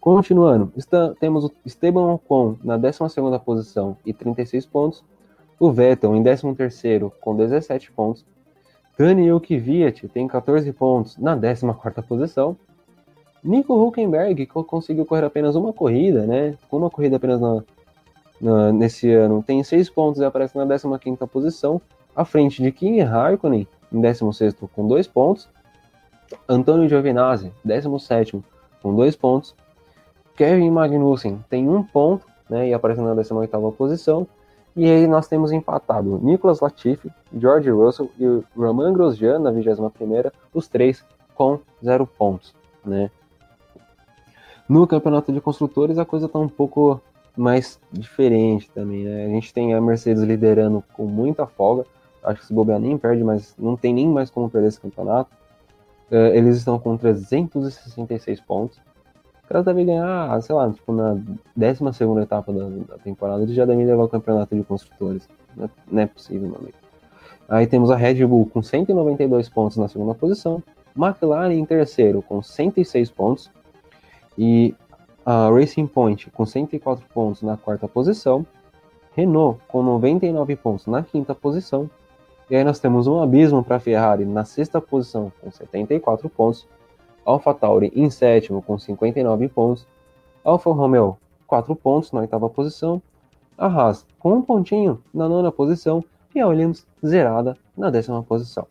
Continuando, 0.00 0.72
está, 0.78 1.12
temos 1.20 1.44
o 1.44 1.52
Esteban 1.66 2.14
Ocon 2.14 2.56
na 2.64 2.78
12 2.78 2.98
posição 3.44 3.98
e 4.06 4.14
36 4.14 4.64
pontos. 4.64 5.04
O 5.60 5.70
Vettel 5.70 6.16
em 6.16 6.22
13 6.22 7.10
com 7.20 7.36
17 7.36 7.92
pontos. 7.92 8.24
Daniel 8.98 9.38
Kvyat 9.40 10.08
tem 10.08 10.26
14 10.26 10.72
pontos 10.72 11.18
na 11.18 11.38
14 11.38 12.08
posição. 12.08 12.56
Nico 13.44 13.74
Huckenberg 13.74 14.46
conseguiu 14.46 15.04
correr 15.04 15.24
apenas 15.24 15.54
uma 15.54 15.70
corrida, 15.70 16.26
né? 16.26 16.56
Uma 16.72 16.88
corrida 16.88 17.16
apenas 17.16 17.38
na, 17.38 17.62
na, 18.40 18.72
nesse 18.72 19.12
ano. 19.12 19.42
Tem 19.42 19.62
seis 19.62 19.90
pontos 19.90 20.20
e 20.20 20.24
aparece 20.24 20.56
na 20.56 20.98
15 20.98 21.18
posição, 21.26 21.78
à 22.16 22.24
frente 22.24 22.62
de 22.62 22.72
Kimi 22.72 23.00
Raikkonen, 23.00 23.68
em 23.92 24.00
16 24.00 24.54
com 24.74 24.88
dois 24.88 25.06
pontos. 25.06 25.46
Antônio 26.48 26.88
Giovinazzi, 26.88 27.52
17 27.62 28.42
com 28.82 28.96
dois 28.96 29.14
pontos. 29.14 29.54
Kevin 30.36 30.70
Magnussen 30.70 31.44
tem 31.50 31.68
um 31.68 31.82
ponto, 31.82 32.26
né? 32.48 32.68
E 32.68 32.74
aparece 32.74 33.02
na 33.02 33.14
18 33.14 33.72
posição. 33.72 34.26
E 34.74 34.90
aí 34.90 35.06
nós 35.06 35.28
temos 35.28 35.52
empatado 35.52 36.18
Nicolas 36.22 36.60
Latifi, 36.60 37.10
George 37.36 37.70
Russell 37.70 38.10
e 38.18 38.42
Roman 38.56 38.92
Grosjean 38.92 39.38
na 39.38 39.50
21 39.50 39.90
os 40.52 40.66
três 40.66 41.04
com 41.34 41.60
zero 41.84 42.06
pontos, 42.06 42.54
né? 42.84 43.10
No 44.68 44.86
campeonato 44.86 45.32
de 45.32 45.40
construtores 45.40 45.98
a 45.98 46.04
coisa 46.04 46.26
está 46.26 46.38
um 46.38 46.48
pouco 46.48 47.00
mais 47.36 47.80
diferente 47.92 48.70
também, 48.70 49.04
né? 49.04 49.26
A 49.26 49.28
gente 49.28 49.52
tem 49.52 49.74
a 49.74 49.80
Mercedes 49.80 50.22
liderando 50.22 50.82
com 50.92 51.04
muita 51.04 51.46
folga. 51.46 51.84
Acho 52.22 52.40
que 52.40 52.46
se 52.46 52.54
bobear 52.54 52.78
nem 52.78 52.96
perde, 52.96 53.22
mas 53.22 53.54
não 53.58 53.76
tem 53.76 53.92
nem 53.92 54.08
mais 54.08 54.30
como 54.30 54.48
perder 54.48 54.68
esse 54.68 54.80
campeonato. 54.80 55.30
Uh, 56.10 56.32
eles 56.32 56.56
estão 56.56 56.78
com 56.78 56.96
366 56.96 58.40
pontos. 58.40 58.78
Os 59.42 59.48
caras 59.48 59.64
devem 59.64 59.84
ganhar, 59.84 60.40
sei 60.40 60.54
lá, 60.54 60.70
tipo, 60.70 60.92
na 60.92 61.18
12 61.54 62.22
etapa 62.22 62.52
da, 62.52 62.68
da, 62.68 62.98
temporada, 62.98 63.42
eles 63.42 63.54
já 63.54 63.66
devem 63.66 63.84
levar 63.84 64.04
o 64.04 64.08
campeonato 64.08 64.56
de 64.56 64.62
construtores. 64.62 65.28
Não 65.54 65.66
é, 65.66 65.70
não 65.90 66.02
é 66.02 66.06
possível, 66.06 66.48
meu 66.48 66.58
amigo. 66.58 66.78
Aí 67.48 67.66
temos 67.66 67.90
a 67.90 67.96
Red 67.96 68.24
Bull 68.26 68.46
com 68.46 68.62
192 68.62 69.48
pontos 69.50 69.76
na 69.76 69.86
segunda 69.86 70.14
posição. 70.14 70.62
McLaren 70.96 71.52
em 71.52 71.64
terceiro 71.66 72.22
com 72.22 72.40
106 72.40 73.10
pontos. 73.10 73.50
E 74.36 74.74
a 75.24 75.48
Racing 75.48 75.86
Point 75.86 76.30
com 76.30 76.44
104 76.44 77.06
pontos 77.12 77.42
na 77.42 77.56
quarta 77.56 77.88
posição, 77.88 78.44
Renault 79.14 79.60
com 79.68 79.82
99 79.82 80.56
pontos 80.56 80.86
na 80.86 81.02
quinta 81.02 81.34
posição, 81.34 81.88
e 82.50 82.56
aí 82.56 82.64
nós 82.64 82.78
temos 82.78 83.06
um 83.06 83.22
abismo 83.22 83.62
para 83.64 83.76
a 83.76 83.80
Ferrari 83.80 84.24
na 84.24 84.44
sexta 84.44 84.80
posição 84.80 85.32
com 85.40 85.50
74 85.50 86.28
pontos, 86.28 86.68
AlphaTauri 87.24 87.90
em 87.94 88.10
sétimo 88.10 88.60
com 88.60 88.78
59 88.78 89.48
pontos, 89.48 89.86
Alfa 90.44 90.70
Romeo 90.70 91.16
4 91.46 91.74
pontos 91.74 92.12
na 92.12 92.20
oitava 92.20 92.50
posição, 92.50 93.00
a 93.56 93.66
Haas 93.66 94.06
com 94.18 94.34
um 94.34 94.42
pontinho 94.42 95.02
na 95.12 95.28
nona 95.28 95.50
posição 95.50 96.04
e 96.34 96.40
a 96.40 96.46
Williams 96.46 96.86
zerada 97.04 97.56
na 97.76 97.88
décima 97.88 98.22
posição. 98.22 98.66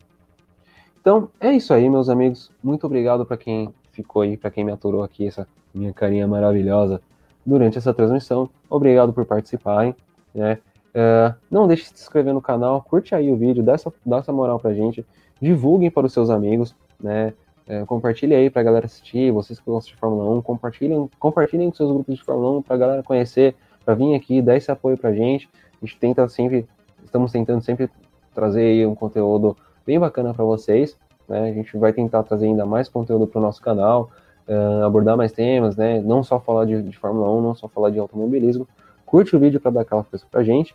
Então, 1.00 1.28
é 1.40 1.52
isso 1.52 1.74
aí, 1.74 1.88
meus 1.88 2.08
amigos. 2.08 2.50
Muito 2.62 2.86
obrigado 2.86 3.26
para 3.26 3.36
quem 3.36 3.74
ficou 3.92 4.22
aí, 4.22 4.36
para 4.36 4.50
quem 4.50 4.64
me 4.64 4.72
aturou 4.72 5.02
aqui, 5.02 5.26
essa 5.26 5.46
minha 5.74 5.92
carinha 5.92 6.26
maravilhosa 6.26 7.00
durante 7.44 7.78
essa 7.78 7.92
transmissão. 7.92 8.48
Obrigado 8.70 9.12
por 9.12 9.24
participarem, 9.24 9.94
né? 10.34 10.58
Uh, 10.94 11.34
não 11.50 11.66
deixe 11.66 11.92
de 11.92 11.98
se 11.98 12.04
inscrever 12.04 12.32
no 12.32 12.40
canal, 12.40 12.80
curte 12.82 13.14
aí 13.14 13.30
o 13.30 13.36
vídeo, 13.36 13.62
dá 13.64 13.72
essa, 13.72 13.92
dá 14.06 14.18
essa 14.18 14.32
moral 14.32 14.60
pra 14.60 14.72
gente, 14.72 15.04
divulguem 15.40 15.90
para 15.90 16.06
os 16.06 16.12
seus 16.12 16.30
amigos, 16.30 16.74
né? 17.00 17.34
Uh, 17.66 17.84
compartilhe 17.86 18.34
aí 18.34 18.48
pra 18.48 18.62
galera 18.62 18.86
assistir, 18.86 19.32
vocês 19.32 19.58
que 19.58 19.66
gostam 19.66 19.92
de 19.92 19.98
Fórmula 19.98 20.30
1, 20.38 20.42
compartilhem, 20.42 21.10
compartilhem 21.18 21.68
com 21.70 21.76
seus 21.76 21.90
grupos 21.90 22.16
de 22.16 22.22
Fórmula 22.22 22.58
1 22.58 22.62
pra 22.62 22.76
galera 22.76 23.02
conhecer, 23.02 23.56
para 23.84 23.94
vir 23.94 24.14
aqui, 24.14 24.40
dar 24.40 24.56
esse 24.56 24.70
apoio 24.70 24.96
pra 24.96 25.12
gente. 25.12 25.48
A 25.82 25.84
gente 25.84 25.98
tenta 25.98 26.26
sempre, 26.28 26.66
estamos 27.04 27.30
tentando 27.30 27.62
sempre 27.62 27.90
trazer 28.34 28.62
aí 28.62 28.86
um 28.86 28.94
conteúdo 28.94 29.56
bem 29.86 30.00
bacana 30.00 30.32
para 30.32 30.44
vocês. 30.44 30.96
Né? 31.28 31.50
A 31.50 31.52
gente 31.52 31.76
vai 31.76 31.92
tentar 31.92 32.22
trazer 32.22 32.46
ainda 32.46 32.64
mais 32.64 32.88
conteúdo 32.88 33.26
para 33.26 33.38
o 33.38 33.42
nosso 33.42 33.60
canal, 33.60 34.10
uh, 34.48 34.84
abordar 34.84 35.16
mais 35.16 35.32
temas, 35.32 35.76
né? 35.76 36.00
Não 36.00 36.22
só 36.22 36.40
falar 36.40 36.64
de, 36.64 36.82
de, 36.82 36.96
Fórmula 36.98 37.30
1, 37.30 37.40
não 37.40 37.54
só 37.54 37.68
falar 37.68 37.90
de 37.90 37.98
automobilismo. 37.98 38.66
Curte 39.06 39.36
o 39.36 39.38
vídeo 39.38 39.60
para 39.60 39.70
dar 39.70 39.80
aquela 39.82 40.02
força 40.04 40.26
pra 40.30 40.42
gente. 40.42 40.74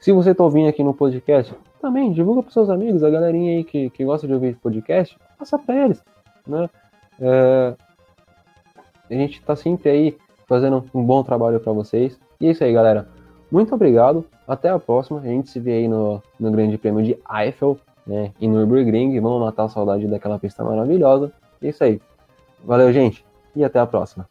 Se 0.00 0.12
você 0.12 0.30
está 0.30 0.44
ouvindo 0.44 0.68
aqui 0.68 0.82
no 0.82 0.94
podcast, 0.94 1.54
também 1.80 2.12
divulga 2.12 2.42
para 2.42 2.52
seus 2.52 2.70
amigos, 2.70 3.02
a 3.02 3.10
galerinha 3.10 3.56
aí 3.56 3.64
que, 3.64 3.90
que 3.90 4.04
gosta 4.04 4.26
de 4.26 4.32
ouvir 4.32 4.56
podcast, 4.56 5.18
passa 5.38 5.58
para 5.58 5.84
eles, 5.84 6.02
né? 6.46 6.68
Uh, 7.18 7.76
a 9.10 9.14
gente 9.14 9.38
está 9.38 9.56
sempre 9.56 9.90
aí 9.90 10.18
fazendo 10.46 10.84
um 10.94 11.04
bom 11.04 11.22
trabalho 11.22 11.58
para 11.60 11.72
vocês. 11.72 12.18
E 12.40 12.46
é 12.46 12.50
isso 12.50 12.62
aí, 12.62 12.72
galera. 12.72 13.08
Muito 13.50 13.74
obrigado. 13.74 14.24
Até 14.46 14.68
a 14.68 14.78
próxima. 14.78 15.20
A 15.20 15.24
gente 15.24 15.50
se 15.50 15.58
vê 15.58 15.72
aí 15.72 15.88
no, 15.88 16.22
no 16.38 16.50
Grande 16.50 16.76
Prêmio 16.78 17.02
de 17.02 17.18
Eiffel, 17.30 17.78
né? 18.06 18.32
Em 18.40 18.48
Nürburgring. 18.48 19.18
Vamos 19.20 19.40
matar 19.40 19.64
a 19.64 19.68
saudade 19.68 20.06
daquela 20.06 20.38
pista 20.38 20.62
maravilhosa. 20.62 21.32
É 21.62 21.68
isso 21.68 21.82
aí. 21.82 22.00
Valeu, 22.64 22.92
gente. 22.92 23.24
E 23.54 23.64
até 23.64 23.78
a 23.78 23.86
próxima. 23.86 24.28